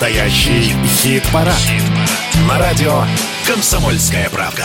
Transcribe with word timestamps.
Настоящий 0.00 0.74
хит-парад. 0.86 1.54
Хит 1.58 1.82
На 2.48 2.58
радио 2.58 3.04
«Комсомольская 3.46 4.30
правда». 4.30 4.64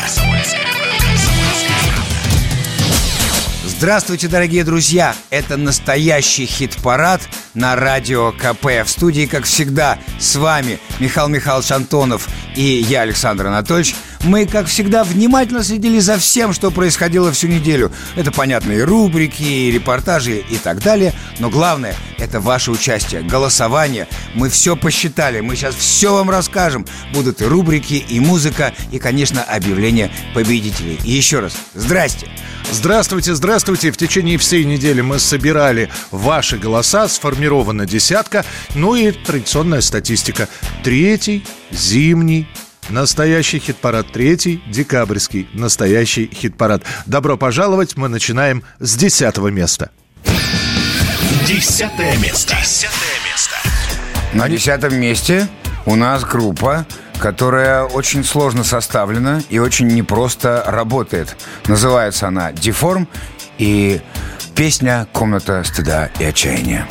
Здравствуйте, 3.65 4.29
дорогие 4.29 4.63
друзья! 4.63 5.13
Это 5.31 5.58
настоящий 5.58 6.46
хит-парад 6.46 7.19
на 7.53 7.76
радио 7.76 8.31
КП. 8.31 8.85
В 8.85 8.87
студии, 8.87 9.26
как 9.26 9.44
всегда, 9.44 9.99
с 10.21 10.37
вами 10.37 10.79
Михаил 10.99 11.28
Михайлович 11.28 11.70
Антонов 11.74 12.29
и 12.56 12.62
я, 12.62 13.02
Александр 13.02 13.47
Анатольевич. 13.47 13.94
Мы, 14.26 14.47
как 14.47 14.65
всегда, 14.65 15.03
внимательно 15.03 15.63
следили 15.63 15.99
за 15.99 16.17
всем, 16.17 16.52
что 16.52 16.71
происходило 16.71 17.31
всю 17.31 17.48
неделю. 17.48 17.91
Это, 18.16 18.31
понятно, 18.31 18.71
и 18.71 18.81
рубрики, 18.81 19.44
и 19.44 19.71
репортажи 19.71 20.44
и 20.49 20.58
так 20.58 20.81
далее. 20.81 21.13
Но 21.38 21.52
главное– 21.52 21.95
это 22.17 22.40
ваше 22.40 22.72
участие, 22.72 23.22
голосование. 23.22 24.08
Мы 24.34 24.50
все 24.50 24.76
посчитали, 24.76 25.41
мы 25.41 25.55
сейчас 25.55 25.76
все 25.76 26.12
вам 26.12 26.31
расскажем. 26.31 26.88
Будут 27.14 27.41
и 27.41 27.45
рубрики, 27.45 27.94
и 27.94 28.20
музыка, 28.20 28.73
и, 28.91 28.98
конечно, 28.98 29.44
объявление 29.44 30.12
победителей. 30.34 31.00
И 31.03 31.12
еще 31.12 31.39
раз, 31.39 31.53
здрасте! 31.76 32.28
Здравствуйте, 32.72 33.36
здравствуйте. 33.36 33.92
В 33.92 33.98
течение 33.98 34.39
всей 34.39 34.66
недели 34.66 35.02
мы 35.02 35.20
собирали 35.20 35.92
ваши 36.09 36.58
голоса, 36.58 37.08
сформирована 37.08 37.86
десятка, 37.86 38.44
ну 38.73 38.95
и 38.95 39.12
традиционная 39.12 39.81
статистика. 39.81 40.50
Третий 40.84 41.45
зимний 41.70 42.48
Настоящий 42.89 43.59
хит-парад 43.59 44.12
третий, 44.12 44.62
декабрьский, 44.67 45.49
настоящий 45.53 46.30
хит-парад. 46.31 46.84
Добро 47.08 47.35
пожаловать, 47.35 47.98
мы 47.98 48.09
начинаем 48.09 48.63
с 48.80 48.95
десятого 48.95 49.48
места. 49.48 49.89
Десятое 51.48 52.16
место. 52.17 52.55
Десятое 52.55 53.16
место. 53.25 53.55
На 54.33 54.50
десятом 54.50 54.95
месте 54.95 55.47
у 55.86 55.95
нас 55.95 56.23
группа, 56.23 56.86
которая 57.19 57.83
очень 57.83 58.23
сложно 58.23 58.64
составлена 58.64 59.42
и 59.49 59.58
очень 59.58 59.88
непросто 59.88 60.64
работает. 60.67 61.36
Называется 61.67 62.27
она 62.27 62.52
«Деформ» 62.52 63.08
и 63.58 63.99
песня 64.55 65.08
«Комната 65.11 65.64
стыда 65.64 66.11
и 66.20 66.23
отчаяния». 66.23 66.88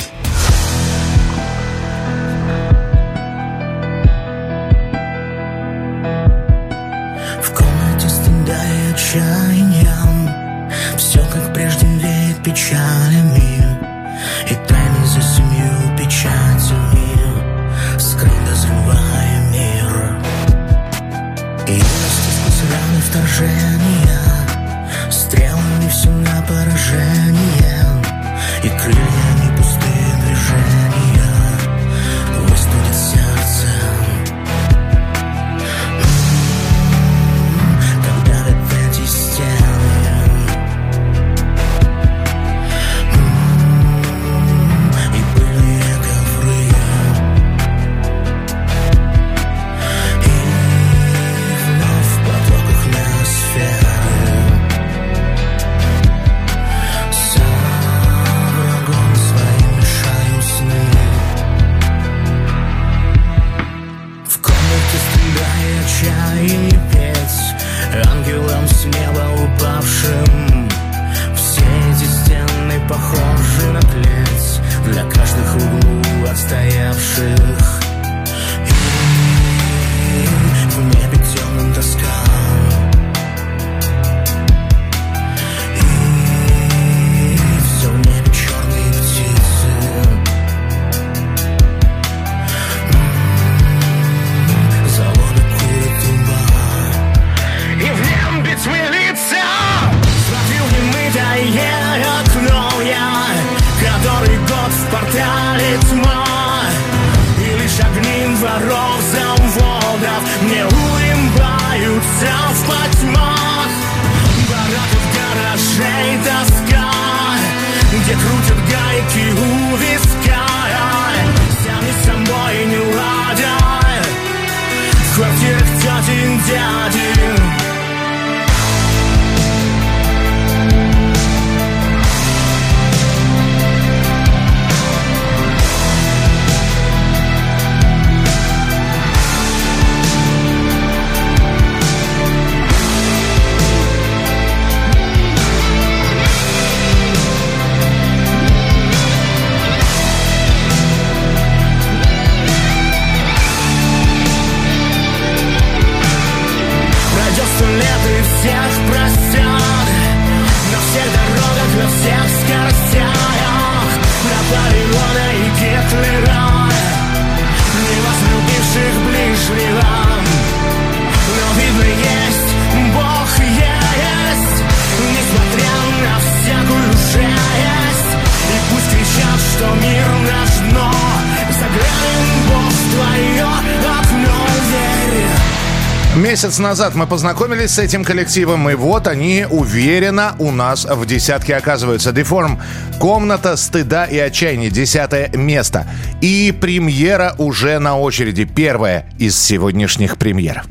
Назад 186.75 186.93
мы 186.93 187.07
познакомились 187.07 187.71
с 187.71 187.79
этим 187.79 188.03
коллективом, 188.03 188.69
и 188.69 188.73
вот 188.73 189.07
они 189.07 189.45
уверенно 189.49 190.35
у 190.39 190.51
нас 190.51 190.83
в 190.83 191.05
десятке 191.05 191.55
оказываются. 191.55 192.11
Деформ 192.11 192.61
«Комната 192.99 193.55
стыда 193.55 194.03
и 194.03 194.17
отчаяния», 194.17 194.69
десятое 194.69 195.29
место. 195.29 195.87
И 196.19 196.53
премьера 196.59 197.33
уже 197.37 197.79
на 197.79 197.97
очереди, 197.97 198.43
первая 198.43 199.09
из 199.17 199.39
сегодняшних 199.39 200.17
премьер. 200.17 200.65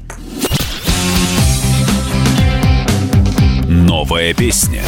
Новая 3.66 4.34
песня. 4.34 4.82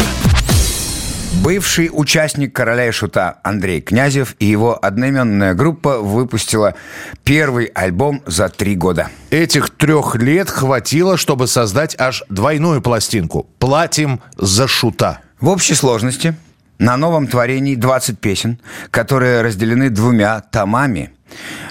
Бывший 1.46 1.90
участник 1.92 2.52
«Короля 2.52 2.88
и 2.88 2.90
шута» 2.90 3.38
Андрей 3.44 3.80
Князев 3.80 4.34
и 4.40 4.46
его 4.46 4.76
одноименная 4.84 5.54
группа 5.54 5.98
выпустила 5.98 6.74
первый 7.22 7.66
альбом 7.66 8.20
за 8.26 8.48
три 8.48 8.74
года. 8.74 9.10
Этих 9.30 9.65
трех 9.78 10.16
лет 10.16 10.50
хватило, 10.50 11.16
чтобы 11.16 11.46
создать 11.46 11.98
аж 11.98 12.22
двойную 12.28 12.82
пластинку 12.82 13.46
«Платим 13.58 14.20
за 14.36 14.66
шута». 14.68 15.20
В 15.40 15.48
общей 15.48 15.74
сложности 15.74 16.34
на 16.78 16.96
новом 16.96 17.26
творении 17.26 17.74
20 17.74 18.18
песен, 18.18 18.60
которые 18.90 19.42
разделены 19.42 19.90
двумя 19.90 20.40
томами. 20.40 21.12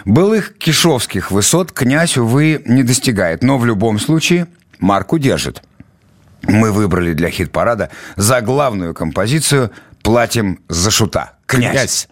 Былых 0.03 0.57
кишовских 0.57 1.31
высот 1.31 1.71
князь, 1.71 2.17
увы, 2.17 2.61
не 2.65 2.83
достигает, 2.83 3.43
но 3.43 3.57
в 3.57 3.65
любом 3.65 3.99
случае 3.99 4.47
марку 4.79 5.17
держит. 5.17 5.63
Мы 6.43 6.71
выбрали 6.71 7.13
для 7.13 7.29
хит-парада 7.29 7.89
за 8.15 8.41
главную 8.41 8.93
композицию 8.93 9.71
«Платим 10.03 10.59
за 10.69 10.91
шута». 10.91 11.33
Князь. 11.47 12.07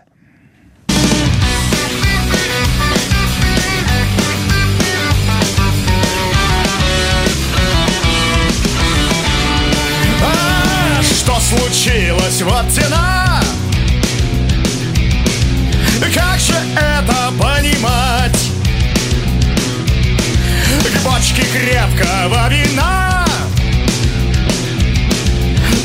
Крепкого 21.53 22.49
вина. 22.49 23.25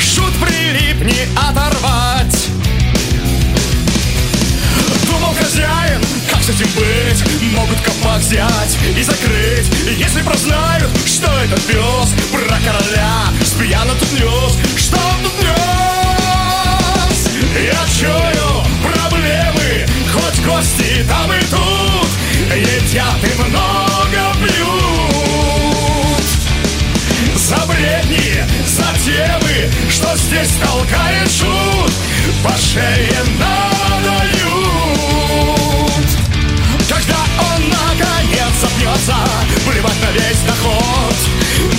Шут 0.00 0.32
прилип 0.40 1.02
не 1.02 1.26
оторвать. 1.36 2.48
Думал 5.04 5.34
хозяин, 5.34 6.00
как 6.30 6.42
с 6.42 6.48
этим 6.48 6.68
быть? 6.74 7.22
Могут 7.54 7.78
копак 7.82 8.20
взять 8.20 8.78
и 8.96 9.02
закрыть. 9.02 9.70
Если 9.98 10.22
прознают, 10.22 10.90
что 11.06 11.26
этот 11.38 11.62
пес 11.64 12.14
Про 12.32 12.58
короля 12.60 13.26
спьяно 13.44 13.92
тут 13.94 14.12
нес. 14.12 14.56
Что 14.76 14.96
он 14.96 15.24
тут 15.24 15.34
нес? 15.42 17.18
Я 17.54 17.84
чую 17.98 18.64
проблемы 18.82 19.86
Хоть 20.12 20.40
гости 20.46 21.04
там 21.06 21.30
и 21.30 21.40
тут. 21.50 22.08
Едят 22.56 23.22
и 23.22 23.42
много 23.42 23.87
темы 29.18 29.70
Что 29.90 30.16
здесь 30.16 30.52
толкает 30.62 31.30
шут 31.30 31.92
По 32.42 32.52
шее 32.56 33.20
надают. 33.38 34.48
Когда 36.88 37.18
он 37.50 37.68
наконец 37.68 38.52
запнется 38.60 39.16
Плевать 39.66 40.00
на 40.02 40.10
весь 40.12 40.42
доход 40.46 41.16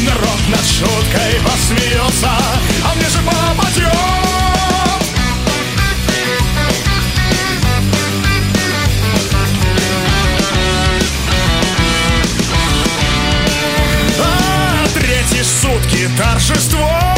Народ 0.05 0.41
над 0.49 0.65
шуткой 0.65 1.39
посмеется 1.45 2.31
А 2.83 2.95
мне 2.95 3.09
же 3.09 3.19
попадет. 3.19 4.09
Сутки 15.61 16.09
торжество 16.17 17.08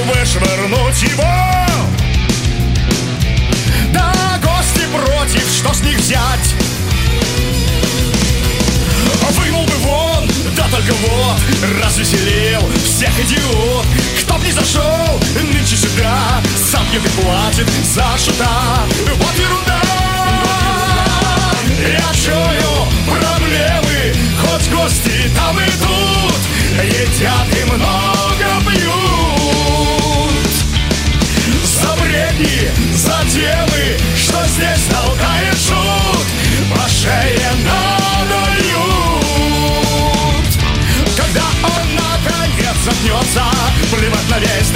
вышвырнуть 0.00 1.02
его. 1.02 1.66
Да, 3.92 4.38
гости 4.42 4.84
против, 4.92 5.42
что 5.50 5.72
с 5.72 5.80
них 5.82 5.98
взять? 5.98 6.54
Вынул 9.30 9.64
бы 9.64 9.72
вон, 9.78 10.28
да 10.56 10.64
только 10.70 10.92
вот 10.92 11.40
Развеселил 11.82 12.60
всех 12.84 13.10
идиот. 13.20 13.86
Кто 14.22 14.34
б 14.34 14.44
не 14.44 14.52
зашел 14.52 15.20
нынче 15.34 15.76
сюда 15.76 16.40
Сам 16.70 16.84
пьет 16.90 17.02
платит 17.12 17.68
за 17.84 18.04
шута. 18.18 18.84
Вот 19.16 19.38
ерунда! 19.38 19.80
Я 21.80 22.14
чую 22.14 22.86
проблемы 23.06 24.14
Хоть 24.40 24.70
гости 24.70 25.30
там 25.34 25.58
и 25.58 25.66
тут. 25.80 26.36
Едят 26.84 27.48
и 27.58 27.64
много 27.64 28.70
пьют 28.70 29.15
бредни 32.06 32.70
За 32.94 33.24
темы, 33.30 33.96
что 34.16 34.44
здесь 34.46 34.84
толкает 34.90 35.56
шут 35.58 36.26
По 36.74 36.88
шее 36.88 37.50
надают 37.64 38.46
Когда 41.16 41.44
он 41.62 41.94
наконец 41.94 42.76
запнется 42.84 43.44
Плевать 43.90 44.30
на 44.30 44.38
весь 44.38 44.70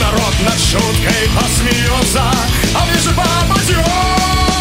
Народ 0.00 0.34
над 0.44 0.58
шуткой 0.58 1.28
посмеется 1.34 2.24
А 2.74 2.84
мне 2.86 2.98
же 3.00 3.10
попадет 3.10 4.53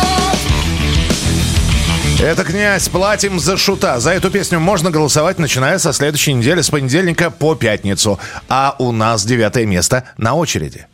это 2.25 2.43
«Князь». 2.43 2.87
Платим 2.89 3.39
за 3.39 3.57
шута. 3.57 3.99
За 3.99 4.11
эту 4.11 4.31
песню 4.31 4.59
можно 4.59 4.91
голосовать, 4.91 5.39
начиная 5.39 5.77
со 5.77 5.91
следующей 5.91 6.33
недели, 6.33 6.61
с 6.61 6.69
понедельника 6.69 7.29
по 7.29 7.55
пятницу. 7.55 8.19
А 8.47 8.75
у 8.79 8.91
нас 8.91 9.25
девятое 9.25 9.65
место 9.65 10.05
на 10.17 10.33
очереди. 10.35 10.87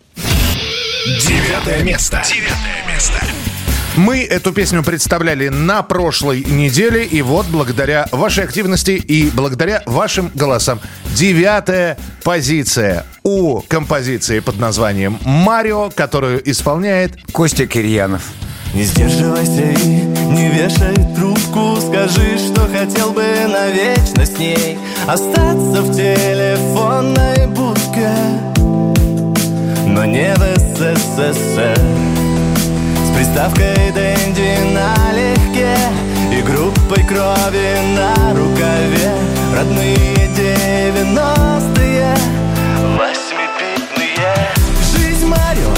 Девятое 1.05 1.83
место. 1.83 2.23
Девятое 2.27 2.85
место. 2.87 3.19
Мы 3.95 4.23
эту 4.23 4.53
песню 4.53 4.83
представляли 4.83 5.49
на 5.49 5.83
прошлой 5.83 6.43
неделе, 6.43 7.05
и 7.05 7.21
вот 7.21 7.45
благодаря 7.47 8.07
вашей 8.11 8.43
активности 8.43 8.91
и 8.91 9.29
благодаря 9.29 9.83
вашим 9.85 10.31
голосам 10.33 10.79
девятая 11.15 11.97
позиция 12.23 13.05
у 13.23 13.61
композиции 13.61 14.39
под 14.39 14.57
названием 14.57 15.19
«Марио», 15.25 15.89
которую 15.89 16.49
исполняет 16.49 17.17
Костя 17.31 17.67
Кирьянов. 17.67 18.23
Не 18.73 18.83
сдерживайся 18.83 19.63
и 19.63 20.05
не 20.31 20.49
вешай 20.49 20.95
трубку. 21.15 21.77
Скажи, 21.81 22.37
что 22.37 22.67
хотел 22.67 23.11
бы 23.11 23.25
навечно 23.47 24.25
с 24.25 24.37
ней 24.37 24.77
Остаться 25.07 25.81
в 25.81 25.95
телефонной 25.95 27.47
будке. 27.47 28.11
Но 29.87 30.05
не 30.05 30.33
в 30.35 30.59
СССР. 30.59 31.79
С 33.05 33.17
приставкой 33.17 33.91
Дэнди 33.91 34.57
налегке 34.71 35.75
И 36.31 36.41
группой 36.43 37.03
крови 37.03 37.73
на 37.95 38.13
рукаве. 38.35 39.11
Родные 39.55 40.29
девяностые 40.37 42.15
Восьмипитные 42.97 44.51
Жизнь 44.95 45.25
Марио, 45.25 45.73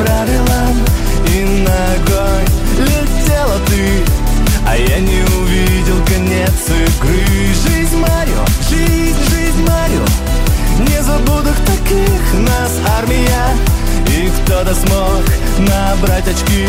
правилам 0.00 0.74
И 1.34 1.44
на 1.64 1.78
огонь 1.94 2.50
летела 2.78 3.58
ты. 3.66 4.02
А 4.66 4.76
я 4.76 4.98
не 5.00 5.22
увидел 5.38 6.02
конец 6.06 6.52
игры. 6.68 7.22
Жизнь 7.66 7.96
Марио, 7.96 8.44
жизнь, 8.68 9.18
жизнь 9.30 9.62
Марио. 9.66 10.04
Не 10.78 11.02
забуду 11.02 11.50
таких 11.66 12.22
нас 12.48 12.72
армия. 12.98 13.56
И 14.06 14.30
кто-то 14.42 14.74
смог 14.74 15.24
набрать 15.58 16.28
очки. 16.28 16.66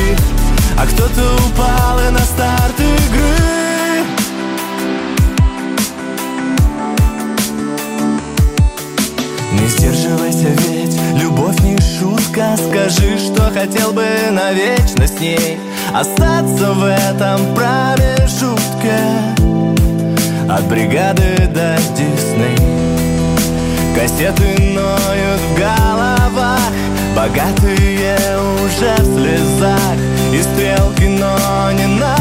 А 0.78 0.86
кто-то 0.86 1.36
упал 1.48 2.00
и 2.08 2.12
на 2.12 2.20
старт 2.20 2.80
игры. 2.80 4.06
Не 9.54 9.68
сдерживайся, 9.68 10.48
ведь 10.48 10.71
шутка 12.32 12.56
Скажи, 12.58 13.18
что 13.18 13.44
хотел 13.52 13.92
бы 13.92 14.06
навечно 14.32 15.08
с 15.08 15.20
ней 15.20 15.60
Остаться 15.94 16.74
в 16.74 16.84
этом 16.86 17.54
промежутке 17.54 18.98
От 20.50 20.64
бригады 20.68 21.50
до 21.54 21.78
Дисней. 21.96 22.58
Кассеты 23.96 24.62
ноют 24.74 25.42
в 25.42 25.60
головах 25.60 26.60
Богатые 27.16 28.18
уже 28.64 28.96
в 29.00 29.16
слезах. 29.16 29.96
И 30.34 30.42
стрелки, 30.42 31.04
но 31.04 31.72
не 31.74 31.88
на 31.88 32.21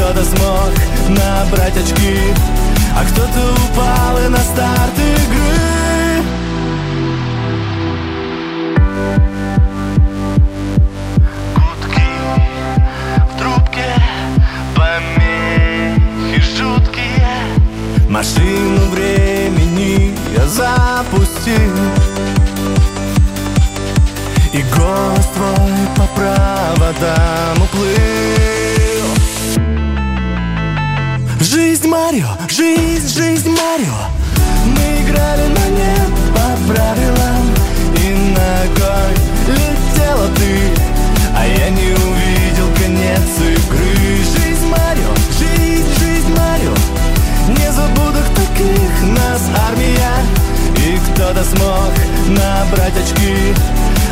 Кто-то 0.00 0.24
смог 0.24 0.72
набрать 1.10 1.76
очки. 1.76 2.16
А 2.96 3.04
кто-то 3.04 3.52
упал 3.52 4.18
и 4.24 4.28
на 4.28 4.38
старт 4.38 4.94
игры. 4.96 6.24
Машину 18.08 18.90
времени 18.92 20.14
я 20.34 20.46
запустил. 20.46 21.54
И 24.54 24.62
голос 24.74 25.26
твой 25.34 25.86
по 25.94 26.06
проводам 26.14 27.62
уплыл. 27.62 28.59
Марио, 31.90 32.28
жизнь, 32.48 33.08
жизнь 33.08 33.50
Марио. 33.50 33.98
Мы 34.64 35.02
играли, 35.02 35.48
но 35.48 35.66
не 35.76 35.96
по 36.32 36.72
правилам. 36.72 37.50
И 37.96 38.30
ногой 38.30 39.12
летела 39.48 40.28
ты. 40.36 40.70
А 41.36 41.44
я 41.44 41.68
не 41.70 41.90
увидел 41.90 42.68
конец 42.80 43.26
игры. 43.40 44.18
Жизнь 44.36 44.66
Марио, 44.68 45.12
жизнь, 45.36 45.88
жизнь 45.98 46.32
Марио. 46.38 46.74
Не 47.48 47.72
забуду 47.72 48.20
таких 48.36 49.18
нас 49.18 49.42
армия. 49.68 50.12
И 50.76 51.00
кто-то 51.10 51.42
смог 51.42 51.92
набрать 52.28 52.96
очки. 52.96 53.52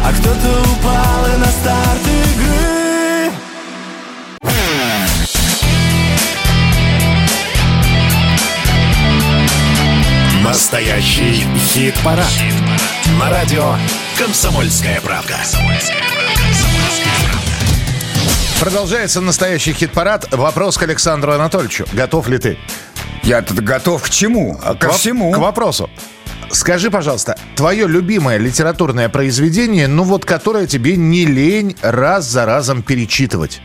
А 0.04 0.12
кто-то 0.14 0.61
упал 0.73 1.32
и 1.32 1.38
на 1.38 1.47
старт 1.47 2.02
игры 2.35 2.77
Настоящий 10.78 11.44
хит-парад. 11.56 12.30
На 13.18 13.28
радио 13.30 13.75
«Комсомольская 14.16 15.00
правда». 15.00 15.35
Продолжается 18.61 19.20
настоящий 19.20 19.73
хит-парад. 19.73 20.32
Вопрос 20.32 20.78
к 20.78 20.85
Александру 20.85 21.32
Анатольевичу. 21.32 21.85
Готов 21.92 22.28
ли 22.28 22.38
ты? 22.38 22.58
Я 23.25 23.42
тут 23.42 23.58
готов 23.58 24.04
к 24.04 24.08
чему? 24.08 24.56
А 24.62 24.76
Ко 24.76 24.90
к 24.90 24.92
всему. 24.92 25.32
К 25.32 25.38
вопросу. 25.38 25.90
Скажи, 26.52 26.92
пожалуйста, 26.92 27.37
твое 27.56 27.88
любимое 27.88 28.38
литературное 28.38 29.08
произведение, 29.08 29.88
ну 29.88 30.04
вот 30.04 30.25
которое 30.25 30.68
тебе 30.68 30.94
не 30.94 31.25
лень 31.25 31.76
раз 31.82 32.25
за 32.26 32.47
разом 32.47 32.85
перечитывать? 32.85 33.61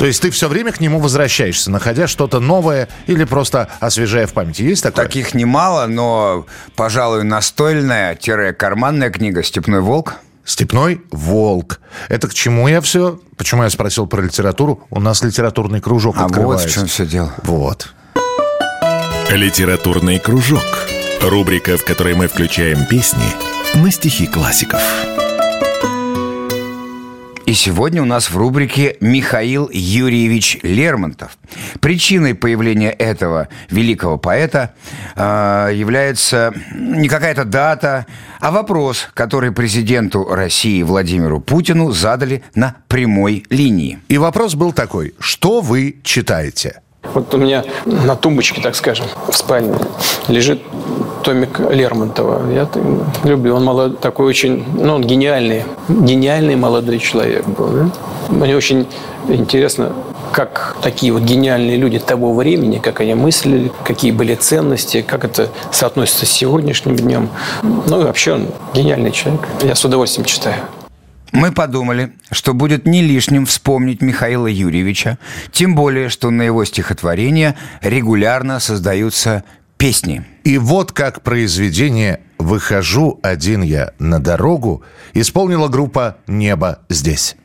То 0.00 0.06
есть 0.06 0.22
ты 0.22 0.30
все 0.30 0.48
время 0.48 0.72
к 0.72 0.80
нему 0.80 0.98
возвращаешься, 0.98 1.70
находя 1.70 2.06
что-то 2.06 2.40
новое 2.40 2.88
или 3.06 3.24
просто 3.24 3.68
освежая 3.80 4.26
в 4.26 4.32
памяти. 4.32 4.62
Есть 4.62 4.82
такое? 4.82 5.04
Таких 5.04 5.34
немало, 5.34 5.86
но, 5.88 6.46
пожалуй, 6.74 7.22
настольная-карманная 7.22 9.10
книга 9.10 9.42
«Степной 9.42 9.82
волк». 9.82 10.14
Степной 10.42 11.02
волк. 11.10 11.80
Это 12.08 12.28
к 12.28 12.32
чему 12.32 12.66
я 12.66 12.80
все? 12.80 13.20
Почему 13.36 13.62
я 13.62 13.68
спросил 13.68 14.06
про 14.06 14.22
литературу? 14.22 14.86
У 14.88 15.00
нас 15.00 15.22
литературный 15.22 15.82
кружок 15.82 16.16
А 16.16 16.22
вот 16.22 16.28
в 16.28 16.32
открывается. 16.32 16.70
чем 16.70 16.86
все 16.86 17.04
дело. 17.04 17.34
Вот. 17.42 17.92
Литературный 19.30 20.18
кружок. 20.18 20.64
Рубрика, 21.20 21.76
в 21.76 21.84
которой 21.84 22.14
мы 22.14 22.26
включаем 22.26 22.86
песни 22.86 23.34
на 23.74 23.90
стихи 23.90 24.26
классиков. 24.26 24.80
И 27.50 27.54
сегодня 27.54 28.00
у 28.00 28.04
нас 28.04 28.30
в 28.30 28.36
рубрике 28.36 28.96
Михаил 29.00 29.68
Юрьевич 29.72 30.60
Лермонтов. 30.62 31.36
Причиной 31.80 32.36
появления 32.36 32.92
этого 32.92 33.48
великого 33.70 34.18
поэта 34.18 34.72
э, 35.16 35.70
является 35.74 36.54
не 36.72 37.08
какая-то 37.08 37.44
дата, 37.44 38.06
а 38.38 38.52
вопрос, 38.52 39.08
который 39.14 39.50
президенту 39.50 40.28
России 40.32 40.84
Владимиру 40.84 41.40
Путину 41.40 41.90
задали 41.90 42.44
на 42.54 42.76
прямой 42.86 43.44
линии. 43.50 43.98
И 44.06 44.16
вопрос 44.16 44.54
был 44.54 44.72
такой. 44.72 45.14
Что 45.18 45.60
вы 45.60 45.96
читаете? 46.04 46.82
Вот 47.14 47.34
у 47.34 47.38
меня 47.38 47.64
на 47.86 48.14
тумбочке, 48.14 48.60
так 48.60 48.74
скажем, 48.76 49.06
в 49.28 49.36
спальне 49.36 49.74
лежит 50.28 50.60
томик 51.22 51.58
Лермонтова. 51.58 52.52
Я 52.52 52.68
люблю. 53.24 53.56
Он 53.56 53.64
молод, 53.64 54.00
такой 54.00 54.26
очень, 54.26 54.64
ну, 54.74 54.94
он 54.94 55.02
гениальный, 55.02 55.64
гениальный 55.88 56.56
молодой 56.56 56.98
человек 56.98 57.46
был. 57.46 57.68
да. 57.68 57.90
Мне 58.28 58.56
очень 58.56 58.86
интересно, 59.28 59.92
как 60.32 60.76
такие 60.82 61.12
вот 61.12 61.22
гениальные 61.22 61.76
люди 61.76 61.98
того 61.98 62.32
времени, 62.34 62.78
как 62.78 63.00
они 63.00 63.14
мыслили, 63.14 63.72
какие 63.84 64.12
были 64.12 64.34
ценности, 64.34 65.02
как 65.02 65.24
это 65.24 65.48
соотносится 65.72 66.26
с 66.26 66.30
сегодняшним 66.30 66.96
днем. 66.96 67.28
Ну 67.62 68.00
и 68.00 68.04
вообще 68.04 68.34
он 68.34 68.46
гениальный 68.72 69.10
человек. 69.10 69.40
Я 69.62 69.74
с 69.74 69.84
удовольствием 69.84 70.26
читаю. 70.26 70.56
Мы 71.32 71.52
подумали, 71.52 72.12
что 72.30 72.54
будет 72.54 72.86
не 72.86 73.02
лишним 73.02 73.46
вспомнить 73.46 74.02
Михаила 74.02 74.46
Юрьевича, 74.46 75.18
тем 75.52 75.74
более, 75.74 76.08
что 76.08 76.30
на 76.30 76.42
его 76.42 76.64
стихотворения 76.64 77.56
регулярно 77.82 78.58
создаются 78.60 79.44
песни. 79.76 80.24
И 80.44 80.58
вот 80.58 80.92
как 80.92 81.22
произведение 81.22 82.20
«Выхожу 82.38 83.20
один 83.22 83.62
я 83.62 83.92
на 83.98 84.18
дорогу» 84.18 84.82
исполнила 85.14 85.68
группа 85.68 86.18
«Небо 86.26 86.80
здесь». 86.88 87.36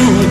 И 0.00 0.29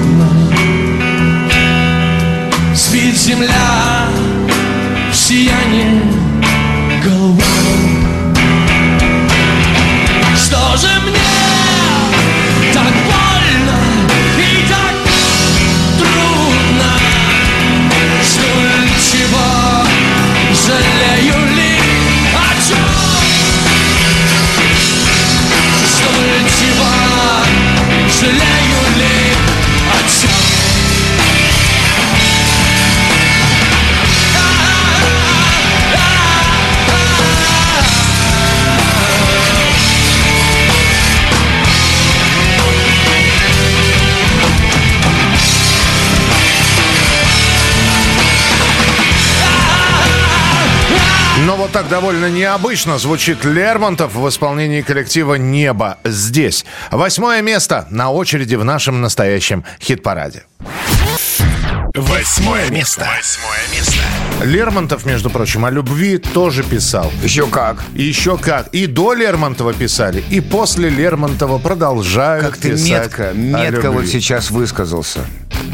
довольно 52.09 52.35
необычно 52.35 52.97
звучит 52.97 53.45
Лермонтов 53.45 54.15
в 54.15 54.27
исполнении 54.27 54.81
коллектива 54.81 55.35
«Небо 55.35 55.99
здесь». 56.03 56.65
Восьмое 56.89 57.43
место 57.43 57.85
на 57.91 58.09
очереди 58.09 58.55
в 58.55 58.63
нашем 58.63 58.99
настоящем 58.99 59.63
хит-параде. 59.79 60.45
Восьмое 61.93 62.67
место. 62.71 63.07
Восьмое 63.15 63.59
место. 63.71 63.99
Лермонтов, 64.43 65.05
между 65.05 65.29
прочим, 65.29 65.65
о 65.65 65.69
любви 65.69 66.17
тоже 66.17 66.63
писал. 66.63 67.11
Еще 67.21 67.45
как. 67.45 67.83
Еще 67.93 68.39
как. 68.39 68.69
И 68.69 68.87
до 68.87 69.13
Лермонтова 69.13 69.73
писали, 69.73 70.23
и 70.31 70.41
после 70.41 70.89
Лермонтова 70.89 71.59
продолжают 71.59 72.43
Как 72.43 72.57
ты 72.57 72.71
писать 72.71 72.89
метко, 72.89 73.29
о 73.29 73.33
метко 73.33 73.81
любви. 73.87 73.89
вот 73.89 74.07
сейчас 74.07 74.49
высказался. 74.49 75.19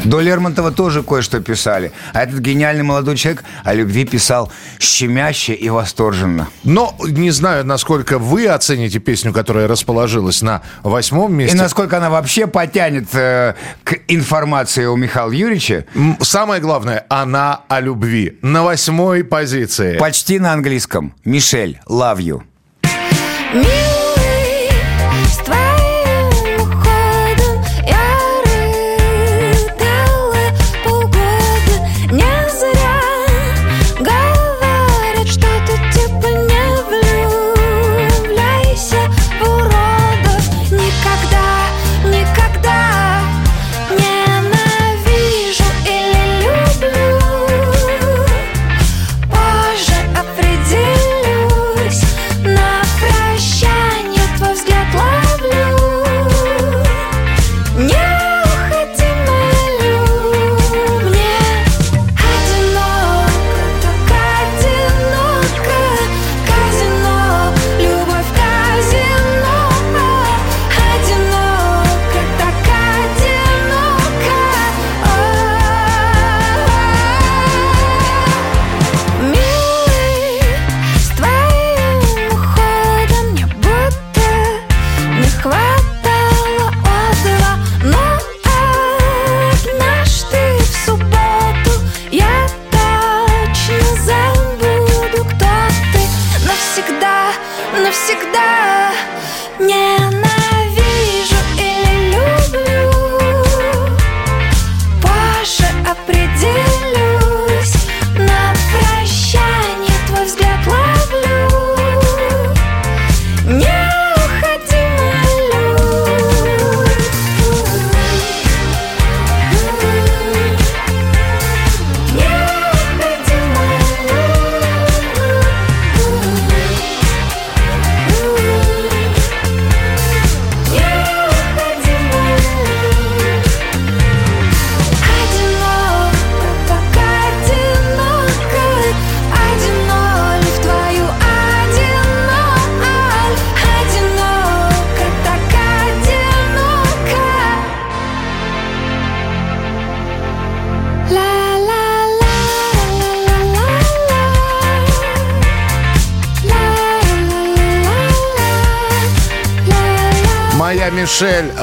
До 0.04 0.20
Лермонтова 0.20 0.70
тоже 0.72 1.02
кое-что 1.02 1.40
писали. 1.40 1.92
А 2.12 2.22
этот 2.22 2.38
гениальный 2.38 2.82
молодой 2.82 3.16
человек 3.16 3.44
о 3.64 3.74
любви 3.74 4.04
писал 4.04 4.52
щемяще 4.78 5.54
и 5.54 5.68
восторженно. 5.68 6.48
Но 6.64 6.94
не 7.00 7.30
знаю, 7.30 7.64
насколько 7.64 8.18
вы 8.18 8.46
оцените 8.46 8.98
песню, 8.98 9.32
которая 9.32 9.66
расположилась 9.66 10.42
на 10.42 10.62
восьмом 10.82 11.34
месте. 11.34 11.56
И 11.56 11.58
насколько 11.58 11.96
она 11.96 12.10
вообще 12.10 12.46
потянет 12.46 13.08
э, 13.14 13.54
к 13.84 13.98
информации 14.08 14.86
у 14.86 14.96
Михаила 14.96 15.32
Юрьевича. 15.32 15.86
Самое 16.20 16.60
главное, 16.60 17.04
она 17.08 17.62
о 17.68 17.80
любви. 17.80 18.38
На 18.42 18.62
восьмой 18.62 19.24
позиции. 19.24 19.98
Почти 19.98 20.38
на 20.38 20.52
английском. 20.52 21.14
Мишель, 21.24 21.80
love 21.88 22.18
you. 22.18 22.42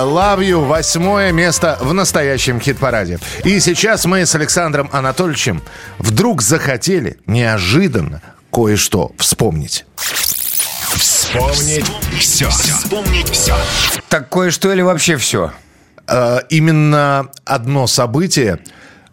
Love 0.04 0.40
You, 0.40 0.66
восьмое 0.66 1.32
место 1.32 1.78
в 1.82 1.94
настоящем 1.94 2.60
хит-параде. 2.60 3.20
И 3.44 3.60
сейчас 3.60 4.06
мы 4.06 4.26
с 4.26 4.36
Александром 4.36 4.90
Анатольевичем 4.92 5.62
вдруг 5.98 6.42
захотели 6.42 7.18
неожиданно 7.26 8.22
кое-что 8.52 9.12
вспомнить. 9.18 9.86
Вспомнить 10.96 11.92
все. 12.20 12.50
Вспомнить 12.50 13.30
все. 13.30 13.56
Так 14.10 14.30
кое-что 14.30 14.72
или 14.72 14.82
вообще 14.82 15.18
все? 15.18 15.52
Э, 16.08 16.42
именно 16.50 17.30
одно 17.46 17.88
событие, 17.88 18.60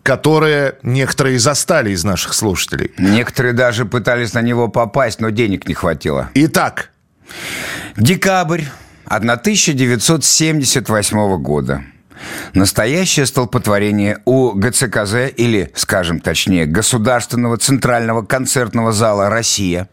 которое 0.03 0.75
некоторые 0.83 1.39
застали 1.39 1.91
из 1.91 2.05
наших 2.05 2.35
слушателей. 2.35 2.93
Некоторые 2.99 3.55
даже 3.55 3.85
пытались 3.87 4.35
на 4.35 4.43
него 4.43 4.69
попасть, 4.69 5.21
но 5.21 5.31
денег 5.31 5.69
не 5.69 5.75
хватило. 5.75 6.31
Итак, 6.35 6.91
Декабрь 7.97 8.65
1978 9.07 11.37
года. 11.39 11.83
Настоящее 12.55 13.27
столпотворение 13.27 14.19
у 14.25 14.53
ГЦКЗ, 14.53 15.33
или, 15.37 15.71
скажем 15.75 16.21
точнее, 16.21 16.67
Государственного 16.67 17.57
центрального 17.57 18.23
концертного 18.23 18.93
зала 18.93 19.31
«Россия». 19.31 19.89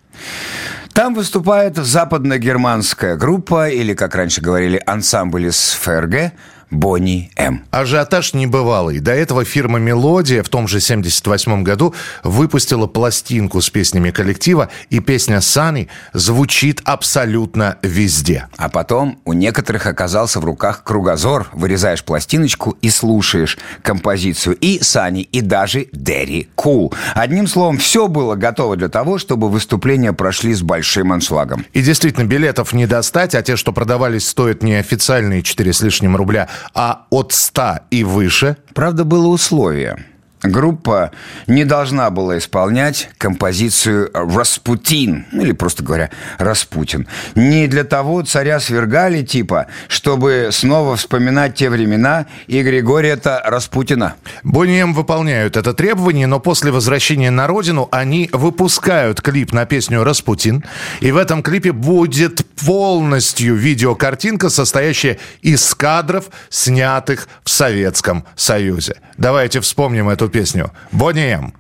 Там 0.94 1.14
выступает 1.14 1.78
западногерманская 1.78 3.18
группа, 3.18 3.70
или, 3.70 3.94
как 3.94 4.16
раньше 4.16 4.42
говорили, 4.42 4.82
ансамбль 4.86 5.48
из 5.48 5.74
ФРГ 5.74 6.34
«Бонни 6.70 7.32
М». 7.38 7.64
ажиотаж 7.72 8.34
небывалый. 8.34 9.00
До 9.00 9.12
этого 9.12 9.46
фирма 9.46 9.80
«Мелодия» 9.80 10.44
в 10.44 10.50
том 10.50 10.68
же 10.68 10.80
78 10.80 11.64
году 11.64 11.94
выпустила 12.24 12.88
пластинку 12.88 13.62
с 13.62 13.70
песнями 13.70 14.12
коллектива, 14.12 14.70
и 14.90 15.00
песня 15.00 15.42
«Сани» 15.42 15.88
звучит 16.14 16.82
абсолютно 16.84 17.78
везде. 17.82 18.48
А 18.58 18.70
потом 18.70 19.20
у 19.26 19.34
некоторых 19.34 19.86
оказался 19.86 20.40
в 20.40 20.46
руках 20.46 20.84
кругозор. 20.84 21.50
Вырезаешь 21.54 22.04
пластиночку 22.04 22.78
и 22.82 22.90
слушаешь 22.90 23.58
композицию 23.82 24.56
и 24.56 24.80
Сани, 24.82 25.22
и 25.22 25.42
даже 25.42 25.88
Дэри 25.92 26.50
Кул. 26.56 26.94
Одним 27.16 27.48
словом, 27.48 27.78
все 27.78 28.08
было 28.08 28.36
готово 28.36 28.76
для 28.76 28.90
того, 28.90 29.18
чтобы 29.18 29.50
выступления 29.50 30.14
прошли 30.14 30.54
с 30.54 30.62
большим 30.62 31.14
аншлагом. 31.14 31.66
И 31.74 31.82
действительно, 31.82 32.26
билетов 32.26 32.74
не 32.74 32.88
достать, 32.88 33.36
а 33.36 33.42
те, 33.42 33.56
что 33.56 33.72
продавались, 33.72 34.28
стоят 34.28 34.64
не 34.64 34.76
официальные 34.76 35.44
4 35.44 35.74
с 35.74 35.82
лишним 35.82 36.16
рубля, 36.16 36.48
а 36.74 37.06
от 37.10 37.32
100 37.34 37.80
и 37.92 38.04
выше. 38.04 38.58
Правда, 38.74 39.04
было 39.04 39.28
условие. 39.28 39.98
Группа 40.44 41.12
не 41.48 41.66
должна 41.66 42.12
была 42.12 42.38
исполнять 42.38 43.10
композицию 43.18 44.12
«Распутин», 44.14 45.26
или, 45.32 45.52
просто 45.52 45.84
говоря, 45.84 46.12
«Распутин». 46.38 47.08
Не 47.34 47.68
для 47.68 47.84
того 47.84 48.22
царя 48.22 48.60
свергали, 48.60 49.24
типа, 49.24 49.66
чтобы 49.88 50.50
снова 50.52 50.96
вспоминать 50.96 51.56
те 51.56 51.72
времена 51.72 52.28
и 52.46 52.62
Григория-то 52.62 53.42
Распутина. 53.46 54.16
Бонни 54.44 54.84
выполняют 54.84 55.58
это 55.58 55.74
требование, 55.74 56.28
но 56.28 56.40
после 56.40 56.72
возвращения 56.72 57.32
на 57.32 57.48
родину 57.48 57.88
они 57.92 58.30
выпускают 58.32 59.22
клип 59.22 59.54
на 59.54 59.66
песню 59.66 60.04
«Распутин». 60.04 60.64
И 61.00 61.12
в 61.12 61.18
этом 61.18 61.42
клипе 61.42 61.72
будет 61.72 62.46
полностью 62.58 63.56
видеокартинка, 63.56 64.50
состоящая 64.50 65.18
из 65.42 65.74
кадров, 65.74 66.26
снятых 66.50 67.28
в 67.44 67.50
Советском 67.50 68.24
Союзе. 68.36 68.98
Давайте 69.18 69.62
вспомним 69.62 70.10
эту 70.10 70.27
песню. 70.30 70.72
Бонни 70.92 71.32
М. 71.32 71.54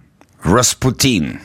«Распутин». 0.44 1.40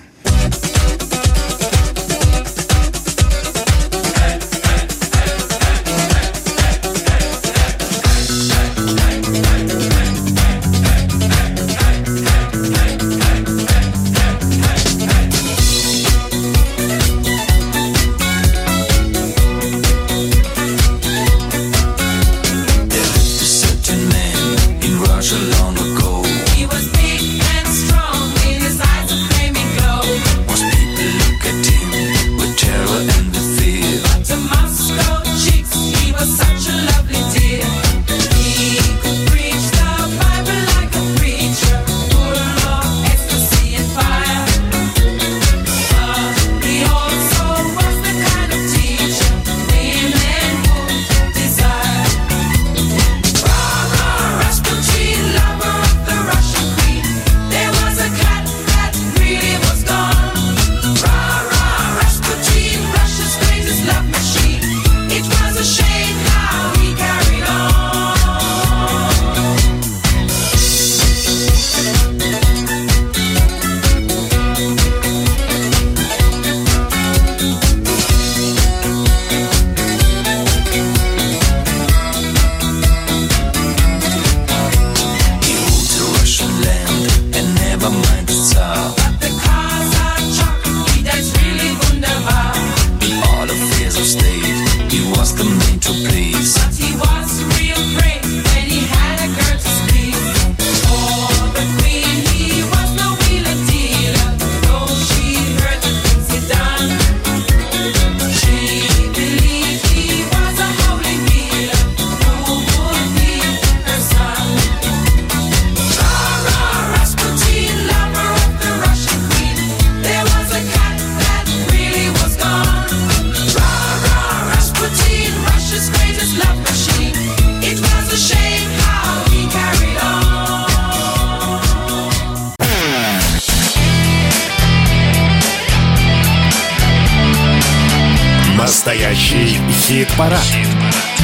Хит-парад. 139.83 140.39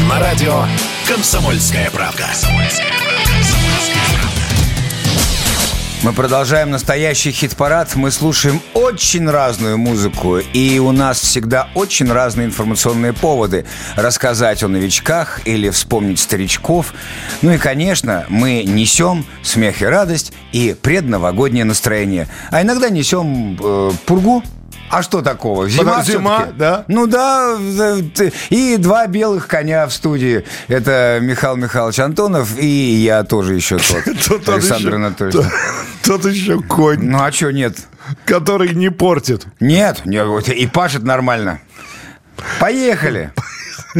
На 0.09 0.19
радио 0.19 0.65
«Комсомольская 1.07 1.91
правда». 1.93 2.27
Мы 6.03 6.13
продолжаем 6.13 6.71
настоящий 6.71 7.31
хит-парад. 7.31 7.95
Мы 7.95 8.11
слушаем 8.11 8.61
очень 8.75 9.31
разную 9.31 9.79
музыку. 9.79 10.39
И 10.39 10.81
у 10.81 10.91
нас 10.91 11.21
всегда 11.21 11.69
очень 11.77 12.11
разные 12.11 12.49
информационные 12.49 13.13
поводы. 13.13 13.65
Рассказать 13.95 14.65
о 14.65 14.69
новичках 14.69 15.47
или 15.47 15.71
вспомнить 15.71 16.19
старичков. 16.19 16.95
Ну 17.43 17.53
и, 17.53 17.59
конечно, 17.59 18.27
мы 18.29 18.65
несем 18.65 19.25
смех 19.43 19.83
и 19.83 19.87
радость 19.87 20.33
и 20.51 20.75
предновогоднее 20.81 21.65
настроение. 21.65 22.27
А 22.51 22.63
иногда 22.63 22.91
несем 22.91 23.57
э, 23.63 23.93
пургу. 24.05 24.43
А 24.91 25.03
что 25.03 25.23
такого? 25.23 25.69
Зима, 25.69 26.03
зима, 26.03 26.47
да? 26.57 26.85
Ну 26.89 27.07
да, 27.07 27.57
ты- 28.15 28.33
и 28.51 28.77
два 28.79 29.07
белых 29.07 29.47
коня 29.47 29.87
в 29.87 29.93
студии. 29.93 30.45
Это 30.69 31.19
Михаил 31.21 31.57
Михайлович 31.57 31.99
Антонов 32.01 32.59
и 32.59 32.67
я 32.67 33.23
тоже 33.25 33.55
еще 33.55 33.79
тот, 34.29 34.49
Александр 34.49 34.95
Анатольевич. 34.95 35.47
Тот 36.03 36.25
еще 36.25 36.61
конь, 36.63 37.01
Ну 37.03 37.23
а 37.23 37.31
что 37.33 37.51
нет? 37.53 37.77
который 38.25 38.75
не 38.75 38.91
портит. 38.91 39.47
Нет, 39.61 40.03
и 40.07 40.67
пашет 40.67 41.03
нормально. 41.03 41.61
Поехали. 42.59 43.33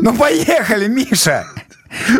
Ну 0.00 0.14
поехали, 0.16 0.86
Миша. 0.88 1.44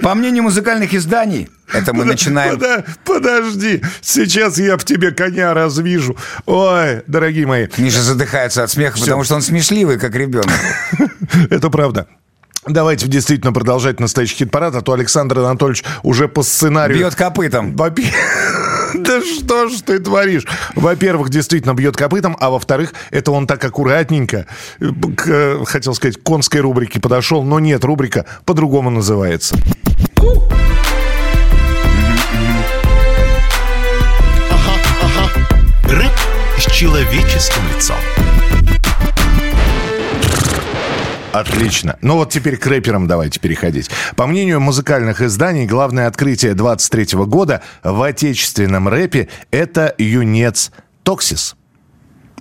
По 0.03 0.15
мнению 0.15 0.43
музыкальных 0.45 0.93
изданий, 0.95 1.49
это 1.73 1.93
мы 1.93 2.05
начинаем... 2.05 2.61
Подожди, 3.05 3.83
сейчас 4.01 4.59
я 4.59 4.77
в 4.77 4.85
тебе 4.85 5.11
коня 5.11 5.55
развижу. 5.55 6.17
Ой, 6.47 7.03
дорогие 7.07 7.47
мои, 7.47 7.69
Миша 7.77 8.03
задыхается 8.03 8.63
от 8.63 8.71
смеха, 8.71 8.99
потому 8.99 9.25
что 9.25 9.35
он 9.35 9.43
смешливый, 9.43 9.99
как 9.99 10.15
ребенок. 10.15 10.51
это 11.51 11.71
правда. 11.71 12.07
Давайте 12.67 13.09
действительно 13.09 13.53
продолжать 13.53 13.99
настоящий 13.99 14.37
хит-парад, 14.37 14.77
а 14.77 14.83
то 14.83 14.93
Александр 14.93 15.41
Анатольевич 15.41 15.83
уже 16.05 16.29
по 16.29 16.43
сценарию... 16.43 16.99
Бьет 16.99 17.15
копытом. 17.15 17.77
Да 18.95 19.23
что 19.23 19.69
ж 19.69 19.81
ты 19.81 19.99
творишь? 20.01 20.47
Во-первых, 20.75 21.31
действительно 21.31 21.73
бьет 21.73 21.97
копытом, 21.97 22.37
а 22.39 22.51
во-вторых, 22.51 22.93
это 23.11 23.33
он 23.33 23.47
так 23.47 23.65
аккуратненько 23.65 24.47
э, 24.81 24.87
к, 25.17 25.65
хотел 25.65 25.95
сказать, 25.95 26.19
к 26.19 26.23
конской 26.23 26.61
рубрике 26.61 27.01
подошел, 27.01 27.43
но 27.43 27.59
нет, 27.59 27.85
рубрика 27.85 28.27
по-другому 28.45 28.91
называется. 28.91 29.57
С 36.63 36.71
человеческим 36.71 37.63
лицом. 37.75 37.97
Отлично. 41.33 41.99
Ну 42.03 42.17
вот 42.17 42.31
теперь 42.31 42.57
к 42.57 42.65
рэперам 42.67 43.09
давайте 43.09 43.41
переходить. 43.41 43.91
По 44.15 44.27
мнению 44.27 44.61
музыкальных 44.61 45.23
изданий, 45.23 45.67
главное 45.67 46.07
открытие 46.07 46.55
23 46.55 47.19
года 47.25 47.63
в 47.83 48.01
отечественном 48.01 48.87
рэпе– 48.89 49.29
это 49.51 49.93
юнец 49.99 50.71
Токсис. 51.03 51.57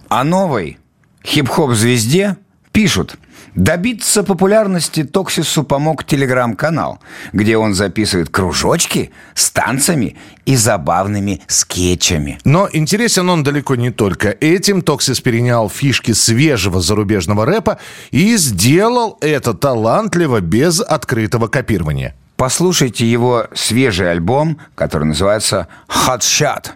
О 0.08 0.24
новой 0.24 0.78
хип-хоп-звезде 1.26 2.38
пишут. 2.72 3.18
Добиться 3.56 4.24
популярности 4.24 5.04
Токсису 5.04 5.64
помог 5.64 6.06
телеграм-канал, 6.06 7.00
где 7.34 7.58
он 7.58 7.74
записывает 7.74 8.30
кружочки 8.30 9.12
с 9.36 9.52
танцами 9.52 10.16
и 10.46 10.56
забавными 10.56 11.42
скетчами. 11.48 12.40
Но 12.46 12.70
интересен 12.72 13.30
он 13.30 13.44
далеко 13.44 13.76
не 13.76 13.92
только 13.92 14.30
этим. 14.30 14.82
Токсис 14.82 15.20
перенял 15.20 15.70
фишки 15.70 16.14
свежего 16.14 16.80
зарубежного 16.80 17.46
рэпа 17.46 17.78
и 18.12 18.38
сделал 18.38 19.18
это 19.20 19.54
талантливо, 19.54 20.40
без 20.40 20.80
открытого 20.80 21.48
копирования. 21.48 22.16
Послушайте 22.42 23.06
его 23.06 23.46
свежий 23.54 24.10
альбом, 24.10 24.58
который 24.74 25.04
называется 25.04 25.68
Hot 25.88 26.22
Shot, 26.22 26.70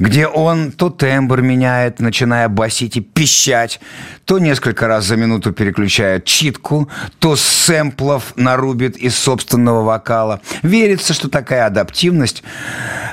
где 0.00 0.26
он 0.26 0.72
то 0.72 0.90
тембр 0.90 1.40
меняет, 1.40 2.00
начиная 2.00 2.48
басить 2.48 2.96
и 2.96 3.00
пищать, 3.00 3.78
то 4.24 4.40
несколько 4.40 4.88
раз 4.88 5.04
за 5.04 5.14
минуту 5.14 5.52
переключает 5.52 6.24
читку, 6.24 6.90
то 7.20 7.36
сэмплов 7.36 8.32
нарубит 8.34 8.96
из 8.96 9.16
собственного 9.16 9.84
вокала. 9.84 10.40
Верится, 10.62 11.14
что 11.14 11.28
такая 11.28 11.66
адаптивность 11.66 12.42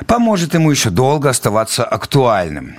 поможет 0.08 0.54
ему 0.54 0.72
еще 0.72 0.90
долго 0.90 1.30
оставаться 1.30 1.84
актуальным. 1.84 2.78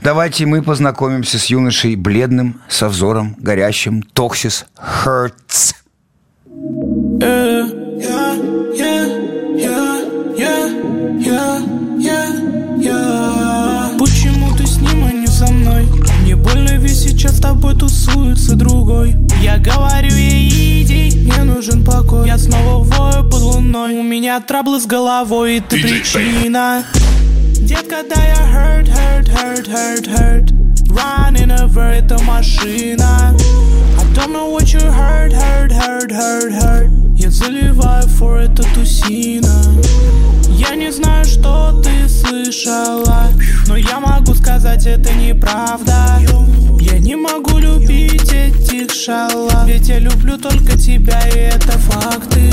Давайте 0.00 0.46
мы 0.46 0.62
познакомимся 0.62 1.38
с 1.38 1.44
юношей 1.44 1.94
бледным, 1.94 2.62
со 2.70 2.88
взором 2.88 3.36
горящим, 3.38 4.00
Токсис 4.00 4.64
Hurts. 5.04 5.74
Почему 13.98 14.54
ты 14.54 14.66
с 14.66 14.76
ним, 14.78 15.04
а 15.04 15.12
не 15.12 15.26
со 15.26 15.46
мной? 15.46 15.86
Мне 16.20 16.36
больно, 16.36 16.76
ведь 16.76 16.98
сейчас 16.98 17.36
с 17.38 17.40
тобой 17.40 17.74
тусуется 17.74 18.54
другой. 18.54 19.16
Я 19.42 19.56
говорю 19.56 20.14
ей, 20.14 20.82
иди, 20.82 21.18
мне 21.20 21.42
нужен 21.44 21.84
покой 21.84 22.26
Я 22.26 22.36
снова 22.36 22.84
вою 22.84 23.24
под 23.24 23.40
луной. 23.40 23.98
У 23.98 24.02
меня 24.02 24.40
траблы 24.40 24.80
с 24.80 24.86
головой, 24.86 25.56
и 25.56 25.60
ты 25.60 25.80
причина. 25.80 26.84
Детка, 27.54 28.02
да 28.08 28.22
я 28.22 28.36
hurt, 28.52 28.88
hurt, 28.88 29.28
hurt, 29.28 29.66
hurt, 29.66 30.06
hurt. 30.06 30.52
Running 30.88 31.50
over, 31.50 31.90
это 31.92 32.22
машина. 32.24 33.34
I 33.98 34.14
don't 34.14 34.32
know 34.32 34.50
what 34.50 34.72
you 34.72 34.80
hurt, 34.80 35.32
hurt, 35.32 35.72
hurt, 35.72 36.10
hurt, 36.10 36.52
hurt 36.52 37.05
Я 37.16 37.30
заливаю 37.30 38.04
for 38.06 38.36
это 38.36 38.62
тусина. 38.74 39.64
Я 40.50 40.74
не 40.76 40.92
знаю, 40.92 41.24
что 41.24 41.80
ты 41.82 42.08
слышала 42.08 43.28
Но 43.66 43.76
я 43.76 44.00
могу 44.00 44.34
сказать, 44.34 44.86
это 44.86 45.12
неправда. 45.14 46.20
Я 46.80 46.98
не 46.98 47.16
могу 47.16 47.58
любить 47.58 48.32
этих 48.32 48.92
шалав 48.92 49.66
Ведь 49.66 49.88
я 49.88 49.98
люблю 49.98 50.36
только 50.36 50.76
тебя, 50.78 51.20
и 51.28 51.38
это 51.38 51.72
факты. 51.78 52.52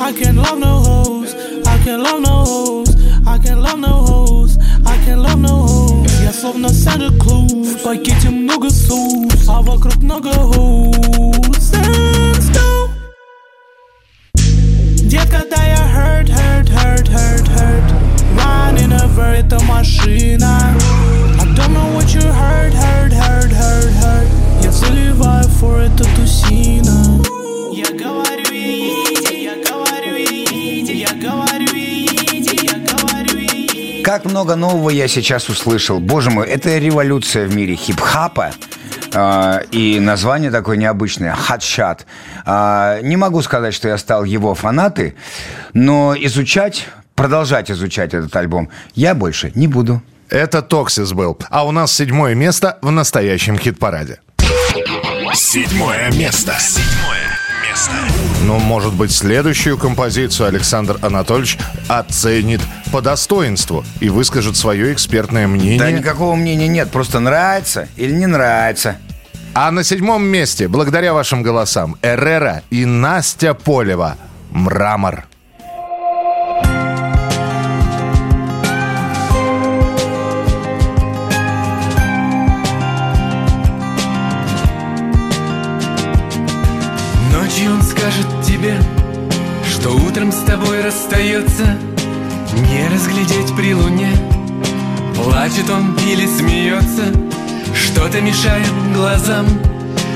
I 0.00 0.12
can 0.12 0.36
love 0.36 0.58
no 0.58 0.80
hoes 0.80 1.34
I 1.66 1.78
can 1.84 2.02
love 2.02 2.20
no 2.20 2.44
hoes 2.44 2.96
I 3.26 3.38
can 3.38 3.60
love 3.60 3.78
no 3.78 4.04
hoes 4.06 4.56
I 4.86 4.96
can 5.04 5.22
love 5.22 5.38
no 5.38 5.66
hoes. 5.66 6.10
Я 6.22 6.32
словно 6.32 6.68
Santa 6.68 7.10
Claus 7.18 7.76
В 7.76 7.82
пакете 7.82 8.30
много 8.30 8.70
соус 8.70 9.48
А 9.48 9.60
вокруг 9.60 9.96
много 9.96 10.30
hoes 10.30 11.74
Детка, 15.27 15.43
да 15.49 15.63
я 15.65 15.85
hurt, 15.85 16.29
hurt, 16.29 16.69
hurt, 16.69 17.07
hurt, 17.09 17.47
hurt 17.47 17.83
Running 18.37 18.93
over, 18.93 19.35
это 19.37 19.59
машина 19.65 20.73
I 21.39 21.45
don't 21.55 21.73
know 21.73 21.93
what 21.93 22.13
you 22.13 22.21
hurt, 22.21 22.73
hurt, 22.73 23.11
hurt, 23.11 23.51
hurt, 23.51 23.91
hurt 24.01 24.27
Я 24.63 24.71
заливаю 24.71 25.43
for 25.59 25.81
это 25.81 26.05
тусина 26.15 27.06
Как 34.08 34.24
много 34.24 34.56
нового 34.56 34.88
я 34.88 35.06
сейчас 35.06 35.50
услышал. 35.50 36.00
Боже 36.00 36.30
мой, 36.30 36.48
это 36.48 36.78
революция 36.78 37.46
в 37.46 37.54
мире 37.54 37.74
хип-хапа. 37.74 38.52
А, 39.12 39.60
и 39.70 40.00
название 40.00 40.50
такое 40.50 40.78
необычное 40.78 41.36
Shot. 41.36 42.06
А, 42.46 43.02
не 43.02 43.18
могу 43.18 43.42
сказать, 43.42 43.74
что 43.74 43.86
я 43.86 43.98
стал 43.98 44.24
его 44.24 44.54
фанаты, 44.54 45.14
но 45.74 46.14
изучать, 46.18 46.86
продолжать 47.16 47.70
изучать 47.70 48.14
этот 48.14 48.34
альбом 48.34 48.70
я 48.94 49.14
больше 49.14 49.52
не 49.54 49.68
буду. 49.68 50.02
Это 50.30 50.62
Токсис 50.62 51.12
был. 51.12 51.38
А 51.50 51.66
у 51.66 51.70
нас 51.70 51.92
седьмое 51.92 52.34
место 52.34 52.78
в 52.80 52.90
настоящем 52.90 53.58
хит-параде. 53.58 54.20
Седьмое 54.38 55.26
место. 55.26 55.34
Седьмое 55.34 56.12
место. 56.12 56.54
Ну, 58.44 58.58
может 58.58 58.94
быть, 58.94 59.12
следующую 59.12 59.76
композицию 59.76 60.48
Александр 60.48 60.98
Анатольевич 61.02 61.58
оценит 61.86 62.60
по 62.90 63.02
достоинству 63.02 63.84
и 64.00 64.08
выскажет 64.08 64.56
свое 64.56 64.92
экспертное 64.92 65.46
мнение. 65.46 65.78
Да 65.78 65.90
никакого 65.90 66.34
мнения 66.34 66.68
нет, 66.68 66.90
просто 66.90 67.20
нравится 67.20 67.88
или 67.96 68.12
не 68.12 68.26
нравится. 68.26 68.96
А 69.54 69.70
на 69.70 69.84
седьмом 69.84 70.24
месте, 70.24 70.66
благодаря 70.66 71.12
вашим 71.12 71.42
голосам, 71.42 71.96
Эррера 72.02 72.62
и 72.70 72.84
Настя 72.84 73.54
Полева 73.54 74.16
«Мрамор». 74.50 75.27
Скажет 88.08 88.26
тебе, 88.42 88.74
что 89.68 89.90
утром 89.90 90.32
с 90.32 90.42
тобой 90.42 90.82
расстается. 90.82 91.78
Не 92.54 92.88
разглядеть 92.88 93.54
при 93.56 93.74
луне 93.74 94.10
Плачет 95.14 95.68
он 95.70 95.94
или 96.06 96.26
смеется. 96.26 97.12
Что 97.74 98.00
Что-то 98.00 98.20
мешает 98.20 98.72
глазам 98.94 99.46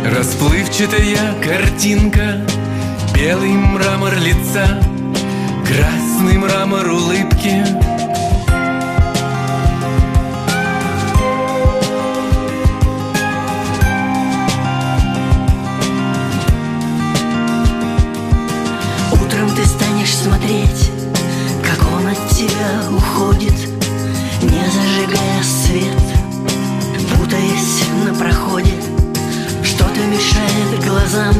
Расплывчатая 0.06 1.34
картинка. 1.42 2.40
Белый 3.14 3.52
мрамор 3.52 4.14
лица 4.14 4.80
Красный 5.66 6.38
мрамор 6.38 6.88
улыбки 6.88 7.91
смотреть, 20.52 20.90
как 21.62 21.92
он 21.92 22.06
от 22.06 22.28
тебя 22.30 22.82
уходит, 22.94 23.54
не 24.42 24.64
зажигая 24.70 25.42
свет, 25.42 26.02
путаясь 27.16 27.82
на 28.04 28.14
проходе. 28.14 28.74
Что-то 29.62 30.00
мешает 30.06 30.84
глазам, 30.84 31.34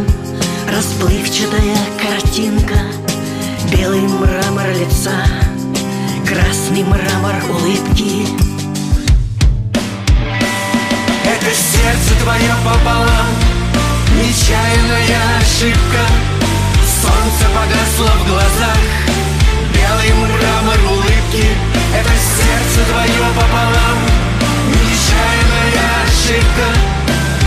расплывчатая 0.69 1.77
картинка, 2.01 2.79
белый 3.71 4.03
мрамор 4.03 4.69
лица, 4.71 5.25
красный 6.27 6.85
мрамор 6.85 7.35
улыбки. 7.51 8.27
Это 11.25 11.55
сердце 11.55 12.23
твое 12.23 12.55
пополам 12.65 13.27
Нечаянная 14.17 15.39
ошибка 15.41 16.32
Солнце 17.03 17.47
погасло 17.53 18.07
в 18.07 18.29
глазах. 18.29 18.79
Белый 19.75 20.13
мрамор 20.15 20.93
улыбки. 20.93 21.47
Это 21.93 22.11
сердце 22.11 22.81
твое 22.91 23.25
пополам. 23.35 23.99
Нечаянная 24.69 25.91
ошибка. 26.07 26.69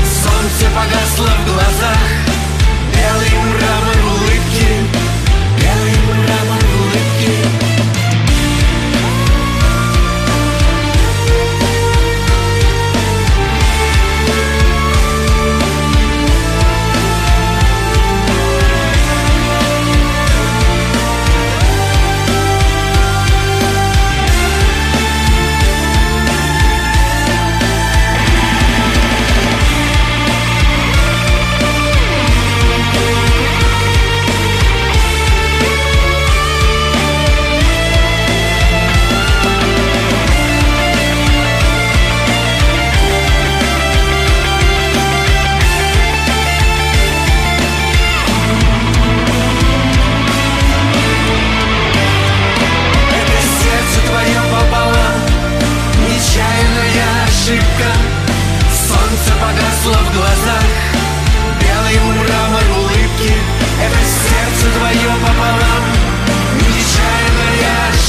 Солнце 0.03 0.65
погасло 0.75 1.29
в 1.39 1.45
глазах. 1.53 2.03
Белый 2.93 3.33
мрамор 3.47 3.99
улыбки. 4.13 4.67
Белый 5.61 5.97
мрамор 6.03 6.63
улыбки 6.81 7.64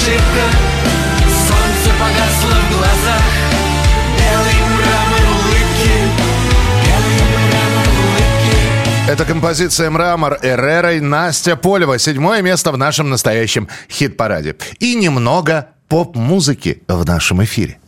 ошибка 0.06 0.46
Солнце 1.26 1.90
погасло 1.98 2.54
в 2.60 2.70
глазах 2.72 3.22
Белый 4.18 4.60
мрамор 4.76 5.26
Это 9.08 9.24
композиция 9.24 9.88
«Мрамор» 9.90 10.38
Эрерой 10.42 11.00
Настя 11.00 11.54
Полева. 11.54 11.96
Седьмое 11.98 12.42
место 12.42 12.72
в 12.72 12.76
нашем 12.76 13.08
настоящем 13.08 13.68
хит-параде. 13.88 14.56
И 14.80 14.96
немного 14.96 15.68
поп-музыки 15.88 16.82
в 16.88 17.06
нашем 17.06 17.44
эфире. 17.44 17.78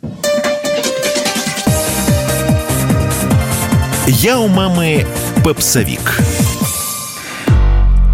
Я 4.07 4.39
у 4.39 4.47
мамы 4.47 5.05
попсовик. 5.45 6.21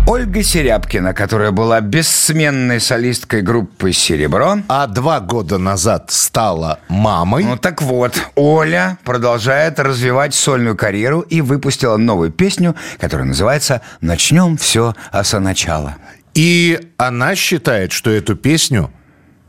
Ольга 0.07 0.43
Серябкина, 0.43 1.15
которая 1.15 1.51
была 1.51 1.81
бессменной 1.81 2.79
солисткой 2.79 3.41
группы 3.41 3.95
«Серебро». 3.95 4.59
А 4.69 4.87
два 4.87 5.21
года 5.21 5.57
назад 5.57 6.11
стала 6.11 6.79
мамой. 6.89 7.45
Ну 7.45 7.57
так 7.57 7.81
вот, 7.81 8.15
Оля 8.35 8.99
продолжает 9.03 9.81
развивать 9.81 10.35
сольную 10.35 10.77
карьеру 10.77 11.21
и 11.21 11.41
выпустила 11.41 11.97
новую 11.97 12.31
песню, 12.31 12.77
которая 13.01 13.27
называется 13.27 13.81
«Начнем 14.03 14.59
все 14.59 14.95
со 15.23 15.41
начала». 15.41 15.97
И 16.35 16.91
она 16.99 17.35
считает, 17.35 17.91
что 17.93 18.11
эту 18.11 18.37
песню 18.37 18.93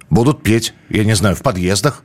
будут 0.09 0.41
петь, 0.41 0.73
я 0.87 1.03
не 1.03 1.15
знаю, 1.15 1.35
в 1.35 1.41
подъездах, 1.41 2.01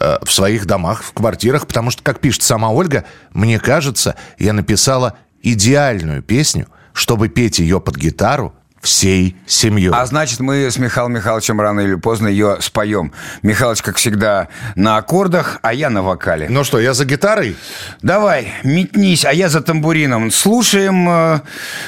э, 0.00 0.16
в 0.22 0.32
своих 0.32 0.66
домах, 0.66 1.04
в 1.04 1.12
квартирах, 1.12 1.68
потому 1.68 1.92
что, 1.92 2.02
как 2.02 2.18
пишет 2.18 2.42
сама 2.42 2.70
Ольга, 2.70 3.04
мне 3.32 3.60
кажется, 3.60 4.16
я 4.40 4.52
написала 4.52 5.16
идеальную 5.40 6.20
песню, 6.20 6.66
чтобы 6.92 7.28
петь 7.28 7.58
ее 7.58 7.80
под 7.80 7.96
гитару 7.96 8.54
всей 8.82 9.36
семьей. 9.46 9.92
А 9.94 10.04
значит, 10.06 10.40
мы 10.40 10.68
с 10.68 10.76
Михаилом 10.76 11.12
Михайловичем 11.14 11.60
рано 11.60 11.80
или 11.80 11.94
поздно 11.94 12.26
ее 12.26 12.58
споем. 12.60 13.12
Михалыч, 13.42 13.80
как 13.80 13.96
всегда, 13.96 14.48
на 14.74 14.96
аккордах, 14.96 15.60
а 15.62 15.72
я 15.72 15.88
на 15.88 16.02
вокале. 16.02 16.48
Ну 16.50 16.64
что, 16.64 16.80
я 16.80 16.92
за 16.92 17.04
гитарой? 17.04 17.56
Давай, 18.02 18.52
метнись, 18.64 19.24
а 19.24 19.32
я 19.32 19.48
за 19.48 19.60
тамбурином. 19.60 20.32
Слушаем, 20.32 21.08
э, 21.08 21.40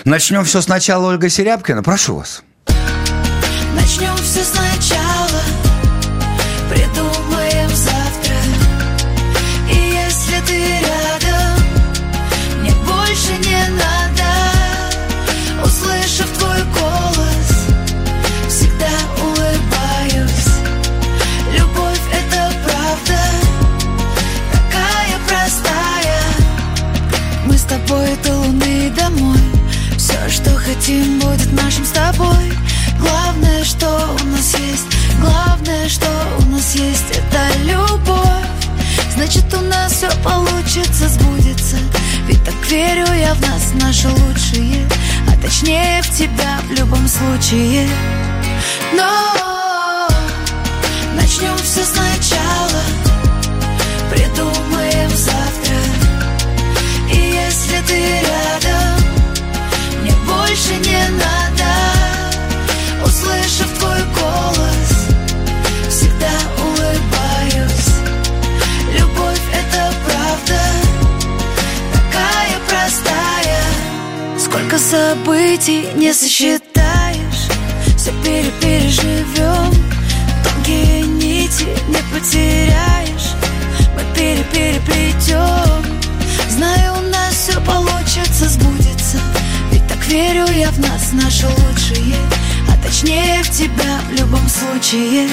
начнем 0.04 0.44
все 0.44 0.60
сначала, 0.60 1.08
Ольга 1.08 1.28
Серябкина. 1.28 1.82
Прошу 1.82 2.16
вас. 2.16 2.44
Начнем 3.74 4.14
все 4.16 4.44
сначала, 4.44 5.03
хотим, 30.64 31.18
будет 31.20 31.52
нашим 31.52 31.84
с 31.84 31.90
тобой. 31.90 32.52
Главное, 32.98 33.64
что 33.64 33.86
у 34.22 34.26
нас 34.26 34.54
есть, 34.54 34.86
главное, 35.20 35.88
что 35.88 36.08
у 36.38 36.50
нас 36.50 36.74
есть, 36.74 37.10
это 37.10 37.58
любовь. 37.64 38.18
Значит, 39.14 39.52
у 39.54 39.60
нас 39.60 39.92
все 39.92 40.10
получится, 40.22 41.08
сбудется. 41.08 41.76
Ведь 42.26 42.42
так 42.44 42.54
верю 42.68 43.06
я 43.12 43.34
в 43.34 43.40
нас, 43.42 43.72
наши 43.74 44.08
лучшие, 44.08 44.88
а 45.28 45.42
точнее 45.42 46.02
в 46.02 46.10
тебя 46.16 46.60
в 46.68 46.72
любом 46.72 47.06
случае. 47.08 47.86
Но 48.96 50.08
начнем 51.14 51.56
все 51.58 51.84
сначала, 51.84 52.82
событий 74.94 75.88
не 75.96 76.12
сосчитаешь. 76.12 77.48
Все 77.96 78.12
перепереживем 78.22 79.72
Тонкие 80.44 81.02
нити 81.02 81.66
не 81.88 82.02
потеряешь. 82.12 83.28
Мы 83.94 84.02
перепереплетем 84.14 85.84
Знаю, 86.48 86.98
у 86.98 87.00
нас 87.10 87.34
все 87.34 87.60
получится, 87.62 88.48
сбудется. 88.48 89.18
Ведь 89.72 89.86
так 89.88 90.04
верю 90.06 90.46
я 90.52 90.70
в 90.70 90.78
нас, 90.78 91.12
наши 91.12 91.46
лучшие 91.46 92.16
А 92.68 92.86
точнее 92.86 93.42
в 93.42 93.50
тебя 93.50 93.98
в 94.08 94.12
любом 94.12 94.48
случае. 94.48 95.28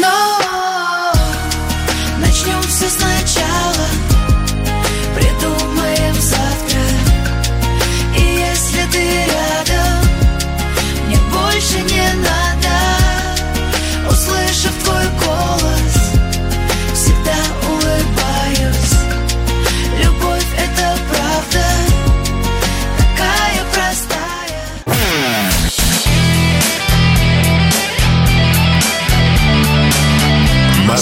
Но 0.00 1.12
начнем 2.18 2.60
все 2.62 2.88
сначала 2.88 4.17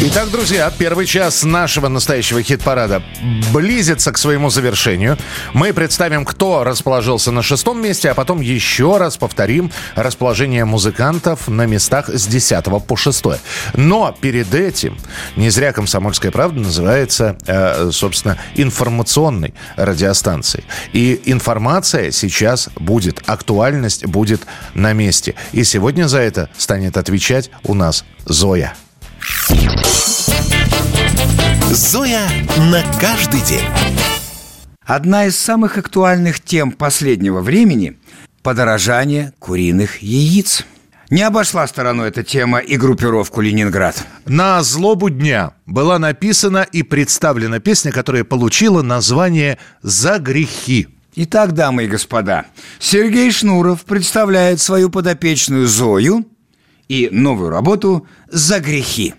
Итак, 0.00 0.30
друзья, 0.30 0.72
первый 0.78 1.06
час 1.06 1.42
нашего 1.42 1.88
настоящего 1.88 2.40
хит-парада 2.40 3.02
близится 3.52 4.12
к 4.12 4.18
своему 4.18 4.48
завершению. 4.48 5.18
Мы 5.54 5.72
представим, 5.72 6.24
кто 6.24 6.62
расположился 6.62 7.32
на 7.32 7.42
шестом 7.42 7.82
месте, 7.82 8.08
а 8.08 8.14
потом 8.14 8.40
еще 8.40 8.98
раз 8.98 9.16
повторим 9.16 9.72
расположение 9.96 10.64
музыкантов 10.64 11.48
на 11.48 11.66
местах 11.66 12.10
с 12.10 12.28
10 12.28 12.64
по 12.86 12.96
6. 12.96 13.24
Но 13.74 14.16
перед 14.20 14.54
этим 14.54 14.96
не 15.34 15.50
зря 15.50 15.72
«Комсомольская 15.72 16.30
правда» 16.30 16.60
называется, 16.60 17.36
э, 17.48 17.90
собственно, 17.90 18.38
информационной 18.54 19.52
радиостанцией. 19.74 20.64
И 20.92 21.20
информация 21.24 22.12
сейчас 22.12 22.68
будет, 22.76 23.20
актуальность 23.26 24.06
будет 24.06 24.42
на 24.74 24.92
месте. 24.92 25.34
И 25.50 25.64
сегодня 25.64 26.06
за 26.06 26.20
это 26.20 26.50
станет 26.56 26.96
отвечать 26.96 27.50
у 27.64 27.74
нас 27.74 28.04
Зоя. 28.26 28.76
Зоя 31.70 32.28
на 32.70 32.82
каждый 33.00 33.40
день. 33.42 33.64
Одна 34.84 35.26
из 35.26 35.38
самых 35.38 35.78
актуальных 35.78 36.40
тем 36.40 36.72
последнего 36.72 37.40
времени– 37.40 37.98
подорожание 38.42 39.32
куриных 39.38 40.02
яиц. 40.02 40.64
Не 41.10 41.22
обошла 41.22 41.66
стороной 41.66 42.08
эта 42.08 42.22
тема 42.22 42.58
и 42.58 42.76
группировку 42.76 43.40
«Ленинград». 43.40 44.04
На 44.26 44.62
злобу 44.62 45.08
дня 45.08 45.52
была 45.66 45.98
написана 45.98 46.66
и 46.70 46.82
представлена 46.82 47.60
песня, 47.60 47.92
которая 47.92 48.24
получила 48.24 48.82
название 48.82 49.58
«За 49.82 50.18
грехи». 50.18 50.88
Итак, 51.14 51.52
дамы 51.52 51.84
и 51.84 51.88
господа, 51.88 52.46
Сергей 52.78 53.30
Шнуров 53.30 53.84
представляет 53.84 54.60
свою 54.60 54.88
подопечную 54.88 55.66
Зою 55.66 56.26
и 56.88 57.08
новую 57.10 57.50
работу 57.50 58.06
«За 58.30 58.60
грехи». 58.60 59.14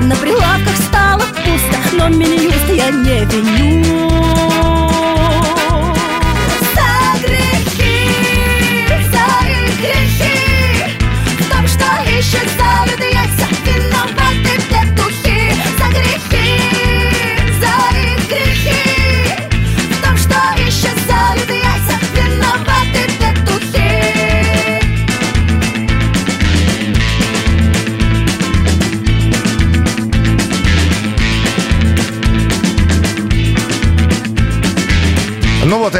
На 0.00 0.14
прилавках 0.16 0.76
стало 0.88 1.22
пусто, 1.44 1.96
но 1.96 2.08
Минюст 2.08 2.68
я 2.68 2.90
не 2.90 3.24
виню 3.24 4.77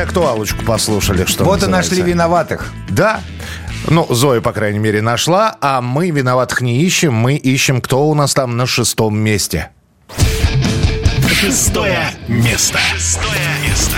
актуалочку 0.09 0.65
послушали, 0.65 1.25
что 1.27 1.45
Вот 1.45 1.59
и 1.63 1.67
называется. 1.67 1.91
нашли 1.91 2.03
виноватых. 2.03 2.73
Да. 2.89 3.21
Ну, 3.89 4.07
Зоя, 4.11 4.41
по 4.41 4.53
крайней 4.53 4.79
мере, 4.79 5.03
нашла, 5.03 5.57
а 5.61 5.81
мы 5.81 6.11
виноватых 6.11 6.61
не 6.63 6.83
ищем, 6.83 7.15
мы 7.15 7.37
ищем, 7.37 7.81
кто 7.81 8.09
у 8.09 8.15
нас 8.15 8.35
там 8.35 8.57
на 8.57 8.67
шестом 8.67 9.19
месте. 9.19 9.71
Шестое 11.31 12.11
место. 12.27 12.79
Шестое 12.95 13.49
место. 13.67 13.97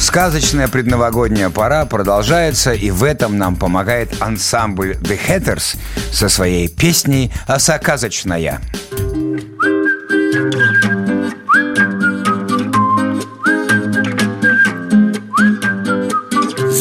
Сказочная 0.00 0.68
предновогодняя 0.68 1.48
пора 1.50 1.86
продолжается, 1.86 2.72
и 2.72 2.90
в 2.90 3.02
этом 3.02 3.38
нам 3.38 3.56
помогает 3.56 4.20
ансамбль 4.20 4.92
The 5.00 5.18
Hatters 5.28 5.76
со 6.12 6.28
своей 6.28 6.68
песней 6.68 7.32
«Осаказочная». 7.46 8.60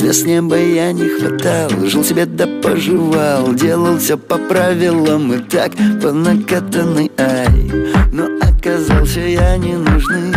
Звезд 0.06 0.28
неба 0.28 0.56
я 0.56 0.92
не 0.92 1.10
хватал 1.10 1.72
Жил 1.88 2.04
себе 2.04 2.28
да 2.28 2.46
поживал 2.62 3.56
Делал 3.56 3.98
все 3.98 4.20
по 4.20 4.38
правилам 4.38 5.34
И 5.34 5.40
так 5.40 5.72
по 6.00 6.12
накатанной 6.12 7.12
ай. 7.18 7.72
Но 8.12 8.28
оказался 8.40 9.22
я 9.22 9.58
не 9.58 9.74
нужный 9.74 10.32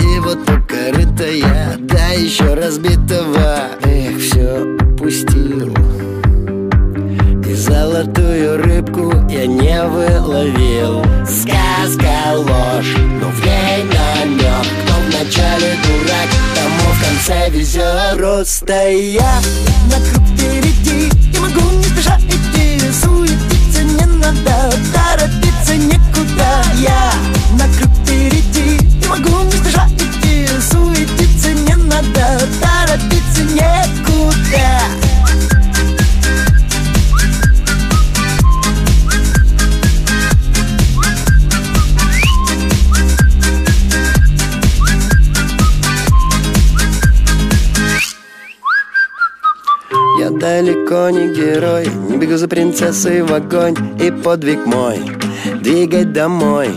И 0.00 0.18
вот 0.18 0.38
у 0.50 0.66
корыта 0.66 1.30
я 1.30 1.76
Да 1.78 2.08
еще 2.16 2.54
разбитого. 2.54 3.60
Эх, 3.84 4.18
все 4.18 4.64
упустил 4.64 5.72
И 7.48 7.54
золотую 7.54 8.60
рыбку 8.60 9.12
я 9.30 9.46
не 9.46 9.84
выловил. 9.84 11.00
Сказка 11.24 12.34
ложь, 12.34 12.96
но 13.20 13.28
в 13.30 13.40
ней 13.46 13.84
намек 13.84 14.93
вначале 15.24 15.76
дурак, 15.82 16.28
тому 16.54 16.92
в 16.92 17.02
конце 17.02 17.50
везет. 17.50 18.16
Просто 18.16 18.90
я 18.90 19.40
на 19.90 19.96
круг 20.10 20.26
впереди 20.28 21.10
Не 21.32 21.38
могу 21.38 21.70
не 21.78 21.84
спеша 21.84 22.18
идти 22.28 22.80
Суетиться 22.92 23.82
не 23.82 24.06
надо, 24.06 24.72
торопиться 24.92 25.76
некуда. 25.76 26.64
Я 26.78 27.12
на 27.58 27.66
круг 27.76 27.90
впереди 28.02 28.78
Не 29.00 29.08
могу 29.08 29.44
не 29.44 29.52
спеша 29.52 29.88
идти 29.96 30.46
Суетиться 30.70 31.52
не 31.52 31.74
надо, 31.74 32.40
торопиться 32.60 33.42
некуда 33.42 34.83
не 51.10 51.34
герой. 51.34 51.88
Не 52.08 52.16
бегу 52.16 52.36
за 52.36 52.48
принцессой 52.48 53.22
в 53.22 53.32
огонь 53.32 53.76
И 54.00 54.10
подвиг 54.10 54.64
мой 54.66 54.98
Двигать 55.60 56.12
домой. 56.12 56.70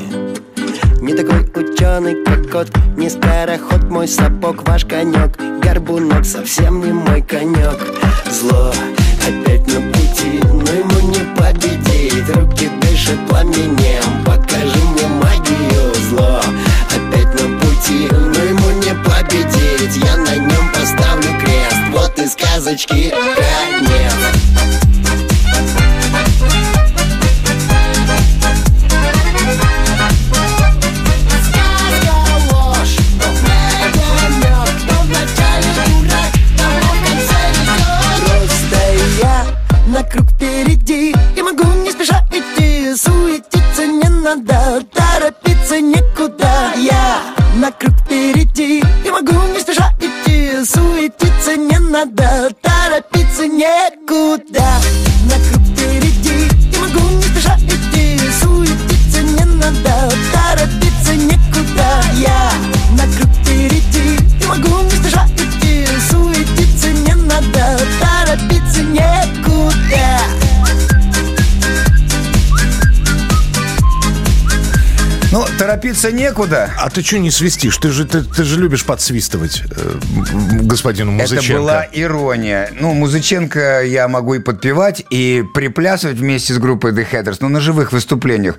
Не 1.02 1.14
такой 1.14 1.42
ученый 1.56 2.24
кокот 2.24 2.70
Не 2.96 3.10
скороход 3.10 3.84
мой 3.90 4.08
сапог, 4.08 4.68
ваш 4.68 4.86
конек 4.86 5.38
Горбунок 5.62 6.26
совсем 6.26 6.84
не 6.84 6.92
мой 6.92 7.22
конек 7.22 7.78
Зло 8.32 8.72
опять 9.28 9.68
на 9.68 9.82
пути, 9.92 10.40
но 10.44 10.72
ему 10.72 11.10
не 11.10 11.36
победить. 11.36 12.30
Руки 12.36 12.70
дышат 12.82 13.18
пламенем, 13.28 13.77
и 22.18 22.28
сказочки. 22.28 23.14
Конец 23.36 24.37
торопиться 75.98 76.12
некуда. 76.12 76.72
А 76.78 76.90
ты 76.90 77.02
что 77.02 77.20
не 77.20 77.32
свистишь? 77.32 77.78
Ты 77.78 77.90
же, 77.90 78.06
ты, 78.06 78.24
ты 78.24 78.44
же 78.44 78.60
любишь 78.60 78.86
подсвистывать 78.86 79.64
э, 79.70 80.00
господину 80.62 81.12
Музыченко. 81.12 81.46
Это 81.46 81.60
была 81.60 81.88
ирония. 81.92 82.72
Ну, 82.80 82.94
Музыченко 82.94 83.84
я 83.84 84.08
могу 84.08 84.36
и 84.36 84.40
подпевать, 84.40 85.04
и 85.10 85.44
приплясывать 85.54 86.18
вместе 86.18 86.54
с 86.54 86.58
группой 86.58 86.92
The 86.92 87.06
Hatters, 87.12 87.38
но 87.40 87.50
на 87.50 87.60
живых 87.60 87.92
выступлениях. 87.92 88.58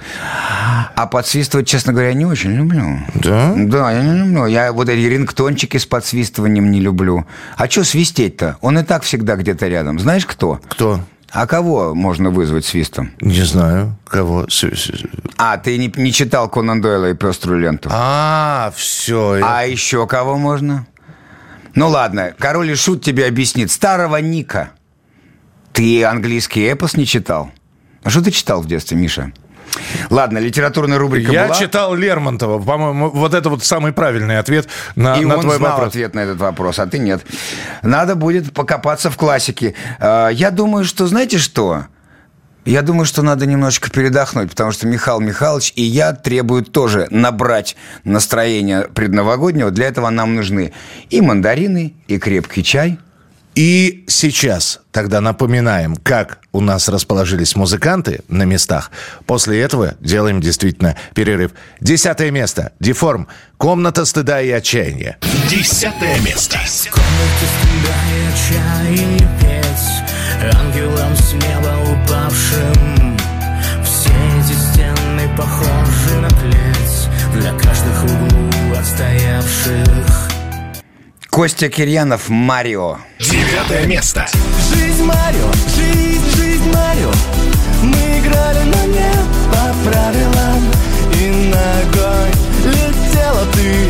А 0.95 1.07
подсвистывать, 1.07 1.69
честно 1.69 1.93
говоря, 1.93 2.13
не 2.13 2.27
очень 2.27 2.55
люблю. 2.55 3.01
Да? 3.15 3.55
Да, 3.57 3.93
я 3.93 4.03
не 4.03 4.19
люблю. 4.19 4.47
Я 4.47 4.73
вот 4.73 4.89
эти 4.89 5.07
рингтончики 5.07 5.77
с 5.77 5.87
подсвистыванием 5.87 6.71
не 6.71 6.81
люблю. 6.81 7.27
А 7.57 7.69
что 7.69 7.85
свистеть-то? 7.85 8.57
Он 8.61 8.79
и 8.79 8.83
так 8.83 9.03
всегда 9.03 9.37
где-то 9.37 9.69
рядом. 9.69 9.99
Знаешь, 9.99 10.27
кто? 10.27 10.61
Кто? 10.69 11.01
А 11.31 11.47
кого 11.47 11.95
можно 11.95 12.31
вызвать 12.31 12.65
свистом? 12.65 13.13
Не 13.21 13.43
знаю. 13.43 13.97
Кого? 14.07 14.47
А, 15.37 15.59
ты 15.59 15.77
не, 15.77 15.93
не 15.97 16.13
читал 16.13 16.49
Конан 16.49 16.81
Дойла 16.81 17.11
и 17.11 17.15
пеструю 17.15 17.61
ленту? 17.61 17.91
А, 17.93 18.73
все. 18.75 19.41
А 19.43 19.65
еще 19.67 20.07
кого 20.07 20.39
можно? 20.39 20.87
Ну 21.75 21.89
ладно, 21.89 22.35
король 22.39 22.71
и 22.71 22.75
шут 22.75 23.05
тебе 23.05 23.27
объяснит. 23.27 23.71
Старого 23.71 24.17
Ника. 24.17 24.71
Ты 25.73 26.03
английский 26.05 26.63
эпос 26.63 26.97
не 26.97 27.07
читал? 27.07 27.53
А 28.03 28.11
что 28.11 28.23
ты 28.23 28.31
читал 28.31 28.63
в 28.63 28.67
детстве, 28.67 28.97
Миша? 28.97 29.33
Ладно, 30.11 30.39
литературная 30.39 30.99
рубрика 30.99 31.33
Я 31.33 31.47
была. 31.47 31.57
читал 31.57 31.95
Лермонтова. 31.95 32.63
По-моему, 32.63 33.11
вот 33.11 33.35
это 33.35 33.49
вот 33.51 33.65
самый 33.65 33.93
правильный 33.93 34.39
ответ 34.39 34.69
на, 34.97 35.17
и 35.17 35.25
на 35.25 35.37
он 35.37 35.43
твой 35.43 35.57
знал 35.57 35.73
вопрос. 35.73 35.89
ответ 35.89 36.15
на 36.15 36.21
этот 36.21 36.39
вопрос, 36.39 36.79
а 36.79 36.87
ты 36.87 36.99
нет. 36.99 37.23
Надо 37.83 38.15
будет 38.15 38.53
покопаться 38.53 39.11
в 39.11 39.17
классике. 39.17 39.75
Э, 40.01 40.31
Я 40.33 40.51
думаю, 40.51 40.85
что, 40.85 41.07
знаете 41.07 41.39
что? 41.39 41.85
Я 42.65 42.83
думаю, 42.83 43.07
что 43.07 43.23
надо 43.23 43.47
немножечко 43.47 43.91
передохнуть, 43.91 44.51
потому 44.51 44.73
что 44.73 44.87
Михаил 44.87 45.21
Михайлович 45.21 45.73
и 45.75 45.83
я 45.83 46.13
требуют 46.13 46.71
тоже 46.71 47.07
набрать 47.11 47.77
настроение 48.05 48.89
предновогоднего. 48.93 49.71
Для 49.71 49.87
этого 49.87 50.11
нам 50.11 50.35
нужны 50.35 50.73
и 51.09 51.21
мандарины, 51.23 51.95
и 52.09 52.19
крепкий 52.19 52.63
чай. 52.63 52.99
И 53.59 54.05
сейчас 54.07 54.79
тогда 54.93 55.21
напоминаем, 55.21 55.97
как 55.97 56.39
у 56.53 56.61
нас 56.61 56.89
расположились 56.89 57.57
музыканты 57.57 58.21
на 58.29 58.45
местах. 58.45 58.93
После 59.27 59.61
этого 59.61 59.97
делаем 59.99 60.41
действительно 60.41 60.95
перерыв. 61.13 61.51
Десятое 61.81 62.31
место. 62.31 62.71
Деформ. 62.79 63.27
Комната 63.57 64.05
стыда 64.05 64.41
и 64.43 64.51
отчаяния. 64.51 65.19
Десятое 65.51 66.21
место. 66.21 66.57
петь 69.41 70.55
Ангелам 70.55 71.17
с 71.17 71.33
неба 71.33 71.75
упавшим 71.83 73.19
Все 73.83 74.11
эти 74.39 74.57
стены 74.57 75.37
похожи 75.37 76.15
на 76.21 76.29
клеть 76.29 77.09
Для 77.35 77.51
каждых 77.55 78.05
углу 78.05 78.77
отстоявших 78.79 80.08
Костя 81.39 81.69
Кирьянов, 81.69 82.31
Марио. 82.31 82.97
Девятое 83.21 83.87
место. 83.87 84.27
Жизнь 84.75 85.05
Марио, 85.05 85.53
жизнь, 85.77 86.37
жизнь 86.37 86.69
Марио 86.73 87.13
Мы 87.81 88.19
играли, 88.19 88.65
но 88.65 88.87
не 88.87 89.13
по 89.49 89.89
правилам 89.89 90.73
И 91.15 91.29
на 91.49 91.79
огонь 91.79 92.35
летела 92.65 93.47
ты 93.53 93.89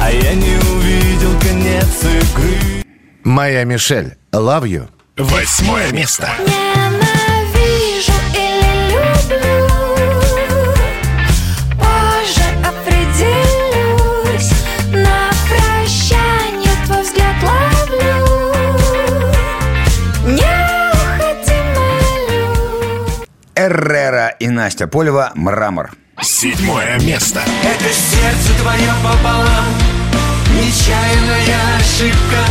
А 0.00 0.12
я 0.12 0.34
не 0.34 0.56
увидел 0.76 1.36
конец 1.40 2.04
игры 2.04 2.84
Моя 3.24 3.64
Мишель. 3.64 4.16
Love 4.32 4.62
you. 4.62 4.88
Восьмое 5.16 5.90
место. 5.90 6.30
Ненавижу 6.38 6.65
Эррера 23.66 24.28
и 24.38 24.48
Настя 24.48 24.86
Полева, 24.86 25.32
Мрамор. 25.34 25.90
Седьмое 26.22 27.00
место. 27.00 27.42
Это 27.64 27.92
сердце 27.92 28.62
твое 28.62 28.92
пополам 29.02 29.64
Нечаянная 30.54 31.76
ошибка 31.76 32.44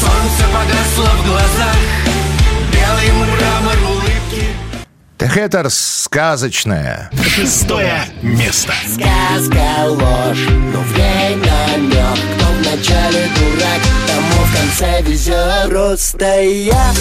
Солнце 0.00 0.44
погасло 0.52 1.16
в 1.16 1.26
глазах 1.26 1.76
Белый 2.72 3.12
мрамор 3.12 3.76
улыбки 3.88 4.44
Hatters 5.18 6.02
сказочная. 6.04 7.10
Шестое 7.22 8.02
место. 8.22 8.72
Сказка 8.84 9.86
ложь, 9.86 10.48
но 10.72 10.80
в 10.80 10.98
ней 10.98 11.36
намек 11.36 12.18
Кто 12.36 12.46
вначале 12.58 13.28
дурак, 13.36 13.82
тому 14.06 14.44
в 14.44 14.56
конце 14.56 15.02
везет 15.02 15.68
Просто 15.68 16.42
я 16.42 16.92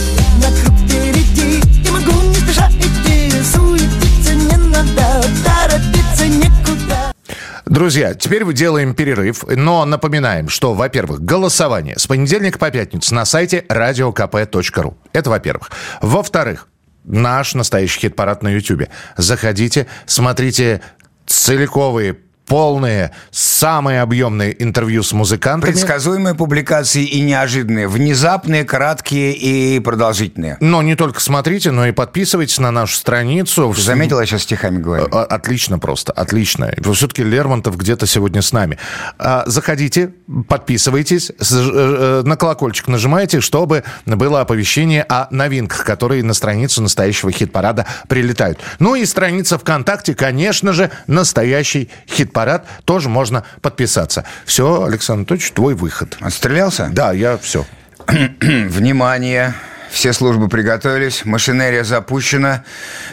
на 0.41 0.47
круг 0.61 0.79
впереди 0.79 1.74
надо, 4.83 5.27
торопиться 5.43 6.27
некуда 6.27 7.13
Друзья, 7.65 8.13
теперь 8.13 8.45
мы 8.45 8.53
делаем 8.53 8.93
перерыв, 8.93 9.43
но 9.47 9.85
напоминаем, 9.85 10.49
что, 10.49 10.73
во-первых, 10.73 11.21
голосование 11.21 11.97
с 11.97 12.05
понедельника 12.05 12.59
по 12.59 12.69
пятницу 12.69 13.13
на 13.15 13.25
сайте 13.25 13.65
radiokp.ru. 13.67 14.95
Это 15.13 15.29
во-первых. 15.31 15.71
Во-вторых, 16.01 16.67
наш 17.03 17.55
настоящий 17.55 18.01
хит-парад 18.01 18.43
на 18.43 18.49
YouTube. 18.49 18.83
Заходите, 19.17 19.87
смотрите 20.05 20.81
целиковые, 21.25 22.17
полные, 22.45 23.11
самые 23.31 24.01
объемные 24.01 24.61
интервью 24.61 25.03
с 25.03 25.13
музыкантами. 25.13 25.71
Предсказуемые 25.71 26.35
публикации 26.35 27.03
и 27.03 27.21
неожиданные. 27.21 27.87
Внезапные, 27.87 28.63
краткие 28.63 29.33
и 29.33 29.79
продолжительные. 29.79 30.57
Но 30.59 30.81
не 30.81 30.95
только 30.95 31.19
смотрите, 31.19 31.71
но 31.71 31.87
и 31.87 31.91
подписывайтесь 31.91 32.59
на 32.59 32.71
нашу 32.71 32.95
страницу. 32.95 33.73
Ты 33.75 33.81
заметил, 33.81 34.19
я 34.19 34.25
сейчас 34.25 34.43
стихами 34.43 34.77
говорю? 34.77 35.05
Отлично 35.05 35.79
просто, 35.79 36.11
отлично. 36.11 36.73
Все-таки 36.93 37.23
Лермонтов 37.23 37.77
где-то 37.77 38.05
сегодня 38.05 38.41
с 38.41 38.51
нами. 38.51 38.77
А, 39.17 39.43
Заходите, 39.47 40.11
подписывайтесь, 40.47 41.29
э, 41.29 41.33
э, 41.39 42.21
на 42.25 42.35
колокольчик 42.35 42.87
нажимайте, 42.87 43.41
чтобы 43.41 43.83
было 44.05 44.41
оповещение 44.41 45.03
о 45.03 45.27
новинках, 45.31 45.85
которые 45.85 46.23
на 46.23 46.33
страницу 46.33 46.81
настоящего 46.81 47.31
хит-парада 47.31 47.85
прилетают. 48.07 48.59
Ну 48.79 48.95
и 48.95 49.05
страница 49.05 49.57
ВКонтакте, 49.57 50.13
конечно 50.13 50.73
же, 50.73 50.91
настоящий 51.07 51.89
парад, 52.35 52.67
тоже 52.83 53.07
можно 53.07 53.43
подписаться. 53.61 54.25
Все, 54.45 54.83
Александр 54.83 55.21
Анатольевич, 55.21 55.51
твой 55.53 55.73
выход. 55.73 56.17
Отстрелялся? 56.19 56.89
Да, 56.91 57.13
я 57.13 57.37
все. 57.37 57.65
Внимание! 58.07 59.55
Все 59.89 60.11
службы 60.11 60.49
приготовились, 60.49 61.23
машинерия 61.23 61.85
запущена, 61.85 62.65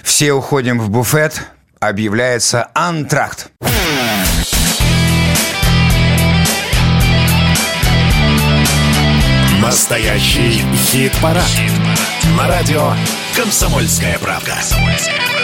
все 0.02 0.32
уходим 0.32 0.80
в 0.80 0.90
буфет, 0.90 1.40
объявляется 1.78 2.68
антракт. 2.74 3.52
Настоящий 9.60 10.64
хит-парад. 10.90 11.44
хит 11.44 11.70
На 12.36 12.48
радио 12.48 12.92
«Комсомольская 13.36 14.18
правка». 14.18 14.54
«Комсомольская 14.54 15.14
правка». 15.14 15.41